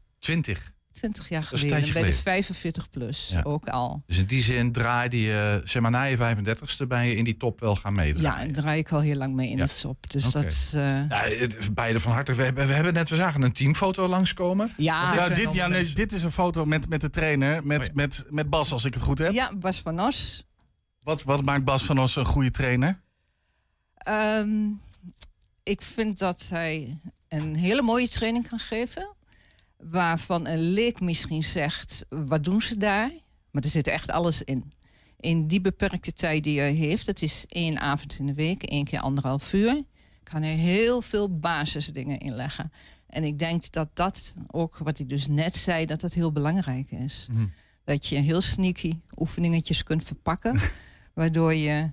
20. 0.95 1.23
Twintig 1.25 1.29
jaar 1.29 1.41
Dat 1.41 1.53
is 1.53 1.61
een 1.61 1.67
geleden, 1.67 1.93
bij 1.93 2.01
de 2.01 2.07
geleden. 2.11 2.23
45 2.23 2.89
plus 2.89 3.29
Ja. 3.31 3.41
ook 3.43 3.67
al. 3.67 4.03
Dus 4.07 4.17
in 4.17 4.25
die 4.25 4.41
zin 4.43 4.71
draaide 4.71 5.21
je, 5.21 5.61
zeg 5.63 5.81
maar 5.81 5.91
na 5.91 6.03
je 6.03 6.17
35ste, 6.17 6.87
ben 6.87 7.05
je 7.05 7.15
in 7.15 7.23
die 7.23 7.37
top 7.37 7.59
wel 7.59 7.75
gaan 7.75 7.93
meedraaien. 7.93 8.39
Ja, 8.39 8.39
en 8.39 8.53
draai 8.53 8.79
ik 8.79 8.91
al 8.91 8.99
heel 8.99 9.15
lang 9.17 9.33
mee 9.33 9.49
in 9.49 9.57
Ja. 9.57 9.65
de 9.65 9.73
top. 9.81 10.09
Dus 10.11 10.31
dat... 10.31 10.71
eh, 10.73 11.09
Ja, 11.09 11.25
beide 11.73 11.99
van 11.99 12.11
harte. 12.11 12.33
We 12.33 12.43
hebben, 12.43 12.67
we 12.67 12.73
hebben 12.73 12.93
net, 12.93 13.09
we 13.09 13.15
zagen 13.15 13.41
een 13.41 13.51
teamfoto 13.51 14.07
langskomen. 14.07 14.73
Ja. 14.77 15.29
Is 15.29 15.35
dit, 15.37 15.53
ja 15.53 15.67
nee, 15.67 15.93
dit 15.93 16.13
is 16.13 16.23
een 16.23 16.31
foto 16.31 16.65
met, 16.65 16.89
met 16.89 17.01
de 17.01 17.09
trainer, 17.09 17.65
met, 17.65 17.93
met, 17.95 18.23
met 18.29 18.49
Bas, 18.49 18.71
als 18.71 18.85
ik 18.85 18.93
het 18.93 19.03
goed 19.03 19.17
heb. 19.17 19.31
ja, 19.33 19.55
Bas 19.55 19.79
van 19.81 19.99
Os. 19.99 20.45
Wat, 20.99 21.23
wat 21.23 21.43
maakt 21.43 21.63
Bas 21.63 21.83
van 21.83 21.99
ons 21.99 22.15
een 22.15 22.25
goede 22.25 22.51
trainer? 22.51 23.01
Ehm, 23.97 24.67
ik 25.63 25.81
vind 25.81 26.19
dat 26.19 26.47
hij 26.49 26.97
een 27.27 27.55
hele 27.55 27.81
mooie 27.81 28.07
training 28.09 28.47
kan 28.49 28.59
geven. 28.59 29.14
Waarvan 29.89 30.47
een 30.47 30.59
leek 30.59 30.99
misschien 30.99 31.43
zegt, 31.43 32.05
wat 32.09 32.43
doen 32.43 32.61
ze 32.61 32.77
daar? 32.77 33.11
Maar 33.51 33.63
er 33.63 33.69
zit 33.69 33.87
echt 33.87 34.09
alles 34.09 34.41
in. 34.41 34.71
In 35.19 35.47
die 35.47 35.61
beperkte 35.61 36.11
tijd 36.11 36.43
die 36.43 36.59
hij 36.59 36.71
heeft, 36.71 37.05
dat 37.05 37.21
is 37.21 37.45
één 37.47 37.79
avond 37.79 38.19
in 38.19 38.25
de 38.25 38.33
week, 38.33 38.63
één 38.63 38.85
keer 38.85 38.99
anderhalf 38.99 39.53
uur, 39.53 39.83
kan 40.23 40.41
hij 40.41 40.53
heel 40.53 41.01
veel 41.01 41.39
basisdingen 41.39 42.17
inleggen. 42.17 42.71
En 43.07 43.23
ik 43.23 43.39
denk 43.39 43.71
dat 43.71 43.89
dat 43.93 44.35
ook, 44.47 44.77
wat 44.77 44.99
ik 44.99 45.09
dus 45.09 45.27
net 45.27 45.55
zei, 45.55 45.85
dat 45.85 46.01
dat 46.01 46.13
heel 46.13 46.31
belangrijk 46.31 46.91
is. 46.91 47.27
Mhm. 47.31 47.45
Dat 47.83 48.07
je 48.07 48.15
heel 48.15 48.41
sneaky 48.41 48.93
oefeningetjes 49.17 49.83
kunt 49.83 50.03
verpakken, 50.03 50.59
waardoor 51.13 51.53
je 51.53 51.91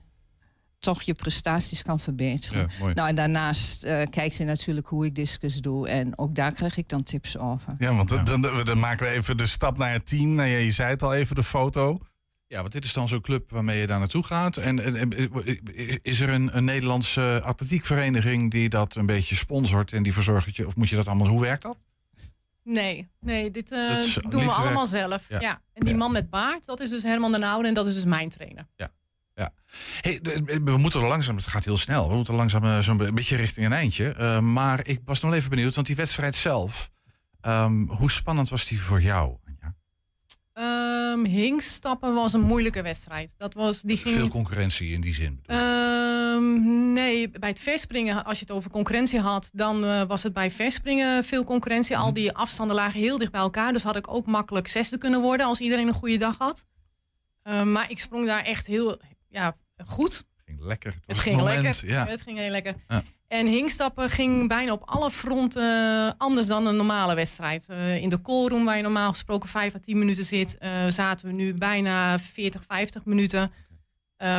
toch 0.83 1.03
je 1.03 1.14
prestaties 1.14 1.83
kan 1.83 2.01
verbeteren. 2.01 2.68
Ja. 2.80 2.93
Nou, 2.93 3.09
en 3.09 3.14
daarnaast 3.14 3.85
eh, 3.85 4.03
kijkt 4.11 4.37
hij 4.37 4.47
natuurlijk 4.47 4.87
hoe 4.87 5.05
ik 5.07 5.14
discus 5.14 5.55
doe. 5.57 5.89
En 5.89 6.18
ook 6.18 6.35
daar 6.35 6.53
krijg 6.53 6.76
ik 6.76 6.89
dan 6.89 7.03
tips 7.03 7.39
over. 7.39 7.74
Ja, 7.78 7.95
want 7.95 8.09
dan, 8.09 8.24
dan, 8.24 8.64
dan 8.64 8.78
maken 8.78 9.07
we 9.07 9.12
even 9.12 9.37
de 9.37 9.47
stap 9.47 9.78
naar 9.78 9.93
het 9.93 10.07
team. 10.07 10.35
Nou, 10.35 10.49
ja, 10.49 10.57
je 10.59 10.70
zei 10.70 10.91
het 10.91 11.03
al 11.03 11.14
even, 11.14 11.35
de 11.37 11.43
foto. 11.43 11.99
Ja, 12.47 12.61
want 12.61 12.72
dit 12.72 12.85
is 12.85 12.93
dan 12.93 13.09
zo'n 13.09 13.20
club 13.20 13.51
waarmee 13.51 13.80
je 13.80 13.87
daar 13.87 13.99
naartoe 13.99 14.22
gaat. 14.22 14.57
En, 14.57 14.80
en- 14.85 14.97
en- 14.97 16.01
is 16.03 16.20
er 16.20 16.28
een, 16.28 16.57
een 16.57 16.64
Nederlandse 16.64 17.41
atletiekvereniging 17.45 18.51
die 18.51 18.68
dat 18.68 18.95
een 18.97 19.07
beetje 19.07 19.35
sponsort 19.35 19.93
en 19.93 20.03
die 20.03 20.12
verzorgt 20.12 20.47
dat 20.47 20.57
je, 20.57 20.66
of 20.66 20.76
moet 20.76 20.89
je 20.89 20.97
dat 20.97 21.07
allemaal, 21.07 21.26
hoe 21.28 21.41
werkt 21.41 21.62
dat? 21.62 21.76
Nee, 22.64 23.09
nee, 23.20 23.51
dit 23.51 23.72
eh, 23.72 23.89
doen 24.28 24.45
we 24.45 24.51
allemaal 24.51 24.91
werk. 24.91 25.09
zelf. 25.09 25.28
Ja. 25.28 25.41
Ja. 25.41 25.61
En 25.74 25.85
die 25.85 25.95
man 25.95 26.12
met 26.12 26.30
baard, 26.30 26.66
dat 26.66 26.80
is 26.80 26.91
dus 26.91 27.03
Herman 27.03 27.33
de 27.33 27.47
Oude 27.47 27.68
en 27.68 27.74
dat 27.74 27.87
is 27.87 27.95
dus 27.95 28.05
mijn 28.05 28.28
trainer. 28.28 28.66
Ja. 28.76 28.91
Hey, 30.01 30.18
de- 30.22 30.61
we 30.64 30.76
moeten 30.76 31.01
er 31.01 31.09
langzaam, 31.09 31.37
het 31.37 31.47
gaat 31.47 31.64
heel 31.64 31.76
snel, 31.76 32.09
we 32.09 32.14
moeten 32.14 32.35
langzaam 32.35 32.64
eh, 32.64 32.78
zo'n 32.78 32.97
be- 32.97 33.12
beetje 33.12 33.37
richting 33.37 33.66
een 33.66 33.72
eindje. 33.72 34.12
Eh, 34.12 34.39
maar 34.41 34.87
ik 34.87 35.01
was 35.05 35.20
nog 35.20 35.33
even 35.35 35.51
benieuwd, 35.51 35.74
want 35.74 35.87
die 35.87 35.97
wedstrijd 35.97 36.35
zelf, 36.35 36.91
ehm, 37.41 37.87
hoe 37.87 38.11
spannend 38.11 38.49
was 38.49 38.66
die 38.68 38.80
voor 38.80 39.03
jou? 39.03 39.37
Ehm 40.53 41.24
Hinkstappen 41.24 42.14
was 42.14 42.33
een 42.33 42.41
moeilijke 42.41 42.83
wedstrijd. 42.83 43.35
Dat 43.39 43.55
was, 43.55 43.80
die 43.83 43.97
ging, 43.97 44.14
Veel 44.14 44.28
concurrentie 44.28 44.93
in 44.93 45.01
die 45.01 45.14
zin. 45.14 45.41
Ehm, 45.47 46.93
nee, 46.93 47.30
bij 47.30 47.49
het 47.49 47.59
verspringen, 47.59 48.24
als 48.24 48.39
je 48.39 48.45
het 48.45 48.55
over 48.55 48.70
concurrentie 48.70 49.20
had, 49.20 49.51
dan 49.53 49.85
eh, 49.85 50.03
was 50.03 50.22
het 50.22 50.33
bij 50.33 50.51
verspringen 50.51 51.24
veel 51.24 51.45
concurrentie. 51.45 51.97
Mhm. 51.97 52.05
Al 52.05 52.12
die 52.12 52.33
afstanden 52.33 52.76
lagen 52.76 53.01
heel 53.01 53.18
dicht 53.18 53.33
bij 53.33 53.41
elkaar. 53.41 53.72
Dus 53.72 53.83
had 53.83 53.97
ik 53.97 54.12
ook 54.14 54.26
makkelijk 54.26 54.68
zesde 54.68 54.99
kunnen 54.99 55.20
worden 55.20 55.47
als 55.47 55.61
iedereen 55.61 55.87
een 55.87 55.93
goede 55.95 56.18
dag 56.18 56.39
had. 56.39 56.64
Maar 57.64 57.91
ik 57.91 58.01
sprong 58.01 58.26
daar 58.26 58.43
echt 58.43 58.66
heel 58.66 59.01
ja, 59.33 59.57
goed. 59.87 60.24
Ging 60.45 60.61
lekker. 60.61 60.95
Het, 61.07 61.18
ging 61.18 61.37
moment, 61.37 61.62
lekker. 61.62 61.89
Ja. 61.89 62.07
Het 62.07 62.22
ging 62.22 62.39
heel 62.39 62.51
lekker. 62.51 62.74
Ja. 62.89 63.03
En 63.28 63.47
hinkstappen 63.47 64.11
ging 64.11 64.49
bijna 64.49 64.72
op 64.72 64.83
alle 64.85 65.11
fronten 65.11 66.07
eh, 66.07 66.12
anders 66.16 66.47
dan 66.47 66.66
een 66.66 66.76
normale 66.76 67.14
wedstrijd. 67.14 67.68
Eh, 67.68 67.97
in 67.97 68.09
de 68.09 68.20
callroom, 68.20 68.64
waar 68.64 68.76
je 68.76 68.83
normaal 68.83 69.11
gesproken 69.11 69.49
5 69.49 69.74
à 69.74 69.78
10 69.78 69.99
minuten 69.99 70.24
zit, 70.24 70.59
eh, 70.59 70.87
zaten 70.89 71.26
we 71.26 71.33
nu 71.33 71.55
bijna 71.55 72.18
40, 72.18 72.64
50 72.64 73.05
minuten. 73.05 73.53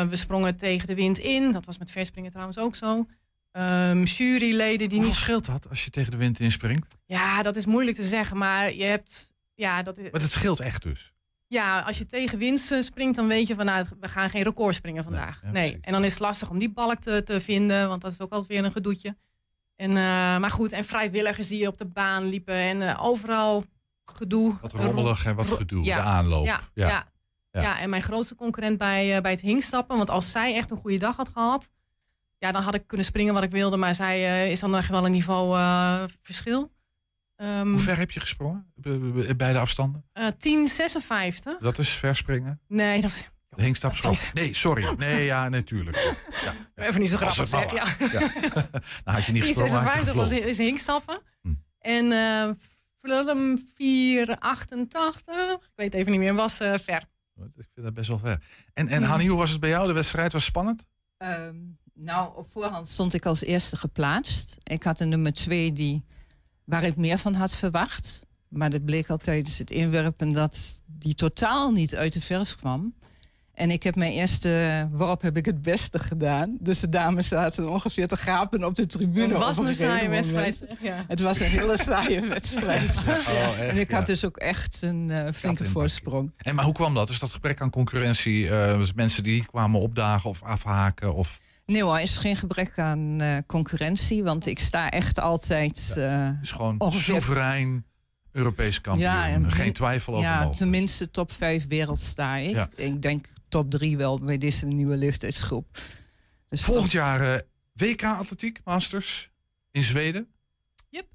We 0.10 0.16
sprongen 0.16 0.58
tegen 0.58 0.88
de 0.88 0.96
wind 0.96 1.18
in. 1.18 1.52
Dat 1.52 1.66
was 1.66 1.78
met 1.78 1.92
verspringen 1.92 2.32
trouwens 2.32 2.58
ook 2.58 2.76
zo. 2.76 3.06
Ehm, 3.52 4.04
juryleden 4.04 4.78
die 4.78 4.98
Hoeveel 4.98 5.06
niet. 5.06 5.14
scheelt 5.14 5.46
dat 5.46 5.70
als 5.70 5.84
je 5.84 5.90
tegen 5.90 6.12
de 6.12 6.18
wind 6.18 6.40
inspringt? 6.40 6.98
Ja, 7.06 7.42
dat 7.42 7.56
is 7.56 7.66
moeilijk 7.66 7.98
te 7.98 8.04
zeggen, 8.04 8.38
maar 8.38 8.74
je 8.74 8.84
hebt. 8.84 9.34
Ja, 9.56 9.82
dat 9.84 9.98
is... 9.98 10.12
Maar 10.12 10.22
het 10.22 10.32
scheelt 10.32 10.60
echt 10.60 10.84
dus. 10.84 11.13
Ja, 11.54 11.80
als 11.80 11.98
je 11.98 12.06
tegen 12.06 12.38
winst 12.38 12.84
springt, 12.84 13.16
dan 13.16 13.28
weet 13.28 13.48
je 13.48 13.56
van 13.56 13.66
nou, 13.66 13.86
we 14.00 14.08
gaan 14.08 14.30
geen 14.30 14.44
record 14.44 14.76
springen 14.76 15.04
vandaag. 15.04 15.40
ja, 15.44 15.52
Nee, 15.52 15.78
en 15.82 15.92
dan 15.92 16.04
is 16.04 16.12
het 16.12 16.20
lastig 16.20 16.50
om 16.50 16.58
die 16.58 16.70
balk 16.72 17.00
te, 17.00 17.24
te 17.24 17.42
vinden, 17.42 17.88
want 17.88 18.02
dat 18.02 18.12
is 18.12 18.22
ook 18.22 18.32
altijd 18.32 18.50
weer 18.50 18.66
een 18.66 18.72
gedoetje. 18.72 19.18
En, 19.76 19.90
eh, 19.90 19.96
maar 20.38 20.52
goed, 20.52 20.72
en 20.72 20.84
vrijwilligers 20.84 21.48
die 21.48 21.68
op 21.68 21.78
de 21.78 21.86
baan 21.86 22.26
liepen 22.26 22.54
en 22.56 22.82
eh, 22.82 23.04
overal 23.06 23.64
gedoe. 24.06 24.58
Wat 24.62 24.74
rommelig 24.74 25.26
en 25.26 25.36
wat 25.36 25.50
gedoe, 25.50 25.84
ja, 25.84 25.96
de 25.96 26.02
aanloop. 26.02 26.46
Ja, 26.46 26.62
Ja. 26.74 27.12
ja. 27.52 27.80
En 27.80 27.90
mijn 27.90 28.02
grootste 28.02 28.36
concurrent 28.36 28.78
bij, 28.78 29.16
eh, 29.16 29.22
bij 29.22 29.32
het 29.32 29.42
hingstappen, 29.42 29.98
want 29.98 30.10
als 30.10 30.32
zij 30.32 30.56
echt 30.56 30.72
een 30.72 30.78
goede 30.78 30.98
dag 30.98 31.16
had 31.16 31.30
gehad, 31.30 31.72
ja, 32.38 32.52
dan 32.52 32.62
had 32.62 32.76
ik 32.76 32.88
kunnen 32.88 33.06
springen 33.06 33.34
wat 33.34 33.44
ik 33.44 33.52
wilde, 33.52 33.78
maar 33.78 33.96
zij 33.96 34.52
is 34.52 34.60
dan 34.60 34.76
echt 34.76 34.90
wel 34.90 35.06
een 35.06 35.12
niveau 35.12 35.58
verschil. 36.22 36.72
Ehm, 37.36 37.68
Hoe 37.70 37.80
ver 37.80 37.98
heb 37.98 38.12
je 38.12 38.20
gesprongen 38.20 38.72
bij 39.38 39.54
de 39.54 39.60
afstanden? 39.60 40.06
eh, 40.14 40.28
10,56. 40.38 41.58
Dat 41.60 41.78
is 41.78 41.90
verspringen. 41.90 42.60
Nee, 42.68 43.02
dat 43.02 43.10
is. 43.10 43.30
Nee, 44.34 44.54
sorry. 44.54 44.94
Nee, 44.98 45.26
ja, 45.26 45.50
natuurlijk. 45.50 45.98
Ja. 46.76 46.86
even 46.88 47.00
niet 47.02 47.10
zo 47.10 47.18
grappig 47.18 47.48
zeg. 47.48 47.72
Ja. 47.74 47.84
waar. 48.00 48.70
Nou 49.06 49.18
had 49.18 49.24
je 49.26 49.32
niet 49.32 49.44
gesprongen, 49.44 49.72
had 49.84 50.06
je 50.06 50.12
10,56 50.12 50.16
was, 50.16 50.32
is 50.32 50.58
hinkstappen. 50.58 51.20
Hm. 51.42 51.54
En 51.80 52.12
eh 52.12 52.50
Fulham 52.98 53.58
4,88. 53.58 53.64
Ik 55.62 55.72
weet 55.76 55.94
even 55.94 56.12
niet 56.12 56.20
meer, 56.20 56.34
was 56.34 56.60
eh, 56.60 56.74
ver. 56.80 57.04
Ik 57.56 57.68
vind 57.74 57.86
dat 57.86 57.94
best 57.94 58.08
wel 58.08 58.20
ver. 58.20 58.44
En, 58.74 58.88
en 58.88 59.02
Ja. 59.02 59.08
Hanni, 59.08 59.28
hoe 59.28 59.38
was 59.38 59.50
het 59.50 59.60
bij 59.60 59.70
jou? 59.70 59.88
De 59.88 59.94
wedstrijd 59.94 60.32
was 60.34 60.46
spannend? 60.46 60.86
Ehm, 61.18 61.56
nou, 61.94 62.38
op 62.38 62.50
voorhand 62.50 62.88
stond 62.88 63.14
ik 63.14 63.26
als 63.26 63.42
eerste 63.44 63.78
geplaatst. 63.78 64.58
Ik 64.64 64.84
had 64.84 65.00
een 65.00 65.10
nummer 65.10 65.34
twee 65.34 65.74
die, 65.74 66.04
waar 66.66 66.84
ik 66.84 66.96
meer 66.96 67.18
van 67.18 67.34
had 67.34 67.56
verwacht. 67.56 68.26
Maar 68.48 68.72
het 68.72 68.86
bleek 68.86 69.10
al 69.10 69.18
tijdens 69.18 69.58
het 69.58 69.72
inwerpen 69.72 70.32
dat 70.32 70.84
die 70.86 71.16
totaal 71.16 71.72
niet 71.72 71.96
uit 71.96 72.14
de 72.14 72.22
verf 72.22 72.56
kwam. 72.56 72.94
En 73.54 73.72
ik 73.72 73.84
heb 73.84 73.96
mijn 73.96 74.12
eerste 74.12 74.88
worp 74.92 75.22
heb 75.22 75.38
ik 75.38 75.46
het 75.46 75.62
beste 75.62 76.00
gedaan. 76.00 76.58
Dus 76.60 76.80
de 76.80 76.90
dames 76.90 77.28
zaten 77.28 77.70
ongeveer 77.70 78.08
te 78.08 78.18
gapen 78.18 78.64
op 78.64 78.76
de 78.76 78.86
tribune. 78.86 79.28
Het 79.28 79.38
was 79.38 79.58
een 79.58 79.76
saaie 79.76 80.10
wedstrijd. 80.10 80.66
Ja. 80.82 81.06
Het 81.08 81.20
was 81.20 81.40
een 81.40 81.46
hele 81.46 81.78
saaie 81.78 82.22
wedstrijd. 82.36 82.98
Oh, 82.98 83.08
echt, 83.08 83.60
en 83.60 83.78
ik 83.78 83.92
had 83.92 84.00
ja. 84.00 84.06
dus 84.06 84.26
ook 84.26 84.38
echt 84.38 84.82
een 84.82 85.12
eh, 85.12 85.32
flinke 85.34 85.64
voorsprong. 85.64 86.32
En 86.38 86.56
maar 86.56 86.66
hoe 86.66 86.74
kwam 86.74 86.94
dat? 86.94 87.10
Is 87.10 87.20
dat 87.20 87.32
gebrek 87.32 87.62
aan 87.62 87.70
concurrentie? 87.70 88.50
eh, 88.50 88.78
was 88.78 88.94
mensen 88.94 89.24
die 89.24 89.34
niet 89.34 89.48
kwamen 89.48 89.80
opdagen 89.80 90.30
of 90.30 90.44
afhaken? 90.44 91.14
Of... 91.14 91.40
Nee 91.66 91.84
hoor, 91.84 91.96
er 91.96 92.02
is 92.02 92.18
geen 92.18 92.36
gebrek 92.36 92.80
aan 92.80 93.22
eh, 93.22 93.38
concurrentie. 93.48 94.24
Want 94.24 94.46
ik 94.46 94.60
sta 94.60 94.90
echt 94.92 95.20
altijd... 95.20 95.94
eh, 95.98 96.42
is 96.42 96.52
gewoon 96.52 96.80
ongeveer- 96.80 97.02
soeverein 97.14 97.86
Europees 98.32 98.82
kampioen. 98.82 99.10
en 99.10 99.52
Geen 99.52 99.74
twijfel 99.74 100.14
over 100.14 100.26
Ja, 100.26 100.34
mogelijk. 100.36 100.58
tenminste 100.58 101.12
top 101.12 101.32
5 101.32 101.68
wereld 101.68 102.00
sta 102.00 102.36
ik. 102.36 102.56
Ja. 102.56 102.70
Ik 102.76 103.02
denk 103.02 103.26
top 103.48 103.72
3 103.72 103.98
wel 103.98 104.20
bij 104.20 104.38
deze 104.38 104.66
nieuwe 104.68 104.96
leeftijdsgroep. 104.98 105.78
Dus 106.50 106.64
Volgend 106.64 106.92
jaar 106.92 107.34
eh, 107.34 107.40
WK 107.74 108.04
Atletiek 108.04 108.60
Masters 108.64 109.32
in 109.72 109.84
Zweden. 109.84 110.28
Yep. 110.90 111.06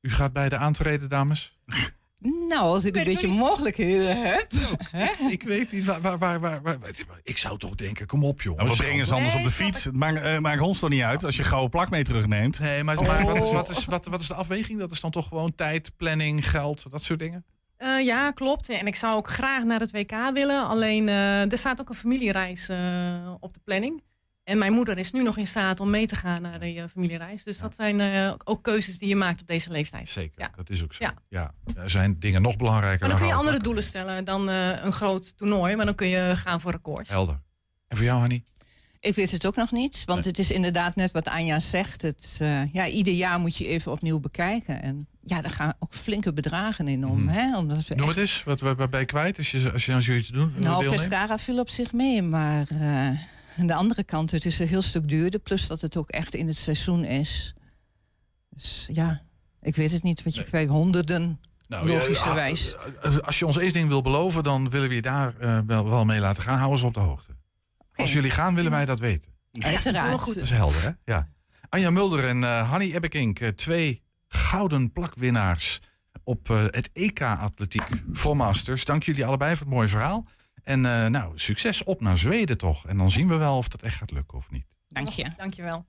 U 0.00 0.10
gaat 0.10 0.32
bij 0.32 0.48
de 0.48 0.56
aantreden, 0.56 1.08
dames? 1.08 1.58
Nou, 2.48 2.62
als 2.62 2.84
ik 2.84 2.96
een 2.96 3.04
beetje 3.04 3.28
mogelijkheden 3.28 4.22
heb. 4.22 4.52
hè? 4.90 5.28
Ik 5.30 5.42
weet 5.42 5.72
niet 5.72 5.84
waar, 5.84 6.00
waar, 6.00 6.18
waar, 6.18 6.40
waar, 6.40 6.62
waar- 6.62 6.78
Ik 7.22 7.36
zou 7.36 7.58
toch 7.58 7.74
denken, 7.74 8.06
kom 8.06 8.24
op 8.24 8.42
jongens. 8.42 8.64
Nou, 8.64 8.76
we 8.76 8.82
brengen 8.82 9.06
ze 9.06 9.14
anders 9.14 9.34
op 9.34 9.42
de 9.42 9.50
fiets. 9.50 9.84
Het 9.84 9.94
maakt, 9.94 10.22
eh, 10.22 10.62
ons 10.62 10.78
toch 10.78 10.90
niet 10.90 11.02
uit 11.02 11.24
als 11.24 11.36
je 11.36 11.42
gouden 11.42 11.70
plak 11.70 11.90
mee 11.90 12.04
terugneemt. 12.04 12.58
Nee, 12.58 12.84
maar, 12.84 13.02
maar 13.02 13.24
wat, 13.24 13.36
is, 13.36 13.52
wat, 13.52 13.68
is, 13.68 13.84
wat, 13.84 14.06
wat 14.06 14.20
is 14.20 14.26
de 14.26 14.34
afweging? 14.34 14.78
Dat 14.78 14.90
is 14.90 15.00
dan 15.00 15.10
toch 15.10 15.28
gewoon 15.28 15.54
tijd, 15.54 15.96
planning, 15.96 16.50
geld, 16.50 16.90
dat 16.90 17.02
soort 17.02 17.18
dingen? 17.18 17.44
Eh, 17.76 18.04
ja, 18.04 18.30
klopt. 18.30 18.68
En 18.68 18.86
ik 18.86 18.96
zou 18.96 19.16
ook 19.16 19.28
graag 19.28 19.64
naar 19.64 19.80
het 19.80 19.90
WK 19.90 20.30
willen. 20.32 20.68
Alleen 20.68 21.08
eh, 21.08 21.52
er 21.52 21.58
staat 21.58 21.80
ook 21.80 21.88
een 21.88 21.94
familiereis 21.94 22.68
eh, 22.68 23.32
op 23.40 23.54
de 23.54 23.60
planning. 23.64 24.02
En 24.44 24.58
mijn 24.58 24.72
moeder 24.72 24.98
is 24.98 25.12
nu 25.12 25.22
nog 25.22 25.36
in 25.36 25.46
staat 25.46 25.80
om 25.80 25.90
mee 25.90 26.06
te 26.06 26.16
gaan 26.16 26.42
naar 26.42 26.60
die 26.60 26.80
eh, 26.80 26.84
familiereis. 26.92 27.42
Dus 27.42 27.58
dat 27.58 27.74
zijn 27.74 28.00
eh, 28.00 28.32
ook 28.44 28.62
keuzes 28.62 28.98
die 28.98 29.08
je 29.08 29.16
maakt 29.16 29.40
op 29.40 29.46
deze 29.46 29.70
leeftijd. 29.70 30.08
Zeker, 30.08 30.40
Ja. 30.40 30.50
dat 30.56 30.70
is 30.70 30.82
ook 30.82 30.92
zo. 30.92 31.04
Ja. 31.04 31.14
Ja. 31.28 31.54
er 31.76 31.90
zijn 31.90 32.18
dingen 32.20 32.42
nog 32.42 32.56
belangrijker 32.56 33.00
Maar 33.00 33.08
dan 33.08 33.18
kun 33.18 33.26
je 33.26 33.34
andere 33.34 33.58
doelen 33.58 33.82
stellen 33.82 34.24
dan 34.24 34.48
eh, 34.48 34.84
een 34.84 34.92
groot 34.92 35.38
toernooi. 35.38 35.76
Maar 35.76 35.84
dan 35.84 35.94
kun 35.94 36.06
je 36.08 36.32
gaan 36.36 36.60
voor 36.60 36.70
records. 36.70 37.08
Helder. 37.10 37.40
En 37.88 37.96
voor 37.96 38.06
jou, 38.06 38.20
Hanny? 38.20 38.44
Ik 39.00 39.14
weet 39.14 39.30
het 39.30 39.46
ook 39.46 39.56
nog 39.56 39.72
niet. 39.72 40.02
Want 40.06 40.24
het 40.24 40.38
is 40.38 40.50
inderdaad 40.50 40.96
net 40.96 41.12
wat 41.12 41.28
Anja 41.28 41.60
zegt. 41.60 42.02
Het, 42.02 42.38
eh, 42.40 42.72
ja, 42.72 42.86
ieder 42.88 43.14
jaar 43.14 43.38
moet 43.40 43.56
je 43.56 43.66
even 43.66 43.92
opnieuw 43.92 44.20
bekijken. 44.20 44.82
En 44.82 45.06
ja, 45.24 45.40
daar 45.40 45.50
gaan 45.50 45.72
ook 45.78 45.92
flinke 45.94 46.32
bedragen 46.32 46.88
in 46.88 47.06
om. 47.06 47.28
Hè? 47.28 47.56
Omdat 47.58 47.86
we 47.86 47.94
Noem 47.94 48.06
echt- 48.08 48.16
het 48.16 48.24
eens, 48.24 48.42
wat, 48.44 48.60
wat, 48.60 48.76
wat 48.76 48.90
ben 48.90 49.00
je 49.00 49.06
kwijt 49.06 49.38
als 49.38 49.50
je, 49.50 49.72
als 49.72 49.86
je 49.86 49.92
aan 49.92 50.02
zoiets 50.02 50.28
doet? 50.28 50.58
Nou? 50.58 50.90
Pescara 50.90 51.38
viel 51.38 51.58
op 51.58 51.68
zich 51.68 51.92
mee, 51.92 52.22
maar 52.22 52.66
eh, 52.70 53.08
aan 53.58 53.66
de 53.66 53.74
andere 53.74 54.04
kant, 54.04 54.30
het 54.30 54.44
is 54.44 54.58
een 54.58 54.68
heel 54.68 54.82
stuk 54.82 55.08
duurder. 55.08 55.40
Plus 55.40 55.66
dat 55.66 55.80
het 55.80 55.96
ook 55.96 56.08
echt 56.10 56.34
in 56.34 56.46
het 56.46 56.56
seizoen 56.56 57.04
is. 57.04 57.54
Dus 58.50 58.88
ja, 58.92 59.22
ik 59.60 59.76
weet 59.76 59.90
het 59.92 60.02
niet 60.02 60.22
wat 60.22 60.34
je 60.34 60.42
kwijt. 60.44 60.68
Honderden, 60.68 61.40
Nou, 61.68 61.88
ja, 61.92 61.98
logischerwijs. 61.98 62.74
eh, 63.02 63.16
Als 63.18 63.38
je 63.38 63.46
ons 63.46 63.56
één 63.58 63.72
ding 63.72 63.88
wil 63.88 64.02
beloven, 64.02 64.42
dan 64.42 64.70
willen 64.70 64.88
we 64.88 64.94
je 64.94 65.02
daar 65.02 65.36
eh, 65.38 65.58
wel, 65.66 65.88
wel 65.88 66.04
mee 66.04 66.20
laten 66.20 66.42
gaan. 66.42 66.58
Hou 66.58 66.70
ons 66.70 66.82
op 66.82 66.94
de 66.94 67.00
hoogte. 67.00 67.32
Als 67.94 68.12
jullie 68.12 68.30
gaan, 68.30 68.54
willen 68.54 68.70
wij 68.70 68.84
dat 68.84 68.98
weten. 68.98 69.30
Uiteraard. 69.60 70.24
Dat 70.26 70.36
is 70.36 70.50
helder, 70.50 70.82
hè? 70.82 71.12
Ja. 71.12 71.28
Anja 71.68 71.90
Mulder 71.90 72.28
en 72.28 72.44
eh 72.44 72.70
Hanny 72.70 72.92
Ebbekink, 72.94 73.38
twee 73.38 74.02
gouden 74.28 74.92
plakwinnaars 74.92 75.80
op 76.24 76.50
eh, 76.50 76.62
het 76.70 76.90
EK 76.92 77.22
Atletiek 77.22 77.88
voor 78.12 78.36
Masters. 78.36 78.84
Dank 78.84 79.02
jullie 79.02 79.26
allebei 79.26 79.56
voor 79.56 79.66
het 79.66 79.74
mooie 79.74 79.88
verhaal. 79.88 80.26
En 80.64 80.86
eh, 80.86 81.06
nou, 81.06 81.32
succes 81.34 81.84
op 81.84 82.00
naar 82.00 82.18
Zweden 82.18 82.58
toch. 82.58 82.86
En 82.86 82.96
dan 82.96 83.10
zien 83.10 83.28
we 83.28 83.36
wel 83.36 83.56
of 83.56 83.68
dat 83.68 83.82
echt 83.82 83.96
gaat 83.96 84.10
lukken 84.10 84.38
of 84.38 84.50
niet. 84.50 84.66
Dank 84.88 85.08
je. 85.08 85.26
Dankjewel. 85.36 85.86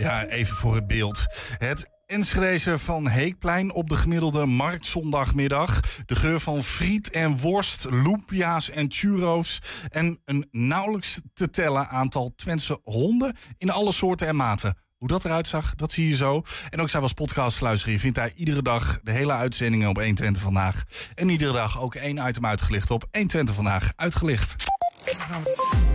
Ja, 0.00 0.26
even 0.26 0.56
voor 0.56 0.74
het 0.74 0.86
beeld. 0.86 1.26
Het 1.58 1.90
Enschede 2.06 2.78
van 2.78 3.08
Heekplein 3.08 3.72
op 3.72 3.88
de 3.88 3.96
gemiddelde 3.96 4.46
marktzondagmiddag. 4.46 5.80
De 6.06 6.16
geur 6.16 6.40
van 6.40 6.62
friet 6.62 7.10
en 7.10 7.38
worst, 7.38 7.84
loempia's 7.90 8.70
en 8.70 8.86
churro's. 8.88 9.58
En 9.88 10.20
een 10.24 10.48
nauwelijks 10.50 11.20
te 11.34 11.50
tellen 11.50 11.88
aantal 11.88 12.32
Twentse 12.36 12.80
honden 12.82 13.36
in 13.56 13.70
alle 13.70 13.92
soorten 13.92 14.26
en 14.26 14.36
maten. 14.36 14.76
Hoe 14.98 15.08
dat 15.08 15.24
eruit 15.24 15.46
zag, 15.48 15.74
dat 15.74 15.92
zie 15.92 16.08
je 16.08 16.16
zo. 16.16 16.42
En 16.70 16.80
ook 16.80 16.88
zijn 16.88 17.02
we 17.02 17.08
als 17.08 17.12
podcast 17.12 17.60
luisteren. 17.60 17.94
Je 17.94 18.00
vindt 18.00 18.16
daar 18.16 18.30
iedere 18.34 18.62
dag 18.62 19.00
de 19.02 19.10
hele 19.12 19.32
uitzendingen 19.32 19.88
op 19.88 19.96
120 19.96 20.42
vandaag. 20.42 20.84
En 21.14 21.28
iedere 21.28 21.52
dag 21.52 21.80
ook 21.80 21.94
één 21.94 22.28
item 22.28 22.46
uitgelicht 22.46 22.90
op 22.90 23.04
120 23.10 23.54
vandaag. 23.54 23.92
Uitgelicht. 23.96 24.64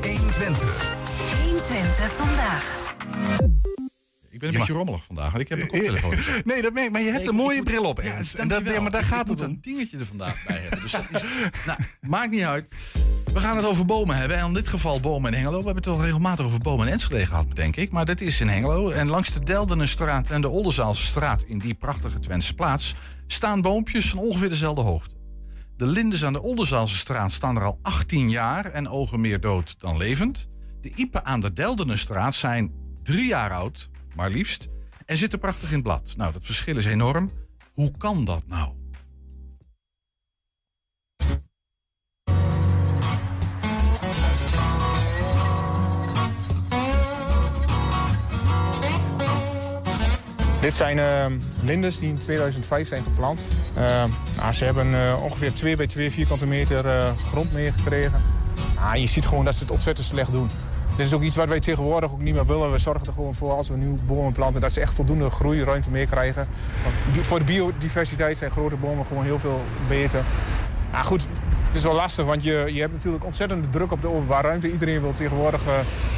120. 0.01 0.93
120 1.43 2.12
vandaag. 2.18 2.78
Ik 4.30 4.39
ben 4.39 4.49
een 4.54 4.58
beetje 4.58 4.74
rommelig 4.74 5.04
vandaag, 5.04 5.30
want 5.32 5.41
ik 5.43 5.49
heb 5.49 5.60
een 5.60 5.68
koptelefoon. 5.80 6.18
Nee, 6.43 6.62
dat 6.62 6.74
merk 6.74 6.86
ik. 6.86 6.91
Maar 6.91 7.01
je 7.01 7.08
hebt 7.10 7.20
Nee, 7.20 7.30
een 7.30 7.36
mooie 7.36 7.56
moet- 7.56 7.66
bril 7.66 7.84
op 7.84 8.01
Ja, 8.01 8.18
eens. 8.18 8.36
en 8.36 8.47
dat, 8.47 8.70
ja, 8.70 8.80
maar 8.82 8.91
daar 8.91 9.01
Ik- 9.01 9.08
gaat 9.08 9.22
ik 9.22 9.28
het 9.28 9.38
moet 9.38 9.47
om. 9.47 9.54
een 9.54 9.60
dingetje 9.62 9.97
er 9.97 10.06
vandaag 10.06 10.43
bij 10.45 10.58
hebben. 10.58 10.82
Dus 10.82 10.91
dat 10.91 11.04
is, 11.12 11.24
nou, 11.66 11.80
maakt 12.01 12.32
niet 12.32 12.43
uit. 12.43 12.68
We 13.34 13.40
gaan 13.40 13.56
het 13.56 13.66
over 13.66 13.86
bomen 13.86 14.16
hebben. 14.16 14.38
En 14.38 14.46
in 14.46 14.54
dit 14.54 14.68
geval 14.68 15.00
bomen 15.00 15.32
in 15.34 15.38
Hengelo. 15.38 15.60
We 15.60 15.66
hebben 15.66 15.84
het 15.84 15.94
al 15.94 16.02
regelmatig 16.02 16.46
over 16.46 16.60
bomen 16.60 16.88
in 16.88 16.94
Enschede 16.94 17.26
gehad, 17.26 17.46
denk 17.54 17.76
ik. 17.76 17.92
Maar 17.92 18.06
dit 18.06 18.22
is 18.22 18.42
in 18.42 18.48
Hengelo. 18.48 18.90
En 18.90 19.10
langs 19.10 19.34
de 19.34 19.44
Deldenenstraat 19.44 20.30
en 20.30 20.42
de 20.42 20.50
Oldenzaalstraat... 20.50 21.44
in 21.44 21.60
die 21.60 21.74
prachtige 21.74 22.20
Twentse 22.20 22.54
plaats... 22.54 22.96
staan 23.28 23.62
boompjes 23.62 24.10
van 24.10 24.20
ongeveer 24.20 24.50
dezelfde 24.50 24.82
hoogte. 24.82 25.16
De 25.78 25.86
lindes 25.86 26.26
aan 26.26 26.34
de 26.34 26.42
Oldenzaalse 26.42 26.98
straat 26.98 27.32
staan 27.32 27.56
er 27.56 27.64
al 27.64 27.80
18 27.82 28.30
jaar... 28.30 28.66
en 28.66 28.90
ogen 28.90 29.22
meer 29.22 29.40
dood 29.40 29.76
dan 29.80 29.98
levend. 29.98 30.48
De 30.82 30.94
iepen 30.96 31.26
aan 31.26 31.40
de 31.40 31.54
Deldenenstraat 31.54 32.36
zijn 32.36 32.72
drie 33.04 33.28
jaar 33.28 33.52
oud, 33.52 33.90
maar 34.16 34.30
liefst... 34.30 34.68
en 35.06 35.18
zitten 35.18 35.40
prachtig 35.40 35.72
in 35.72 35.82
blad. 35.82 36.14
Nou, 36.18 36.34
dat 36.34 36.46
verschil 36.46 36.78
is 36.78 36.86
enorm. 36.86 37.32
Hoe 37.74 37.92
kan 37.98 38.26
dat 38.26 38.44
nou? 38.48 38.83
Dit 50.64 50.74
zijn 50.74 50.99
eh, 50.99 51.26
linders 51.61 51.99
die 51.99 52.09
in 52.09 52.18
2005 52.18 52.88
zijn 52.88 53.03
geplant. 53.03 53.45
Eh, 53.74 53.84
nou, 54.38 54.53
ze 54.53 54.64
hebben 54.64 55.07
eh, 55.07 55.24
ongeveer 55.24 55.53
2 55.53 55.76
bij 55.76 55.88
2 55.88 56.11
vierkante 56.11 56.45
meter 56.45 56.86
grond 57.28 57.53
meegekregen. 57.53 58.22
Nou, 58.76 58.97
je 58.97 59.07
ziet 59.07 59.26
gewoon 59.26 59.45
dat 59.45 59.55
ze 59.55 59.64
het 59.64 59.72
ontzettend 59.72 60.07
slecht 60.07 60.32
doen. 60.32 60.49
Dit 60.97 61.05
is 61.05 61.14
ook 61.14 61.22
iets 61.22 61.36
wat 61.36 61.47
wij 61.47 61.59
tegenwoordig 61.59 62.11
ook 62.11 62.22
niet 62.22 62.34
meer 62.34 62.45
willen. 62.45 62.72
We 62.72 62.78
zorgen 62.78 63.07
er 63.07 63.14
gewoon 63.14 63.36
voor 63.36 63.51
als 63.51 63.70
we 63.70 63.78
nieuwe 63.78 63.97
bomen 64.05 64.32
planten... 64.32 64.61
dat 64.61 64.72
ze 64.72 64.80
echt 64.80 64.93
voldoende 64.93 65.30
groeiruimte 65.30 65.89
meer 65.89 66.05
krijgen. 66.05 66.47
Voor 67.22 67.39
de 67.39 67.45
biodiversiteit 67.45 68.38
zijn 68.38 68.51
grote 68.51 68.76
bomen 68.76 69.05
gewoon 69.05 69.24
heel 69.24 69.39
veel 69.39 69.61
beter. 69.88 70.24
Nou 70.91 71.05
goed, 71.05 71.28
het 71.68 71.76
is 71.76 71.84
wel 71.84 71.95
lastig, 71.95 72.26
want 72.26 72.43
je, 72.43 72.70
je 72.74 72.80
hebt 72.80 72.93
natuurlijk 72.93 73.26
ontzettende 73.26 73.70
druk 73.70 73.91
op 73.91 74.01
de 74.01 74.07
openbare 74.07 74.47
ruimte. 74.47 74.72
Iedereen 74.72 75.01
wil 75.01 75.11
tegenwoordig... 75.11 75.64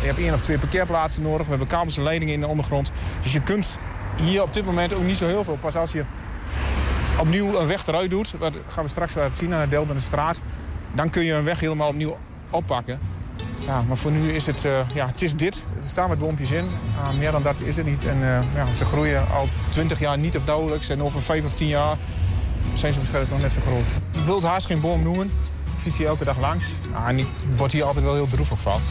je 0.02 0.06
hebt 0.06 0.20
één 0.20 0.34
of 0.34 0.42
twee 0.42 0.58
parkeerplaatsen 0.58 1.24
nodig. 1.24 1.44
We 1.44 1.50
hebben 1.50 1.68
kabels 1.68 1.98
en 1.98 2.04
leidingen 2.04 2.34
in 2.34 2.40
de 2.40 2.48
ondergrond. 2.48 2.92
Dus 3.22 3.34
je 3.34 3.42
kunt 3.42 3.78
hier 4.22 4.42
op 4.42 4.54
dit 4.54 4.66
moment 4.66 4.94
ook 4.94 5.04
niet 5.04 5.18
zo 5.18 5.28
heel 5.28 5.44
veel. 5.44 5.58
Pas 5.58 5.76
als 5.76 5.92
je 5.92 6.04
opnieuw 7.20 7.60
een 7.60 7.68
weg 7.68 7.88
eruit 7.88 8.10
doet... 8.10 8.34
dat 8.40 8.54
gaan 8.68 8.84
we 8.84 8.90
straks 8.90 9.16
laten 9.16 9.38
zien 9.38 9.54
aan 9.54 9.62
de 9.62 9.70
Delden 9.70 10.02
straat... 10.02 10.40
dan 10.94 11.10
kun 11.10 11.24
je 11.24 11.34
een 11.34 11.44
weg 11.44 11.60
helemaal 11.60 11.88
opnieuw 11.88 12.18
oppakken. 12.50 13.00
Ja, 13.66 13.82
maar 13.88 13.98
voor 13.98 14.12
nu 14.12 14.32
is 14.32 14.46
het, 14.46 14.64
uh, 14.64 14.80
ja, 14.94 15.06
het 15.06 15.22
is 15.22 15.36
dit. 15.36 15.64
Er 15.78 15.90
staan 15.90 16.10
wat 16.10 16.20
boompjes 16.20 16.52
in. 16.52 16.66
Meer 17.18 17.32
dan 17.32 17.44
dat 17.44 17.60
is 17.60 17.76
het 17.76 17.86
niet. 17.86 18.06
En 18.06 18.18
uh, 18.18 18.40
ja, 18.56 18.74
ze 18.74 18.86
groeien 18.86 19.24
al 19.34 19.48
20 19.70 20.00
jaar 20.00 20.18
niet 20.18 20.38
of 20.38 20.46
nauwelijks. 20.46 20.90
En 20.90 21.04
over 21.04 21.22
5 21.22 21.46
of 21.46 21.54
10 21.54 21.68
jaar 21.68 21.98
zijn 22.74 22.92
ze 22.94 22.98
waarschijnlijk 22.98 23.34
nog 23.34 23.42
net 23.42 23.52
zo 23.52 23.62
groot. 23.62 23.86
Ik 24.12 24.26
wil 24.26 24.36
het 24.36 24.44
haast 24.44 24.66
geen 24.66 24.82
boom 24.82 25.04
noemen. 25.04 25.26
Ik 25.26 25.82
fiets 25.82 25.98
hier 25.98 26.08
elke 26.08 26.24
dag 26.24 26.40
langs. 26.40 26.66
Ah, 26.94 27.08
en 27.08 27.20
ik 27.20 27.28
word 27.56 27.72
hier 27.72 27.84
altijd 27.84 28.06
wel 28.06 28.14
heel 28.14 28.28
droevig 28.28 28.60
van. 28.60 28.82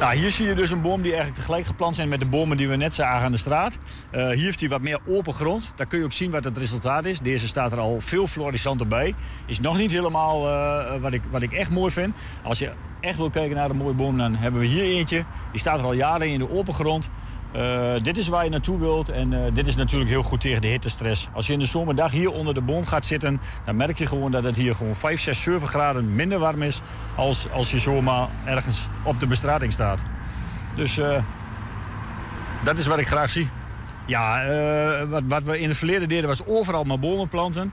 Nou, 0.00 0.16
hier 0.16 0.30
zie 0.30 0.46
je 0.46 0.54
dus 0.54 0.70
een 0.70 0.82
boom 0.82 1.02
die 1.02 1.10
eigenlijk 1.10 1.40
tegelijk 1.40 1.66
geplant 1.66 1.96
zijn 1.96 2.08
met 2.08 2.20
de 2.20 2.26
bomen 2.26 2.56
die 2.56 2.68
we 2.68 2.76
net 2.76 2.94
zagen 2.94 3.24
aan 3.24 3.32
de 3.32 3.38
straat. 3.38 3.78
Uh, 4.12 4.28
hier 4.28 4.44
heeft 4.44 4.60
hij 4.60 4.68
wat 4.68 4.80
meer 4.80 4.98
open 5.08 5.32
grond. 5.32 5.72
Daar 5.76 5.86
kun 5.86 5.98
je 5.98 6.04
ook 6.04 6.12
zien 6.12 6.30
wat 6.30 6.44
het 6.44 6.58
resultaat 6.58 7.04
is. 7.04 7.18
Deze 7.18 7.48
staat 7.48 7.72
er 7.72 7.78
al 7.78 8.00
veel 8.00 8.26
florisanter 8.26 8.88
bij. 8.88 9.14
Is 9.46 9.60
nog 9.60 9.76
niet 9.76 9.90
helemaal 9.90 10.48
uh, 10.48 10.96
wat, 11.00 11.12
ik, 11.12 11.22
wat 11.30 11.42
ik 11.42 11.52
echt 11.52 11.70
mooi 11.70 11.92
vind. 11.92 12.14
Als 12.42 12.58
je 12.58 12.72
echt 13.00 13.16
wil 13.16 13.30
kijken 13.30 13.56
naar 13.56 13.70
een 13.70 13.76
mooie 13.76 13.94
boom, 13.94 14.18
dan 14.18 14.34
hebben 14.34 14.60
we 14.60 14.66
hier 14.66 14.84
eentje. 14.84 15.24
Die 15.50 15.60
staat 15.60 15.78
er 15.78 15.84
al 15.84 15.92
jaren 15.92 16.28
in 16.28 16.38
de 16.38 16.50
open 16.50 16.74
grond. 16.74 17.08
Uh, 17.56 17.92
dit 18.02 18.16
is 18.16 18.28
waar 18.28 18.44
je 18.44 18.50
naartoe 18.50 18.78
wilt 18.78 19.08
en 19.08 19.32
uh, 19.32 19.40
dit 19.52 19.66
is 19.66 19.76
natuurlijk 19.76 20.10
heel 20.10 20.22
goed 20.22 20.40
tegen 20.40 20.60
de 20.60 20.66
hittestress. 20.66 21.28
Als 21.32 21.46
je 21.46 21.52
in 21.52 21.58
de 21.58 21.66
zomerdag 21.66 22.12
hier 22.12 22.30
onder 22.30 22.54
de 22.54 22.60
boom 22.60 22.86
gaat 22.86 23.06
zitten... 23.06 23.40
dan 23.64 23.76
merk 23.76 23.98
je 23.98 24.06
gewoon 24.06 24.30
dat 24.30 24.44
het 24.44 24.56
hier 24.56 24.74
gewoon 24.74 24.94
5, 24.94 25.20
6, 25.20 25.42
7 25.42 25.68
graden 25.68 26.14
minder 26.14 26.38
warm 26.38 26.62
is... 26.62 26.82
als, 27.14 27.50
als 27.50 27.70
je 27.70 27.78
zomaar 27.78 28.28
ergens 28.44 28.88
op 29.02 29.20
de 29.20 29.26
bestrating 29.26 29.72
staat. 29.72 30.02
Dus 30.76 30.98
uh, 30.98 31.18
dat 32.64 32.78
is 32.78 32.86
wat 32.86 32.98
ik 32.98 33.06
graag 33.06 33.30
zie. 33.30 33.48
Ja, 34.06 34.46
wat, 35.06 35.22
wat, 35.26 35.42
we 35.42 35.58
in 35.58 35.68
het 35.68 35.78
verleden 35.78 36.08
deden 36.08 36.28
was 36.28 36.46
overal 36.46 36.84
maar 36.84 36.98
bomen 36.98 37.28
planten. 37.28 37.72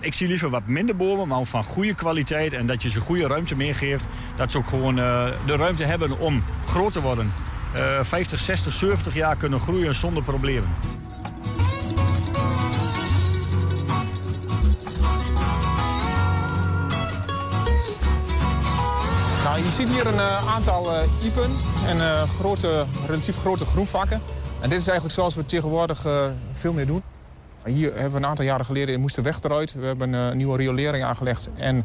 ik 0.00 0.14
zie 0.14 0.28
liever 0.28 0.50
wat 0.50 0.66
minder 0.66 0.96
bomen, 0.96 1.28
maar 1.28 1.44
van 1.44 1.64
goede 1.64 1.94
kwaliteit... 1.94 2.52
en 2.52 2.66
dat 2.66 2.82
je 2.82 2.90
ze 2.90 3.00
goede 3.00 3.26
ruimte 3.26 3.56
meegeeft. 3.56 4.04
Dat 4.36 4.50
ze 4.50 4.58
ook 4.58 4.66
gewoon 4.66 4.94
de 5.46 5.56
ruimte 5.56 5.84
hebben 5.84 6.18
om 6.18 6.44
groot 6.64 6.92
te 6.92 7.00
worden. 7.00 7.32
Uh, 7.74 8.02
50, 8.02 8.38
60, 8.38 8.72
70 8.72 9.14
jaar 9.14 9.36
kunnen 9.36 9.60
groeien 9.60 9.94
zonder 9.94 10.22
problemen. 10.22 10.68
Nou, 19.44 19.62
je 19.62 19.70
ziet 19.70 19.90
hier 19.90 20.06
een 20.06 20.14
uh, 20.14 20.54
aantal 20.54 20.92
uh, 20.92 21.02
iepen 21.22 21.50
en 21.86 21.96
uh, 21.96 22.22
grote, 22.22 22.86
relatief 23.06 23.36
grote 23.36 23.64
groenvakken. 23.64 24.20
En 24.60 24.68
dit 24.68 24.78
is 24.78 24.86
eigenlijk 24.86 25.14
zoals 25.14 25.34
we 25.34 25.46
tegenwoordig 25.46 26.06
veel 26.52 26.72
meer 26.72 26.86
doen. 26.86 27.02
Hier 27.64 27.92
hebben 27.92 28.10
we 28.10 28.16
een 28.16 28.26
aantal 28.26 28.44
jaren 28.44 28.66
geleden 28.66 29.00
moest 29.00 29.16
de 29.16 29.22
weg 29.22 29.42
eruit. 29.42 29.72
We 29.72 29.86
hebben 29.86 30.12
een 30.12 30.36
nieuwe 30.36 30.56
riolering 30.56 31.04
aangelegd 31.04 31.48
en 31.56 31.84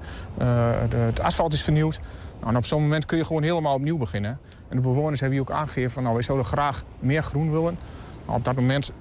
het 0.89 1.19
asfalt 1.19 1.53
is 1.53 1.61
vernieuwd. 1.61 1.99
En 2.45 2.57
op 2.57 2.65
zo'n 2.65 2.81
moment 2.81 3.05
kun 3.05 3.17
je 3.17 3.25
gewoon 3.25 3.43
helemaal 3.43 3.73
opnieuw 3.73 3.97
beginnen. 3.97 4.39
En 4.67 4.75
de 4.75 4.81
bewoners 4.81 5.19
hebben 5.19 5.39
hier 5.39 5.49
ook 5.49 5.55
aangegeven 5.55 5.91
van 5.91 6.03
nou, 6.03 6.15
wij 6.15 6.23
zouden 6.23 6.47
graag 6.47 6.83
meer 6.99 7.23
groen 7.23 7.51
willen. 7.51 7.77
Op 8.25 8.43
dat 8.43 8.55
moment 8.55 8.91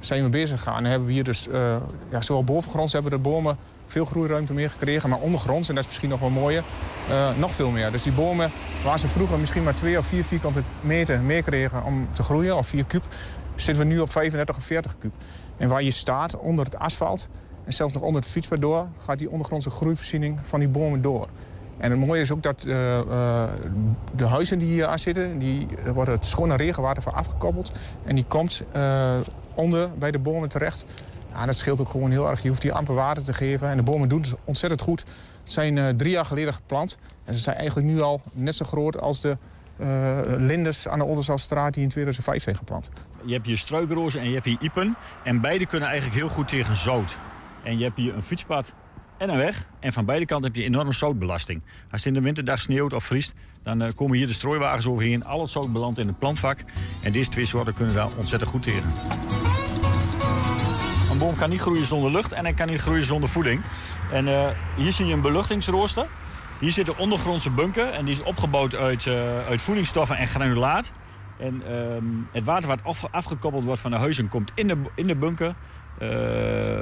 zijn 0.00 0.22
we 0.22 0.28
bezig 0.28 0.62
gegaan 0.62 0.84
en 0.84 0.90
hebben 0.90 1.08
we 1.08 1.14
hier 1.14 1.24
dus, 1.24 1.48
uh, 1.48 1.76
ja, 2.10 2.22
zowel 2.22 2.44
bovengronds 2.44 2.92
hebben 2.92 3.10
de 3.10 3.18
bomen 3.18 3.56
veel 3.86 4.04
groeiruimte 4.04 4.52
meer 4.52 4.70
gekregen, 4.70 5.08
maar 5.08 5.18
ondergronds, 5.18 5.68
en 5.68 5.74
dat 5.74 5.84
is 5.84 5.88
misschien 5.88 6.10
nog 6.10 6.20
wel 6.20 6.30
mooier, 6.30 6.62
uh, 7.10 7.28
nog 7.38 7.50
veel 7.50 7.70
meer. 7.70 7.90
Dus 7.90 8.02
die 8.02 8.12
bomen 8.12 8.50
waar 8.84 8.98
ze 8.98 9.08
vroeger 9.08 9.38
misschien 9.38 9.62
maar 9.62 9.74
twee 9.74 9.98
of 9.98 10.06
vier 10.06 10.24
vierkante 10.24 10.62
meter 10.80 11.20
meer 11.20 11.42
kregen 11.42 11.84
om 11.84 12.08
te 12.12 12.22
groeien, 12.22 12.56
of 12.56 12.66
vier 12.66 12.84
kuub, 12.84 13.04
zitten 13.54 13.86
we 13.86 13.92
nu 13.92 13.98
op 13.98 14.12
35 14.12 14.56
of 14.56 14.64
40 14.64 14.98
kuub. 14.98 15.12
En 15.56 15.68
waar 15.68 15.82
je 15.82 15.90
staat, 15.90 16.36
onder 16.36 16.64
het 16.64 16.78
asfalt, 16.78 17.28
en 17.64 17.72
zelfs 17.72 17.94
nog 17.94 18.02
onder 18.02 18.22
het 18.22 18.30
fietspad 18.30 18.60
door, 18.60 18.88
gaat 19.04 19.18
die 19.18 19.30
ondergrondse 19.30 19.70
groeivoorziening 19.70 20.38
van 20.42 20.60
die 20.60 20.68
bomen 20.68 21.02
door. 21.02 21.28
En 21.78 21.90
het 21.90 22.00
mooie 22.00 22.20
is 22.20 22.30
ook 22.30 22.42
dat 22.42 22.64
uh, 22.66 22.98
uh, 22.98 23.44
de 24.14 24.26
huizen 24.26 24.58
die 24.58 24.68
hier 24.68 24.86
aan 24.86 24.98
zitten... 24.98 25.38
die 25.38 25.66
worden 25.92 26.14
het 26.14 26.24
schone 26.24 26.56
regenwater 26.56 27.02
van 27.02 27.12
afgekoppeld. 27.12 27.72
En 28.04 28.14
die 28.14 28.24
komt 28.24 28.62
uh, 28.76 29.16
onder 29.54 29.90
bij 29.98 30.10
de 30.10 30.18
bomen 30.18 30.48
terecht. 30.48 30.84
Ja, 31.32 31.46
dat 31.46 31.56
scheelt 31.56 31.80
ook 31.80 31.88
gewoon 31.88 32.10
heel 32.10 32.30
erg. 32.30 32.42
Je 32.42 32.48
hoeft 32.48 32.62
hier 32.62 32.72
amper 32.72 32.94
water 32.94 33.22
te 33.22 33.32
geven. 33.32 33.68
En 33.68 33.76
de 33.76 33.82
bomen 33.82 34.08
doen 34.08 34.20
het 34.20 34.34
ontzettend 34.44 34.80
goed. 34.80 35.00
Het 35.42 35.52
zijn 35.52 35.96
drie 35.96 36.10
jaar 36.10 36.24
geleden 36.24 36.54
geplant. 36.54 36.96
En 37.24 37.34
ze 37.34 37.40
zijn 37.40 37.56
eigenlijk 37.56 37.86
nu 37.86 38.00
al 38.00 38.22
net 38.32 38.54
zo 38.54 38.64
groot 38.64 39.00
als 39.00 39.20
de 39.20 39.36
linders 40.38 40.88
aan 40.88 40.98
de 40.98 41.04
Olderzaalstraat... 41.04 41.74
die 41.74 41.82
in 41.82 41.88
2005 41.88 42.42
zijn 42.42 42.56
geplant. 42.56 42.88
Je 43.24 43.32
hebt 43.32 43.46
hier 43.46 43.58
struikrozen 43.58 44.20
en 44.20 44.28
je 44.28 44.34
hebt 44.34 44.46
hier 44.46 44.60
iepen. 44.60 44.96
En 45.24 45.40
beide 45.40 45.66
kunnen 45.66 45.88
eigenlijk 45.88 46.20
heel 46.20 46.28
goed 46.28 46.48
tegen 46.48 46.76
zout. 46.76 47.18
En 47.62 47.78
je 47.78 47.84
hebt 47.84 47.96
hier 47.96 48.14
een 48.14 48.22
fietspad 48.22 48.72
en 49.16 49.28
een 49.28 49.36
weg. 49.36 49.66
En 49.80 49.92
van 49.92 50.04
beide 50.04 50.26
kanten 50.26 50.52
heb 50.52 50.60
je 50.60 50.66
enorme 50.66 50.92
zoutbelasting. 50.92 51.62
Als 51.90 52.04
het 52.04 52.06
in 52.06 52.14
de 52.14 52.20
winterdag 52.20 52.60
sneeuwt 52.60 52.92
of 52.92 53.04
vriest, 53.04 53.34
dan 53.62 53.82
uh, 53.82 53.88
komen 53.94 54.16
hier 54.16 54.26
de 54.26 54.32
strooiwagens 54.32 54.86
overheen. 54.86 55.24
Al 55.24 55.40
het 55.40 55.50
zout 55.50 55.72
belandt 55.72 55.98
in 55.98 56.06
het 56.06 56.18
plantvak. 56.18 56.64
En 57.02 57.12
deze 57.12 57.30
twee 57.30 57.46
soorten 57.46 57.74
kunnen 57.74 57.94
daar 57.94 58.08
ontzettend 58.16 58.50
goed 58.50 58.62
tegen. 58.62 58.92
Een 61.10 61.18
boom 61.18 61.36
kan 61.36 61.50
niet 61.50 61.60
groeien 61.60 61.86
zonder 61.86 62.10
lucht 62.10 62.32
en 62.32 62.44
hij 62.44 62.54
kan 62.54 62.66
niet 62.66 62.80
groeien 62.80 63.04
zonder 63.04 63.28
voeding. 63.28 63.62
En 64.12 64.26
uh, 64.26 64.48
hier 64.76 64.92
zie 64.92 65.06
je 65.06 65.12
een 65.12 65.20
beluchtingsrooster. 65.20 66.06
Hier 66.58 66.72
zit 66.72 66.86
de 66.86 66.96
ondergrondse 66.96 67.50
bunker 67.50 67.90
en 67.90 68.04
die 68.04 68.14
is 68.14 68.22
opgebouwd 68.22 68.74
uit, 68.74 69.06
uh, 69.06 69.46
uit 69.46 69.62
voedingsstoffen 69.62 70.16
en 70.16 70.26
granulaat. 70.26 70.92
En 71.38 71.72
um, 71.72 72.28
het 72.32 72.44
water 72.44 72.68
wat 72.68 72.84
af, 72.84 73.04
afgekoppeld 73.10 73.64
wordt 73.64 73.80
van 73.80 73.90
de 73.90 73.96
huizen 73.96 74.28
komt 74.28 74.52
in 74.54 74.66
de, 74.66 74.82
in 74.94 75.06
de 75.06 75.16
bunker. 75.16 75.54
Uh, 76.02 76.08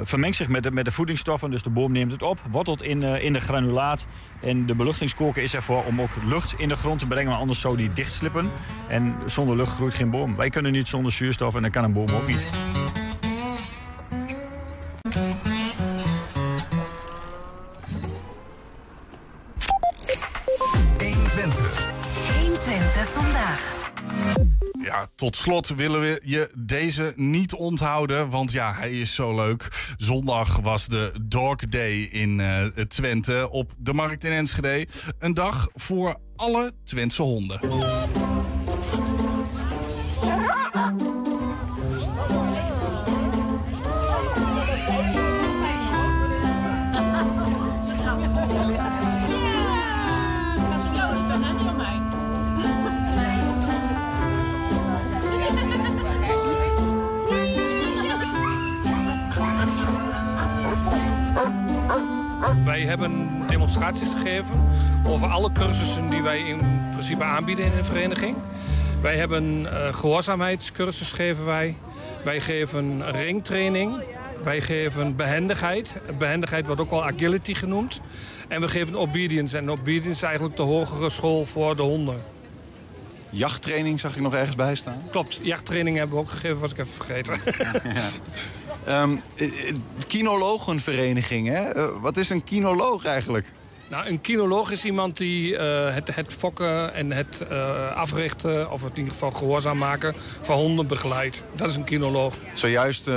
vermengt 0.01 0.37
zich 0.37 0.47
met 0.47 0.63
de, 0.63 0.71
met 0.71 0.85
de 0.85 0.91
voedingsstoffen, 0.91 1.51
dus 1.51 1.63
de 1.63 1.69
boom 1.69 1.91
neemt 1.91 2.11
het 2.11 2.21
op, 2.21 2.39
wortelt 2.51 2.81
in, 2.81 3.01
uh, 3.01 3.23
in 3.23 3.33
de 3.33 3.39
granulaat. 3.39 4.05
En 4.41 4.65
de 4.65 4.75
beluchtingskoker 4.75 5.43
is 5.43 5.55
ervoor 5.55 5.83
om 5.83 6.01
ook 6.01 6.11
lucht 6.25 6.55
in 6.57 6.69
de 6.69 6.75
grond 6.75 6.99
te 6.99 7.07
brengen, 7.07 7.29
maar 7.29 7.39
anders 7.39 7.59
zou 7.59 7.77
die 7.77 7.89
dichtslippen. 7.93 8.51
En 8.87 9.15
zonder 9.25 9.55
lucht 9.55 9.75
groeit 9.75 9.93
geen 9.93 10.09
boom. 10.09 10.35
Wij 10.35 10.49
kunnen 10.49 10.71
niet 10.71 10.87
zonder 10.87 11.11
zuurstof 11.11 11.55
en 11.55 11.61
dan 11.61 11.71
kan 11.71 11.83
een 11.83 11.93
boom 11.93 12.09
ook 12.09 12.27
niet. 12.27 12.45
Tot 25.15 25.35
slot 25.35 25.67
willen 25.67 26.01
we 26.01 26.21
je 26.23 26.51
deze 26.57 27.13
niet 27.15 27.53
onthouden, 27.53 28.29
want 28.29 28.51
ja, 28.51 28.73
hij 28.73 28.99
is 28.99 29.13
zo 29.13 29.35
leuk. 29.35 29.93
Zondag 29.97 30.57
was 30.57 30.87
de 30.87 31.11
Dog 31.21 31.55
Day 31.55 32.01
in 32.01 32.39
uh, 32.39 32.65
Twente 32.65 33.47
op 33.51 33.73
de 33.77 33.93
markt 33.93 34.23
in 34.23 34.31
Enschede. 34.31 34.87
Een 35.19 35.33
dag 35.33 35.67
voor 35.73 36.17
alle 36.35 36.71
Twentse 36.83 37.21
honden. 37.21 37.59
Hebben 62.85 63.29
demonstraties 63.47 64.13
gegeven 64.13 64.55
over 65.07 65.27
alle 65.27 65.51
cursussen 65.51 66.09
die 66.09 66.21
wij 66.21 66.39
in 66.39 66.59
principe 66.91 67.23
aanbieden 67.23 67.65
in 67.65 67.71
een 67.77 67.85
vereniging. 67.85 68.35
Wij 69.01 69.15
hebben 69.15 69.61
uh, 69.61 69.93
gehoorzaamheidscursus 69.93 71.11
geven 71.11 71.45
wij. 71.45 71.75
Wij 72.23 72.41
geven 72.41 73.11
ringtraining. 73.11 74.03
Wij 74.43 74.61
geven 74.61 75.15
behendigheid. 75.15 75.95
Behendigheid 76.17 76.65
wordt 76.65 76.81
ook 76.81 76.89
wel 76.89 77.05
agility 77.05 77.53
genoemd. 77.53 78.01
En 78.47 78.61
we 78.61 78.67
geven 78.67 78.95
obedience. 78.95 79.57
En 79.57 79.71
obedience 79.71 80.09
is 80.09 80.21
eigenlijk 80.21 80.55
de 80.55 80.63
hogere 80.63 81.09
school 81.09 81.45
voor 81.45 81.75
de 81.75 81.81
honden. 81.81 82.32
Jachttraining 83.35 83.99
zag 83.99 84.15
ik 84.15 84.21
nog 84.21 84.33
ergens 84.33 84.55
bij 84.55 84.75
staan. 84.75 85.03
Klopt, 85.11 85.39
jachttraining 85.41 85.97
hebben 85.97 86.15
we 86.15 86.21
ook 86.21 86.29
gegeven, 86.29 86.59
was 86.59 86.71
ik 86.71 86.77
even 86.77 86.93
vergeten. 86.93 87.41
ja. 88.85 89.01
um, 89.01 89.21
kinologenvereniging, 90.07 91.47
hè? 91.47 91.75
Uh, 91.75 91.87
wat 92.01 92.17
is 92.17 92.29
een 92.29 92.43
kinoloog 92.43 93.05
eigenlijk? 93.05 93.45
Nou, 93.89 94.07
een 94.07 94.21
kinoloog 94.21 94.71
is 94.71 94.85
iemand 94.85 95.17
die 95.17 95.51
uh, 95.51 95.93
het, 95.93 96.15
het, 96.15 96.33
fokken 96.33 96.93
en 96.93 97.11
het 97.11 97.45
uh, 97.51 97.91
africhten... 97.95 98.71
of 98.71 98.83
in 98.83 98.91
ieder 98.95 99.11
geval 99.11 99.31
gehoorzaam 99.31 99.77
maken 99.77 100.15
van 100.41 100.57
honden 100.57 100.87
begeleidt. 100.87 101.43
Dat 101.55 101.69
is 101.69 101.75
een 101.75 101.83
kinoloog. 101.83 102.35
Zojuist 102.53 103.07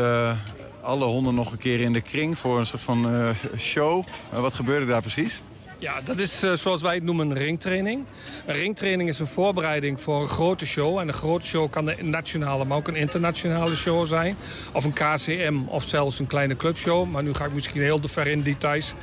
alle 0.82 1.04
honden 1.04 1.34
nog 1.34 1.52
een 1.52 1.58
keer 1.58 1.80
in 1.80 1.92
de 1.92 2.00
kring 2.00 2.38
voor 2.38 2.58
een 2.58 2.66
soort 2.66 2.82
van 2.82 3.34
show. 3.58 4.04
wat 4.30 4.54
gebeurde 4.54 4.86
daar 4.86 5.00
precies? 5.00 5.42
Ja, 5.78 6.00
dat 6.04 6.18
is 6.18 6.42
eh, 6.42 6.52
zoals 6.52 6.82
wij 6.82 6.94
het 6.94 7.02
noemen 7.02 7.30
een 7.30 7.36
ringtraining. 7.36 8.04
Een 8.46 8.54
ringtraining 8.54 9.08
is 9.08 9.18
een 9.18 9.26
voorbereiding 9.26 10.00
voor 10.00 10.22
een 10.22 10.28
grote 10.28 10.66
show. 10.66 10.98
En 10.98 11.08
een 11.08 11.14
grote 11.14 11.46
show 11.46 11.70
kan 11.70 11.88
een 11.88 12.10
nationale, 12.10 12.64
maar 12.64 12.76
ook 12.76 12.88
een 12.88 12.96
internationale 12.96 13.76
show 13.76 14.06
zijn. 14.06 14.36
Of 14.72 14.84
een 14.84 14.92
KCM 14.92 15.54
of 15.66 15.84
zelfs 15.84 16.18
een 16.18 16.26
kleine 16.26 16.56
clubshow. 16.56 17.10
Maar 17.10 17.22
nu 17.22 17.34
ga 17.34 17.44
ik 17.44 17.52
misschien 17.52 17.82
heel 17.82 18.00
te 18.00 18.08
ver 18.08 18.26
in 18.26 18.42
details. 18.42 18.94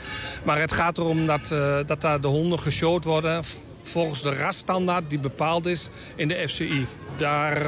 Maar 0.44 0.60
het 0.60 0.72
gaat 0.72 0.98
erom 0.98 1.26
dat, 1.26 1.52
eh, 1.52 1.78
dat 1.86 2.02
daar 2.02 2.22
de 2.22 2.28
honden 2.28 2.60
geshowd 2.60 3.04
worden... 3.04 3.44
volgens 3.84 4.22
de 4.22 4.36
rasstandaard 4.36 5.04
die 5.10 5.20
bepaald 5.20 5.66
is 5.66 5.90
in 6.16 6.28
de 6.28 6.48
FCI. 6.48 6.86
Daar 7.18 7.62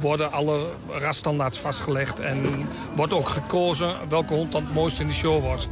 worden 0.00 0.32
alle 0.32 0.66
rasstandaards 0.88 1.58
vastgelegd. 1.58 2.20
En 2.20 2.66
wordt 2.94 3.12
ook 3.12 3.28
gekozen 3.28 3.94
welke 4.08 4.34
hond 4.34 4.52
dan 4.52 4.64
het 4.64 4.74
mooiste 4.74 5.02
in 5.02 5.08
de 5.08 5.14
show 5.14 5.42
wordt. 5.42 5.68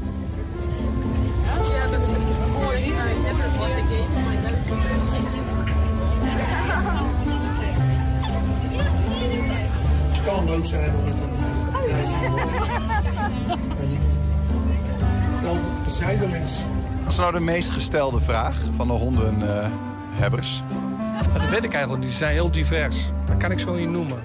Het 10.22 10.30
kan 10.34 10.44
leuk 10.44 10.66
zijn 10.66 10.90
om 10.94 11.04
het 11.04 11.14
een 11.18 11.30
Dan 15.42 15.58
zijdelings. 15.86 16.52
Wat 17.02 17.12
is 17.12 17.18
nou 17.18 17.32
de 17.32 17.40
meest 17.40 17.70
gestelde 17.70 18.20
vraag 18.20 18.56
van 18.76 18.86
de 18.86 18.92
hondenhebbers? 18.92 20.62
Dat 21.32 21.48
weet 21.50 21.64
ik 21.64 21.72
eigenlijk 21.72 22.02
niet. 22.02 22.12
Ze 22.12 22.18
zijn 22.18 22.32
heel 22.32 22.50
divers. 22.50 22.96
Dat 23.26 23.36
kan 23.36 23.50
ik 23.50 23.58
zo 23.58 23.74
niet 23.74 23.88
noemen. 23.88 24.22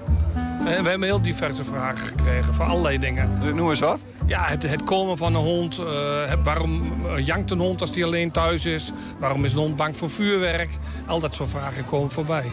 En 0.66 0.82
we 0.82 0.88
hebben 0.88 1.02
heel 1.08 1.20
diverse 1.20 1.64
vragen 1.64 2.06
gekregen 2.06 2.54
voor 2.54 2.64
allerlei 2.64 2.98
dingen. 2.98 3.38
Noem 3.54 3.70
eens 3.70 3.80
wat. 3.80 4.00
Ja, 4.26 4.42
het, 4.44 4.62
het 4.70 4.82
komen 4.84 5.16
van 5.16 5.34
een 5.34 5.42
hond. 5.42 5.78
eh, 5.78 5.84
het- 6.26 6.38
waarom 6.44 6.92
eh, 7.16 7.26
jankt 7.26 7.50
een 7.50 7.58
hond 7.58 7.80
als 7.80 7.92
die 7.92 8.04
alleen 8.04 8.30
thuis 8.30 8.64
is? 8.64 8.92
Waarom 9.18 9.44
is 9.44 9.52
een 9.52 9.58
hond 9.60 9.76
bang 9.76 9.96
voor 9.96 10.10
vuurwerk? 10.10 10.70
Al 11.06 11.20
dat 11.20 11.34
soort 11.34 11.50
vragen 11.50 11.84
komen 11.84 12.10
voorbij. 12.10 12.44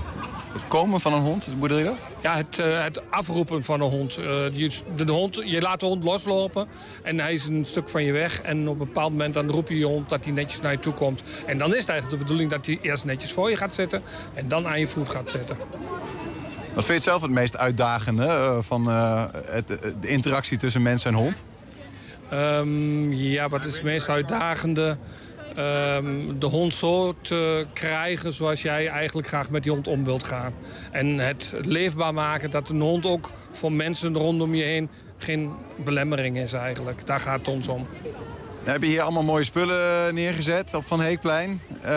Het 0.55 0.67
komen 0.67 1.01
van 1.01 1.13
een 1.13 1.21
hond, 1.21 1.47
bedoel 1.59 1.77
je 1.77 1.83
dat? 1.83 1.97
Ja, 2.21 2.35
het, 2.35 2.59
eh, 2.59 2.83
het 2.83 3.11
afroepen 3.11 3.63
van 3.63 3.81
een 3.81 3.89
hond. 3.89 4.17
Eh, 4.17 4.25
die 4.51 4.65
is- 4.65 4.81
de, 4.95 5.11
hond. 5.11 5.41
Je 5.45 5.61
laat 5.61 5.79
de 5.79 5.85
hond 5.85 6.03
loslopen 6.03 6.67
en 7.03 7.19
hij 7.19 7.33
is 7.33 7.45
een 7.45 7.65
stuk 7.65 7.89
van 7.89 8.03
je 8.03 8.11
weg. 8.11 8.41
En 8.41 8.67
op 8.67 8.79
een 8.79 8.85
bepaald 8.85 9.11
moment 9.11 9.33
dan 9.33 9.49
roep 9.51 9.69
je 9.69 9.77
je 9.77 9.85
hond 9.85 10.09
dat 10.09 10.23
hij 10.23 10.33
netjes 10.33 10.61
naar 10.61 10.71
je 10.71 10.79
toe 10.79 10.93
komt. 10.93 11.23
En 11.45 11.57
dan 11.57 11.73
is 11.75 11.79
het 11.81 11.89
eigenlijk 11.89 12.19
de 12.19 12.23
bedoeling 12.23 12.49
dat 12.51 12.65
hij 12.65 12.79
eerst 12.81 13.05
netjes 13.05 13.31
voor 13.31 13.49
je 13.49 13.55
gaat 13.57 13.73
zitten... 13.73 14.01
en 14.33 14.47
dan 14.47 14.67
aan 14.67 14.79
je 14.79 14.87
voet 14.87 15.09
gaat 15.09 15.29
zitten. 15.29 15.57
Wat 16.73 16.85
vind 16.85 16.87
je 16.87 16.93
het 16.93 17.03
zelf 17.03 17.21
het 17.21 17.31
meest 17.31 17.57
uitdagende 17.57 18.25
eh, 18.25 18.57
van 18.61 18.89
eh, 18.89 19.23
het, 19.45 19.67
de 20.01 20.07
interactie 20.07 20.57
tussen 20.57 20.81
mens 20.81 21.05
en 21.05 21.13
hond? 21.13 21.43
Ehm, 22.29 23.11
ja, 23.11 23.49
wat 23.49 23.65
is 23.65 23.73
het 23.73 23.83
meest 23.83 24.09
uitdagende? 24.09 24.97
Ehm, 25.55 26.39
de 26.39 26.45
hond 26.45 26.75
zo 26.75 27.13
te 27.21 27.65
krijgen 27.73 28.33
zoals 28.33 28.61
jij 28.61 28.87
eigenlijk 28.87 29.27
graag 29.27 29.49
met 29.49 29.63
die 29.63 29.71
hond 29.71 29.87
om 29.87 30.03
wilt 30.03 30.23
gaan. 30.23 30.53
En 30.91 31.19
het 31.19 31.53
leefbaar 31.61 32.13
maken 32.13 32.51
dat 32.51 32.69
een 32.69 32.81
hond 32.81 33.05
ook 33.05 33.31
voor 33.51 33.71
mensen 33.71 34.17
rondom 34.17 34.55
je 34.55 34.63
heen 34.63 34.89
geen 35.17 35.51
belemmering 35.75 36.37
is 36.37 36.53
eigenlijk. 36.53 37.07
Daar 37.07 37.19
gaat 37.19 37.39
het 37.39 37.47
ons 37.47 37.67
om. 37.67 37.87
Dan 38.63 38.73
heb 38.73 38.81
je 38.81 38.89
hier 38.89 39.01
allemaal 39.01 39.23
mooie 39.23 39.43
spullen 39.43 40.13
neergezet 40.13 40.73
op 40.73 40.85
Van 40.85 41.01
Heekplein. 41.01 41.61
Eh, 41.81 41.89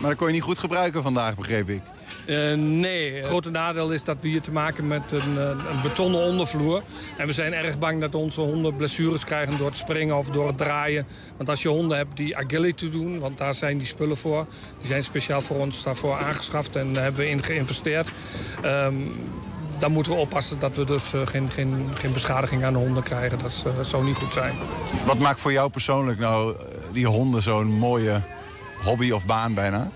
maar 0.00 0.10
dat 0.10 0.16
kon 0.16 0.26
je 0.26 0.32
niet 0.32 0.42
goed 0.42 0.58
gebruiken 0.58 1.02
vandaag, 1.02 1.36
begreep 1.36 1.68
ik. 1.68 1.82
Eh, 2.26 2.52
nee, 2.54 3.12
het 3.12 3.26
grote 3.26 3.50
nadeel 3.50 3.90
is 3.90 4.04
dat 4.04 4.16
we 4.20 4.28
hier 4.28 4.40
te 4.40 4.52
maken 4.52 4.86
met 4.86 5.02
een, 5.12 5.38
eh, 5.38 5.48
een 5.48 5.82
betonnen 5.82 6.20
ondervloer. 6.20 6.82
En 7.16 7.26
we 7.26 7.32
zijn 7.32 7.52
erg 7.52 7.78
bang 7.78 8.00
dat 8.00 8.14
onze 8.14 8.40
honden 8.40 8.76
blessures 8.76 9.24
krijgen 9.24 9.58
door 9.58 9.66
het 9.66 9.76
springen 9.76 10.16
of 10.16 10.30
door 10.30 10.46
het 10.46 10.58
draaien. 10.58 11.06
Want 11.36 11.48
als 11.48 11.62
je 11.62 11.68
honden 11.68 11.96
hebt 11.96 12.16
die 12.16 12.36
agility 12.36 12.90
doen, 12.90 13.18
want 13.18 13.38
daar 13.38 13.54
zijn 13.54 13.78
die 13.78 13.86
spullen 13.86 14.16
voor. 14.16 14.46
Die 14.78 14.86
zijn 14.86 15.02
speciaal 15.02 15.40
voor 15.40 15.56
ons 15.56 15.82
daarvoor 15.82 16.18
aangeschaft 16.18 16.76
en 16.76 16.92
daar 16.92 17.02
hebben 17.02 17.20
we 17.20 17.30
in 17.30 17.42
geïnvesteerd. 17.42 18.12
Ehm, 18.62 18.94
dan 19.78 19.92
moeten 19.92 20.12
we 20.12 20.18
oppassen 20.18 20.58
dat 20.58 20.76
we 20.76 20.84
dus 20.84 21.12
eh, 21.12 21.20
geen, 21.26 21.50
geen, 21.50 21.88
geen 21.94 22.12
beschadiging 22.12 22.64
aan 22.64 22.72
de 22.72 22.78
honden 22.78 23.02
krijgen. 23.02 23.38
Dat 23.38 23.50
is, 23.50 23.88
zou 23.88 24.04
niet 24.04 24.18
goed 24.18 24.32
zijn. 24.32 24.54
Wat 25.06 25.18
maakt 25.18 25.40
voor 25.40 25.52
jou 25.52 25.70
persoonlijk 25.70 26.18
nou 26.18 26.54
die 26.92 27.06
honden 27.06 27.42
zo'n 27.42 27.66
mooie 27.66 28.20
hobby 28.82 29.10
of 29.10 29.26
baan 29.26 29.54
bijna? 29.54 29.90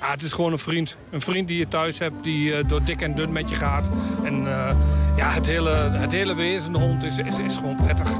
Ah, 0.00 0.10
het 0.10 0.22
is 0.22 0.32
gewoon 0.32 0.52
een 0.52 0.58
vriend. 0.58 0.96
Een 1.10 1.20
vriend 1.20 1.48
die 1.48 1.58
je 1.58 1.68
thuis 1.68 1.98
hebt, 1.98 2.24
die 2.24 2.54
eh, 2.56 2.68
door 2.68 2.84
dik 2.84 3.00
en 3.02 3.14
dun 3.14 3.32
met 3.32 3.48
je 3.50 3.56
gaat. 3.56 3.90
En 4.24 4.46
eh, 4.46 4.76
ja, 5.16 5.30
het 5.30 5.46
hele, 5.46 5.70
het 5.74 6.12
hele 6.12 6.34
wezen, 6.34 6.72
de 6.72 6.78
hond, 6.78 7.02
is, 7.02 7.18
is, 7.18 7.38
is 7.38 7.54
gewoon 7.56 7.76
prettig. 7.76 8.10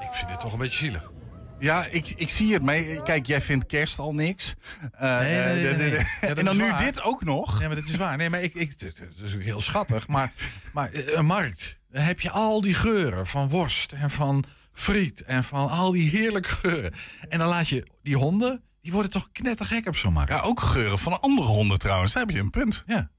Ik 0.00 0.12
vind 0.12 0.28
dit 0.28 0.40
toch 0.40 0.52
een 0.52 0.58
beetje 0.58 0.78
zielig. 0.78 1.10
Ja, 1.58 1.86
ik, 1.90 2.12
ik 2.16 2.28
zie 2.28 2.52
het. 2.52 2.62
Maar 2.62 2.82
kijk, 2.82 3.26
jij 3.26 3.40
vindt 3.40 3.66
kerst 3.66 3.98
al 3.98 4.14
niks. 4.14 4.54
Eh, 4.92 5.18
Nee, 5.18 5.62
nee, 5.62 5.76
nee. 5.76 5.90
Ja, 5.90 6.34
en 6.34 6.44
dan 6.44 6.56
nu 6.56 6.68
waar. 6.70 6.84
dit 6.84 7.02
ook 7.02 7.24
nog. 7.24 7.58
Nee, 7.58 7.66
maar 7.68 7.76
dat 7.76 7.88
is 7.88 7.96
waar. 7.96 8.16
Nee, 8.16 8.30
maar 8.30 8.42
ik, 8.42 8.54
ik, 8.54 8.72
het 8.78 9.02
is 9.22 9.34
ook 9.34 9.40
heel 9.40 9.60
schattig. 9.60 10.08
Maar, 10.08 10.32
maar 10.72 10.90
een 10.92 11.26
markt, 11.26 11.78
dan 11.92 12.02
heb 12.02 12.20
je 12.20 12.30
al 12.30 12.60
die 12.60 12.74
geuren 12.74 13.26
van 13.26 13.48
worst 13.48 13.92
en 13.92 14.10
van 14.10 14.44
friet 14.72 15.22
en 15.22 15.44
van 15.44 15.68
al 15.68 15.90
die 15.90 16.08
heerlijke 16.10 16.48
geuren. 16.48 16.94
En 17.28 17.38
dan 17.38 17.48
laat 17.48 17.68
je 17.68 17.86
die 18.02 18.16
honden, 18.16 18.62
die 18.80 18.92
worden 18.92 19.10
toch 19.10 19.28
knettergek 19.32 19.86
op 19.86 19.96
zo'n 19.96 20.12
markt. 20.12 20.30
Ja, 20.30 20.40
ook 20.40 20.60
geuren 20.60 20.98
van 20.98 21.20
andere 21.20 21.48
honden 21.48 21.78
trouwens. 21.78 22.12
Daar 22.12 22.22
heb 22.22 22.34
je 22.34 22.40
een 22.40 22.50
punt. 22.50 22.82
Ja. 22.86 23.10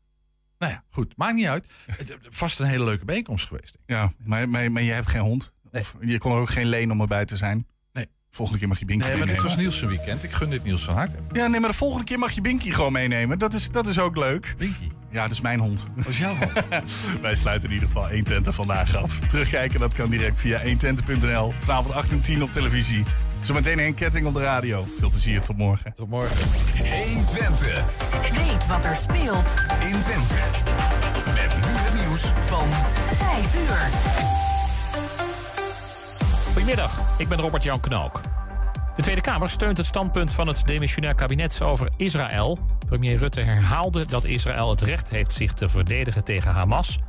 Nou 0.57 0.71
ja, 0.71 0.83
goed. 0.89 1.17
Maakt 1.17 1.35
niet 1.35 1.45
uit. 1.45 1.65
Het 1.91 2.09
is 2.09 2.15
vast 2.29 2.59
een 2.59 2.65
hele 2.65 2.83
leuke 2.83 3.05
bijeenkomst 3.05 3.47
geweest. 3.47 3.77
Ja, 3.85 4.11
maar, 4.17 4.49
maar, 4.49 4.71
maar 4.71 4.81
je 4.81 4.91
hebt 4.91 5.07
geen 5.07 5.21
hond. 5.21 5.51
Of 5.71 5.95
je 6.01 6.17
kon 6.17 6.31
er 6.31 6.37
ook 6.37 6.49
geen 6.49 6.67
leen 6.67 6.91
om 6.91 7.01
erbij 7.01 7.25
te 7.25 7.37
zijn. 7.37 7.67
Nee. 7.91 8.07
Volgende 8.29 8.59
keer 8.59 8.67
mag 8.67 8.79
je 8.79 8.85
Binky 8.85 9.07
Nee, 9.07 9.17
maar 9.17 9.27
dit 9.27 9.41
was 9.41 9.55
Niels 9.55 9.81
een 9.81 9.87
weekend. 9.87 10.23
Ik 10.23 10.31
gun 10.31 10.49
dit 10.49 10.63
Niels 10.63 10.83
van 10.83 10.93
harte. 10.93 11.15
Ja, 11.31 11.47
nee, 11.47 11.59
maar 11.59 11.69
de 11.69 11.75
volgende 11.75 12.05
keer 12.05 12.19
mag 12.19 12.31
je 12.31 12.41
Binky 12.41 12.71
gewoon 12.71 12.91
meenemen. 12.91 13.39
Dat 13.39 13.53
is, 13.53 13.69
dat 13.69 13.87
is 13.87 13.99
ook 13.99 14.17
leuk. 14.17 14.55
Binky? 14.57 14.89
Ja, 15.13 15.21
dat 15.21 15.31
is 15.31 15.41
mijn 15.41 15.59
hond. 15.59 15.79
Dat 15.95 16.07
is 16.07 16.17
jouw 16.17 16.35
hond. 16.35 16.51
Wij 17.21 17.35
sluiten 17.35 17.69
in 17.69 17.73
ieder 17.73 17.87
geval 17.87 18.07
120 18.07 18.55
vandaag 18.55 18.95
af. 18.95 19.19
Terugkijken, 19.19 19.79
dat 19.79 19.93
kan 19.93 20.09
direct 20.09 20.39
via 20.39 20.61
120.nl. 20.63 21.53
Vanavond 21.59 21.93
8 21.93 22.11
en 22.11 22.21
10 22.21 22.43
op 22.43 22.51
televisie. 22.51 23.03
Zometeen 23.43 23.79
een 23.79 23.93
ketting 23.93 24.25
op 24.25 24.33
de 24.33 24.41
radio. 24.41 24.87
Veel 24.99 25.09
plezier, 25.09 25.41
tot 25.41 25.57
morgen. 25.57 25.93
Tot 25.93 26.09
morgen. 26.09 26.37
120. 26.77 27.83
Weet 28.21 28.67
wat 28.67 28.85
er 28.85 28.95
speelt 28.95 29.53
in 29.79 30.01
Twente. 30.01 30.33
Met 31.25 31.55
nu 31.55 31.71
het 31.71 32.05
nieuws 32.05 32.21
van 32.47 32.67
5 33.15 33.55
uur. 33.55 33.89
Goedemiddag, 36.45 37.01
ik 37.17 37.27
ben 37.27 37.39
Robert-Jan 37.39 37.79
Knook. 37.79 38.21
De 38.95 39.01
Tweede 39.01 39.21
Kamer 39.21 39.49
steunt 39.49 39.77
het 39.77 39.85
standpunt 39.85 40.33
van 40.33 40.47
het 40.47 40.61
demissionair 40.65 41.15
kabinet 41.15 41.61
over 41.61 41.89
Israël. 41.97 42.59
Premier 42.85 43.17
Rutte 43.17 43.39
herhaalde 43.39 44.05
dat 44.05 44.23
Israël 44.23 44.69
het 44.69 44.81
recht 44.81 45.09
heeft 45.09 45.33
zich 45.33 45.53
te 45.53 45.69
verdedigen 45.69 46.23
tegen 46.23 46.51
Hamas. 46.51 46.99